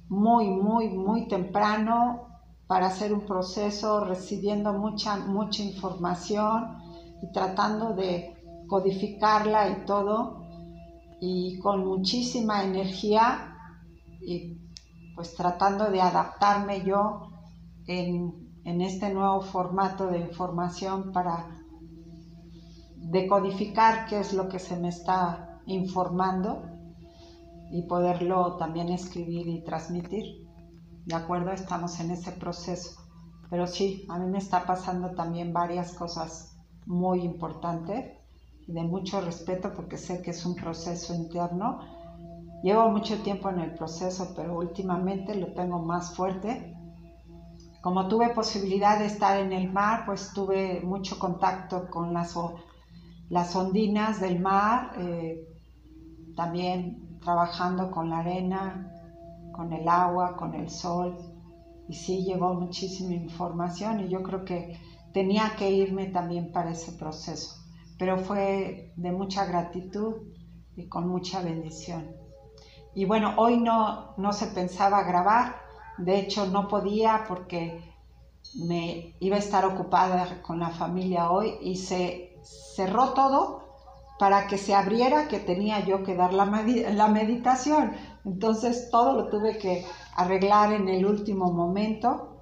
muy, 0.09 0.48
muy, 0.48 0.90
muy 0.90 1.27
temprano 1.27 2.28
para 2.68 2.86
hacer 2.86 3.12
un 3.12 3.27
proceso, 3.27 4.05
recibiendo 4.05 4.73
mucha, 4.74 5.16
mucha 5.16 5.64
información 5.64 6.78
y 7.23 7.32
tratando 7.32 7.94
de 7.94 8.64
codificarla 8.68 9.70
y 9.70 9.86
todo, 9.86 10.44
y 11.20 11.59
con 11.59 11.85
muchísima 11.85 12.62
energía 12.62 13.56
y 14.20 14.56
pues 15.16 15.35
tratando 15.35 15.90
de 15.90 16.01
adaptarme 16.01 16.85
yo 16.85 17.32
en, 17.86 18.80
este 18.80 19.12
nuevo 19.12 19.40
formato 19.40 20.08
de 20.08 20.18
información 20.18 21.12
para 21.12 21.46
decodificar 22.96 24.06
qué 24.06 24.20
es 24.20 24.32
lo 24.32 24.48
que 24.48 24.58
se 24.58 24.76
me 24.76 24.88
está 24.88 25.60
informando 25.66 26.64
y 27.70 27.82
poderlo 27.82 28.56
también 28.56 28.88
escribir 28.88 29.46
y 29.46 29.62
transmitir. 29.62 30.24
¿De 31.04 31.14
acuerdo? 31.14 31.52
Estamos 31.52 32.00
en 32.00 32.10
ese 32.10 32.32
proceso. 32.32 33.00
Pero 33.48 33.68
sí, 33.68 34.04
a 34.08 34.18
mí 34.18 34.26
me 34.26 34.38
está 34.38 34.66
pasando 34.66 35.12
también 35.12 35.52
varias 35.52 35.92
cosas 35.92 36.56
muy 36.86 37.22
importantes 37.22 38.16
y 38.66 38.72
de 38.72 38.82
mucho 38.82 39.20
respeto 39.20 39.72
porque 39.74 39.96
sé 39.96 40.22
que 40.22 40.32
es 40.32 40.44
un 40.44 40.56
proceso 40.56 41.14
interno. 41.14 41.78
Llevo 42.64 42.88
mucho 42.90 43.22
tiempo 43.22 43.48
en 43.50 43.60
el 43.60 43.74
proceso, 43.74 44.32
pero 44.34 44.58
últimamente 44.58 45.36
lo 45.36 45.52
tengo 45.54 45.78
más 45.78 46.16
fuerte 46.16 46.75
como 47.86 48.08
tuve 48.08 48.30
posibilidad 48.30 48.98
de 48.98 49.06
estar 49.06 49.38
en 49.38 49.52
el 49.52 49.72
mar, 49.72 50.06
pues 50.06 50.32
tuve 50.32 50.80
mucho 50.80 51.20
contacto 51.20 51.88
con 51.88 52.12
las, 52.12 52.34
las 53.28 53.54
ondinas 53.54 54.20
del 54.20 54.40
mar, 54.40 54.90
eh, 54.98 55.46
también 56.34 57.20
trabajando 57.20 57.92
con 57.92 58.10
la 58.10 58.18
arena, 58.18 58.90
con 59.52 59.72
el 59.72 59.86
agua, 59.86 60.36
con 60.36 60.54
el 60.54 60.68
sol, 60.68 61.16
y 61.88 61.94
sí 61.94 62.24
llegó 62.24 62.54
muchísima 62.54 63.14
información 63.14 64.00
y 64.00 64.08
yo 64.08 64.20
creo 64.24 64.44
que 64.44 64.80
tenía 65.12 65.54
que 65.56 65.70
irme 65.70 66.06
también 66.06 66.50
para 66.50 66.72
ese 66.72 66.90
proceso, 66.90 67.54
pero 68.00 68.18
fue 68.18 68.94
de 68.96 69.12
mucha 69.12 69.44
gratitud 69.44 70.14
y 70.74 70.88
con 70.88 71.06
mucha 71.06 71.40
bendición. 71.40 72.10
Y 72.96 73.04
bueno, 73.04 73.34
hoy 73.36 73.60
no, 73.60 74.16
no 74.16 74.32
se 74.32 74.48
pensaba 74.48 75.04
grabar, 75.04 75.65
de 75.98 76.18
hecho 76.18 76.47
no 76.47 76.68
podía 76.68 77.24
porque 77.28 77.81
me 78.55 79.14
iba 79.20 79.36
a 79.36 79.40
estar 79.40 79.64
ocupada 79.64 80.43
con 80.43 80.60
la 80.60 80.70
familia 80.70 81.31
hoy 81.31 81.55
y 81.60 81.77
se 81.77 82.39
cerró 82.77 83.10
todo 83.10 83.64
para 84.18 84.47
que 84.47 84.56
se 84.56 84.74
abriera 84.74 85.28
que 85.28 85.39
tenía 85.39 85.85
yo 85.85 86.02
que 86.02 86.14
dar 86.14 86.32
la, 86.32 86.47
meditación. 86.47 87.93
Entonces 88.24 88.89
todo 88.90 89.12
lo 89.12 89.28
tuve 89.28 89.59
que 89.59 89.85
arreglar 90.14 90.73
en 90.73 90.89
el 90.89 91.05
último 91.05 91.52
momento 91.52 92.39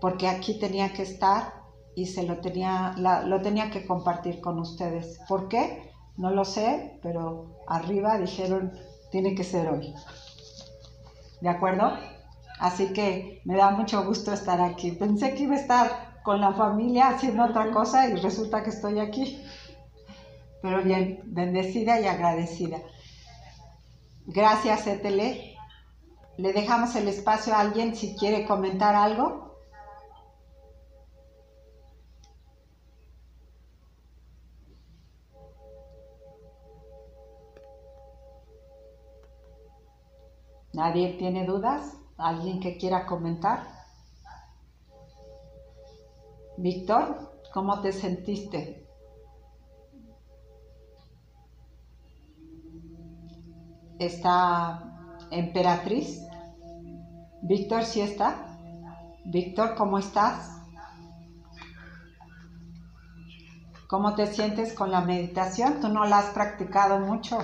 porque 0.00 0.28
aquí 0.28 0.58
tenía 0.58 0.92
que 0.92 1.02
estar 1.02 1.64
y 1.94 2.06
se 2.06 2.24
lo 2.24 2.38
tenía, 2.40 2.94
lo 2.98 3.40
tenía 3.40 3.70
que 3.70 3.86
compartir 3.86 4.40
con 4.40 4.58
ustedes. 4.58 5.20
¿Por 5.28 5.48
qué? 5.48 5.92
No 6.16 6.30
lo 6.30 6.44
sé, 6.44 6.98
pero 7.02 7.56
arriba 7.66 8.18
dijeron 8.18 8.72
tiene 9.10 9.34
que 9.34 9.44
ser 9.44 9.68
hoy. 9.68 9.94
¿De 11.40 11.48
acuerdo? 11.48 11.92
Así 12.64 12.94
que 12.94 13.42
me 13.44 13.56
da 13.56 13.72
mucho 13.72 14.06
gusto 14.06 14.32
estar 14.32 14.58
aquí. 14.58 14.92
Pensé 14.92 15.34
que 15.34 15.42
iba 15.42 15.54
a 15.54 15.60
estar 15.60 16.22
con 16.22 16.40
la 16.40 16.54
familia 16.54 17.08
haciendo 17.08 17.44
otra 17.44 17.70
cosa 17.70 18.08
y 18.08 18.14
resulta 18.16 18.62
que 18.62 18.70
estoy 18.70 19.00
aquí. 19.00 19.44
Pero 20.62 20.82
bien, 20.82 21.20
bendecida 21.26 22.00
y 22.00 22.06
agradecida. 22.06 22.78
Gracias, 24.24 24.86
Etele. 24.86 25.58
Le 26.38 26.54
dejamos 26.54 26.96
el 26.96 27.06
espacio 27.06 27.52
a 27.54 27.60
alguien 27.60 27.94
si 27.94 28.16
quiere 28.16 28.46
comentar 28.46 28.94
algo. 28.94 29.58
¿Nadie 40.72 41.12
tiene 41.18 41.44
dudas? 41.44 42.03
¿Alguien 42.16 42.60
que 42.60 42.76
quiera 42.78 43.06
comentar? 43.06 43.66
Víctor, 46.56 47.32
¿cómo 47.52 47.80
te 47.80 47.92
sentiste? 47.92 48.86
¿Está 53.98 54.82
emperatriz? 55.30 56.22
Víctor, 57.42 57.84
¿sí 57.84 58.00
está? 58.00 58.58
Víctor, 59.24 59.74
¿cómo 59.74 59.98
estás? 59.98 60.50
¿Cómo 63.88 64.14
te 64.14 64.26
sientes 64.26 64.72
con 64.72 64.90
la 64.90 65.00
meditación? 65.00 65.80
Tú 65.80 65.88
no 65.88 66.04
la 66.04 66.18
has 66.18 66.30
practicado 66.30 67.00
mucho. 67.00 67.38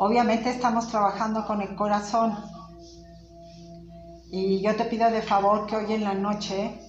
Obviamente 0.00 0.50
estamos 0.50 0.86
trabajando 0.86 1.44
con 1.44 1.60
el 1.60 1.74
corazón. 1.74 2.38
Y 4.30 4.62
yo 4.62 4.76
te 4.76 4.84
pido 4.84 5.10
de 5.10 5.22
favor 5.22 5.66
que 5.66 5.74
hoy 5.74 5.92
en 5.92 6.04
la 6.04 6.14
noche 6.14 6.80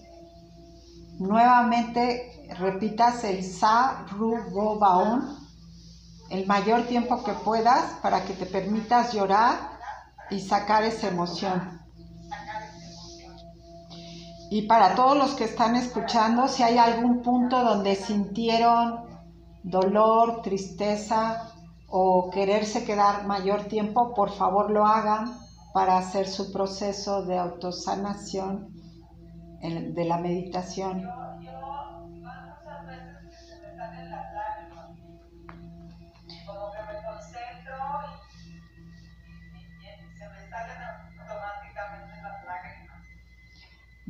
nuevamente 1.18 2.48
repitas 2.60 3.24
el 3.24 3.44
Sa 3.44 4.06
Ru 4.12 4.38
Go 4.52 4.78
Baon 4.78 5.40
el 6.30 6.46
mayor 6.46 6.84
tiempo 6.84 7.24
que 7.24 7.34
puedas 7.34 7.94
para 8.04 8.26
que 8.26 8.34
te 8.34 8.46
permitas 8.46 9.12
llorar 9.12 9.80
y 10.30 10.40
sacar 10.40 10.84
esa 10.84 11.08
emoción. 11.08 11.82
Y 14.52 14.68
para 14.68 14.94
todos 14.94 15.18
los 15.18 15.32
que 15.32 15.46
están 15.46 15.76
escuchando, 15.76 16.48
si 16.48 16.62
hay 16.62 16.78
algún 16.78 17.24
punto 17.24 17.64
donde 17.64 17.96
sintieron 17.96 19.08
dolor, 19.64 20.44
tristeza, 20.44 21.54
o 21.92 22.30
quererse 22.30 22.86
quedar 22.86 23.26
mayor 23.26 23.64
tiempo, 23.64 24.14
por 24.14 24.32
favor 24.32 24.70
lo 24.70 24.86
hagan 24.86 25.38
para 25.74 25.98
hacer 25.98 26.28
su 26.28 26.52
proceso 26.52 27.26
de 27.26 27.38
autosanación 27.38 28.74
de 29.62 30.06
la 30.06 30.18
meditación. 30.18 31.08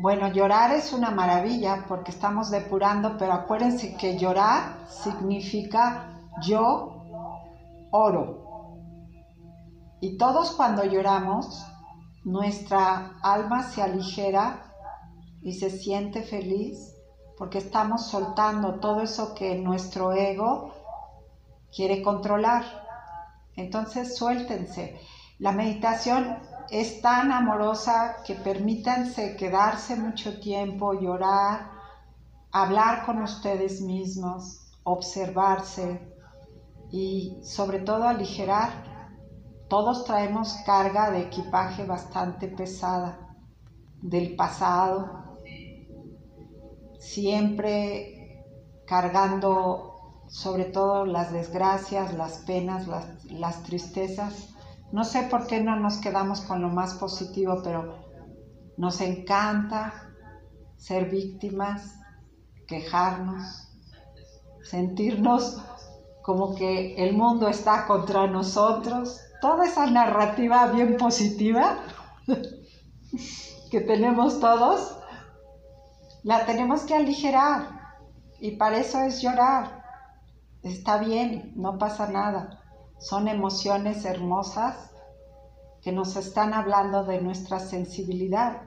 Bueno, 0.01 0.31
llorar 0.31 0.71
es 0.71 0.93
una 0.93 1.11
maravilla 1.11 1.83
porque 1.89 2.11
estamos 2.11 2.51
depurando, 2.51 3.17
pero 3.17 3.33
acuérdense 3.33 3.97
que 3.97 4.17
llorar 4.17 4.87
significa 4.87 6.07
yo 6.41 6.98
oro. 7.91 8.77
Y 10.01 10.17
todos 10.17 10.51
cuando 10.51 10.83
lloramos, 10.83 11.65
nuestra 12.23 13.17
alma 13.21 13.63
se 13.63 13.81
aligera 13.81 14.73
y 15.41 15.53
se 15.53 15.69
siente 15.69 16.23
feliz 16.23 16.95
porque 17.37 17.59
estamos 17.59 18.07
soltando 18.07 18.79
todo 18.79 19.01
eso 19.01 19.33
que 19.33 19.55
nuestro 19.55 20.11
ego 20.11 20.73
quiere 21.73 22.01
controlar. 22.01 22.63
Entonces 23.55 24.17
suéltense. 24.17 24.99
La 25.39 25.53
meditación 25.53 26.37
es 26.69 27.01
tan 27.01 27.31
amorosa 27.31 28.17
que 28.25 28.35
permítanse 28.35 29.37
quedarse 29.37 29.95
mucho 29.95 30.39
tiempo, 30.39 30.93
llorar, 30.93 31.71
hablar 32.51 33.05
con 33.05 33.21
ustedes 33.21 33.81
mismos, 33.81 34.73
observarse, 34.83 36.18
y 36.91 37.39
sobre 37.43 37.79
todo 37.79 38.07
aligerar. 38.07 38.87
Todos 39.67 40.05
traemos 40.05 40.53
carga 40.65 41.11
de 41.11 41.21
equipaje 41.21 41.85
bastante 41.85 42.47
pesada 42.47 43.35
del 44.01 44.35
pasado, 44.35 45.35
siempre 46.99 48.45
cargando 48.87 50.23
sobre 50.27 50.65
todo 50.65 51.05
las 51.05 51.31
desgracias, 51.31 52.13
las 52.13 52.39
penas, 52.39 52.87
las, 52.87 53.25
las 53.25 53.63
tristezas. 53.63 54.49
No 54.91 55.03
sé 55.03 55.23
por 55.23 55.45
qué 55.45 55.61
no 55.61 55.75
nos 55.75 55.97
quedamos 55.97 56.41
con 56.41 56.61
lo 56.61 56.69
más 56.69 56.95
positivo, 56.95 57.61
pero 57.63 57.95
nos 58.77 59.01
encanta 59.01 59.93
ser 60.77 61.09
víctimas, 61.09 61.95
quejarnos, 62.67 63.69
sentirnos 64.63 65.61
como 66.21 66.55
que 66.55 66.95
el 66.95 67.15
mundo 67.15 67.47
está 67.47 67.85
contra 67.87 68.27
nosotros, 68.27 69.21
toda 69.41 69.65
esa 69.65 69.85
narrativa 69.87 70.67
bien 70.67 70.97
positiva 70.97 71.79
que 73.71 73.81
tenemos 73.81 74.39
todos, 74.39 74.97
la 76.23 76.45
tenemos 76.45 76.81
que 76.83 76.95
aligerar 76.95 77.79
y 78.39 78.51
para 78.51 78.77
eso 78.77 79.01
es 79.01 79.21
llorar. 79.21 79.83
Está 80.63 80.97
bien, 80.97 81.53
no 81.55 81.77
pasa 81.77 82.09
nada. 82.09 82.61
Son 82.97 83.27
emociones 83.27 84.03
hermosas 84.03 84.91
que 85.81 85.91
nos 85.91 86.15
están 86.17 86.53
hablando 86.53 87.05
de 87.05 87.21
nuestra 87.21 87.59
sensibilidad 87.59 88.63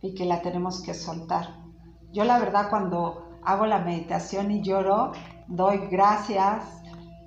y 0.00 0.14
que 0.14 0.24
la 0.24 0.42
tenemos 0.42 0.82
que 0.82 0.94
soltar. 0.94 1.54
Yo 2.12 2.24
la 2.24 2.38
verdad 2.38 2.68
cuando 2.70 3.38
hago 3.44 3.66
la 3.66 3.78
meditación 3.78 4.50
y 4.50 4.62
lloro, 4.62 5.12
doy 5.48 5.88
gracias 5.90 6.64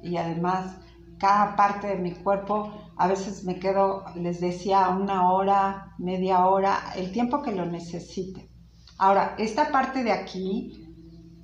y 0.01 0.17
además 0.17 0.77
cada 1.21 1.55
parte 1.55 1.87
de 1.87 1.97
mi 1.97 2.13
cuerpo, 2.13 2.71
a 2.97 3.07
veces 3.07 3.43
me 3.43 3.59
quedo, 3.59 4.05
les 4.15 4.41
decía, 4.41 4.89
una 4.89 5.31
hora, 5.31 5.93
media 5.99 6.47
hora, 6.47 6.93
el 6.95 7.11
tiempo 7.11 7.43
que 7.43 7.51
lo 7.51 7.65
necesite. 7.65 8.49
Ahora, 8.97 9.35
esta 9.37 9.71
parte 9.71 10.03
de 10.03 10.11
aquí, 10.11 10.87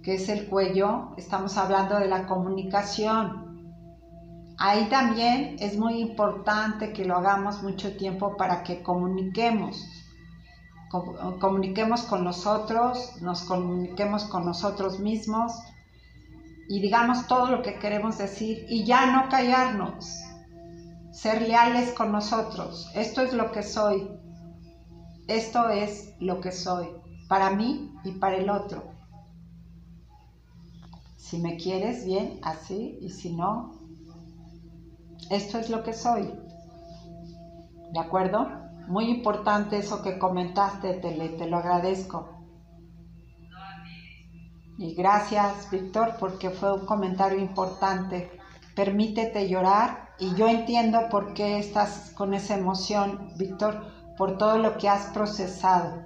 que 0.01 0.15
es 0.15 0.29
el 0.29 0.47
cuello, 0.47 1.13
estamos 1.17 1.57
hablando 1.57 1.99
de 1.99 2.07
la 2.07 2.25
comunicación. 2.25 3.75
Ahí 4.57 4.87
también 4.89 5.57
es 5.59 5.77
muy 5.77 5.99
importante 6.01 6.91
que 6.91 7.05
lo 7.05 7.15
hagamos 7.15 7.61
mucho 7.61 7.95
tiempo 7.97 8.35
para 8.35 8.63
que 8.63 8.81
comuniquemos. 8.81 9.83
Comuniquemos 11.39 12.03
con 12.03 12.23
nosotros, 12.23 13.21
nos 13.21 13.43
comuniquemos 13.43 14.23
con 14.23 14.45
nosotros 14.45 14.99
mismos, 14.99 15.51
y 16.69 16.81
digamos 16.81 17.27
todo 17.27 17.49
lo 17.49 17.61
que 17.61 17.79
queremos 17.79 18.17
decir 18.17 18.65
y 18.69 18.85
ya 18.85 19.11
no 19.11 19.29
callarnos, 19.29 20.21
ser 21.11 21.41
leales 21.41 21.93
con 21.93 22.11
nosotros. 22.11 22.91
Esto 22.93 23.21
es 23.21 23.33
lo 23.33 23.51
que 23.51 23.63
soy, 23.63 24.09
esto 25.27 25.69
es 25.69 26.13
lo 26.19 26.41
que 26.41 26.51
soy, 26.51 26.89
para 27.27 27.49
mí 27.51 27.93
y 28.03 28.11
para 28.13 28.37
el 28.37 28.49
otro. 28.49 28.91
Si 31.15 31.39
me 31.39 31.57
quieres, 31.57 32.05
bien, 32.05 32.39
así, 32.43 32.97
y 33.01 33.09
si 33.09 33.35
no, 33.35 33.81
esto 35.29 35.57
es 35.57 35.69
lo 35.69 35.83
que 35.83 35.93
soy. 35.93 36.33
¿De 37.91 37.99
acuerdo? 37.99 38.47
Muy 38.87 39.09
importante 39.09 39.77
eso 39.77 40.01
que 40.01 40.19
comentaste, 40.19 40.93
te 40.93 41.47
lo 41.47 41.57
agradezco. 41.57 42.36
Y 44.77 44.93
gracias, 44.93 45.71
Víctor, 45.71 46.17
porque 46.19 46.51
fue 46.51 46.71
un 46.73 46.85
comentario 46.85 47.39
importante. 47.39 48.29
Permítete 48.75 49.49
llorar 49.49 50.09
y 50.19 50.35
yo 50.35 50.47
entiendo 50.47 51.09
por 51.09 51.33
qué 51.33 51.57
estás 51.57 52.11
con 52.15 52.35
esa 52.35 52.55
emoción, 52.55 53.33
Víctor, 53.37 53.87
por 54.17 54.37
todo 54.37 54.59
lo 54.59 54.77
que 54.77 54.87
has 54.87 55.07
procesado. 55.07 56.03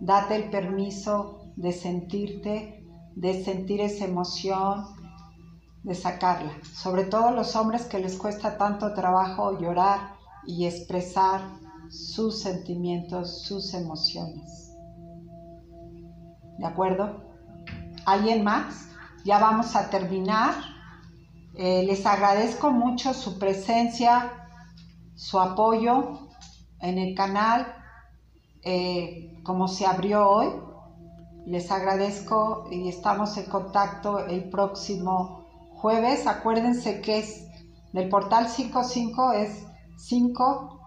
Date 0.00 0.36
el 0.36 0.50
permiso 0.50 1.52
de 1.56 1.72
sentirte, 1.72 2.86
de 3.14 3.44
sentir 3.44 3.82
esa 3.82 4.06
emoción, 4.06 4.86
de 5.82 5.94
sacarla. 5.94 6.52
Sobre 6.74 7.04
todo 7.04 7.30
los 7.30 7.54
hombres 7.56 7.84
que 7.84 7.98
les 7.98 8.16
cuesta 8.16 8.56
tanto 8.56 8.94
trabajo 8.94 9.60
llorar 9.60 10.14
y 10.46 10.66
expresar 10.66 11.42
sus 11.90 12.40
sentimientos, 12.40 13.42
sus 13.42 13.74
emociones. 13.74 14.74
¿De 16.58 16.66
acuerdo? 16.66 17.23
¿Alguien 18.06 18.44
más? 18.44 18.88
Ya 19.24 19.38
vamos 19.38 19.74
a 19.76 19.88
terminar. 19.88 20.54
Eh, 21.54 21.84
les 21.86 22.04
agradezco 22.04 22.70
mucho 22.70 23.14
su 23.14 23.38
presencia, 23.38 24.48
su 25.14 25.40
apoyo 25.40 26.28
en 26.80 26.98
el 26.98 27.14
canal, 27.14 27.66
eh, 28.62 29.40
como 29.42 29.68
se 29.68 29.86
abrió 29.86 30.28
hoy. 30.28 30.48
Les 31.46 31.70
agradezco 31.70 32.66
y 32.70 32.88
estamos 32.88 33.36
en 33.38 33.46
contacto 33.46 34.26
el 34.26 34.50
próximo 34.50 35.46
jueves. 35.76 36.26
Acuérdense 36.26 37.00
que 37.00 37.18
es 37.18 37.46
del 37.92 38.08
portal 38.08 38.48
55 38.48 39.32
es 39.32 39.66
5, 39.96 40.80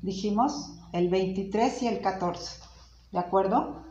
dijimos, 0.00 0.78
el 0.92 1.10
23 1.10 1.82
y 1.82 1.88
el 1.88 2.00
14. 2.00 2.60
¿De 3.12 3.18
acuerdo? 3.18 3.87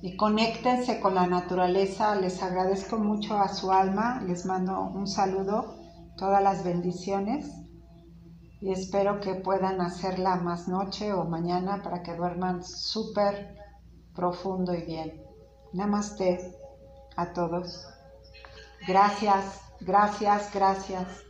Y 0.00 0.16
conéctense 0.16 1.00
con 1.00 1.14
la 1.14 1.26
naturaleza. 1.26 2.14
Les 2.14 2.42
agradezco 2.42 2.98
mucho 2.98 3.38
a 3.38 3.48
su 3.48 3.72
alma, 3.72 4.22
les 4.26 4.46
mando 4.46 4.80
un 4.80 5.06
saludo, 5.06 5.74
todas 6.16 6.42
las 6.42 6.64
bendiciones 6.64 7.50
y 8.60 8.72
espero 8.72 9.20
que 9.20 9.34
puedan 9.34 9.80
hacerla 9.80 10.36
más 10.36 10.68
noche 10.68 11.12
o 11.12 11.24
mañana 11.24 11.82
para 11.82 12.02
que 12.02 12.14
duerman 12.14 12.64
súper 12.64 13.56
profundo 14.14 14.74
y 14.74 14.82
bien. 14.82 15.22
Namaste 15.72 16.56
a 17.16 17.32
todos. 17.32 17.86
Gracias, 18.86 19.60
gracias, 19.80 20.52
gracias. 20.52 21.27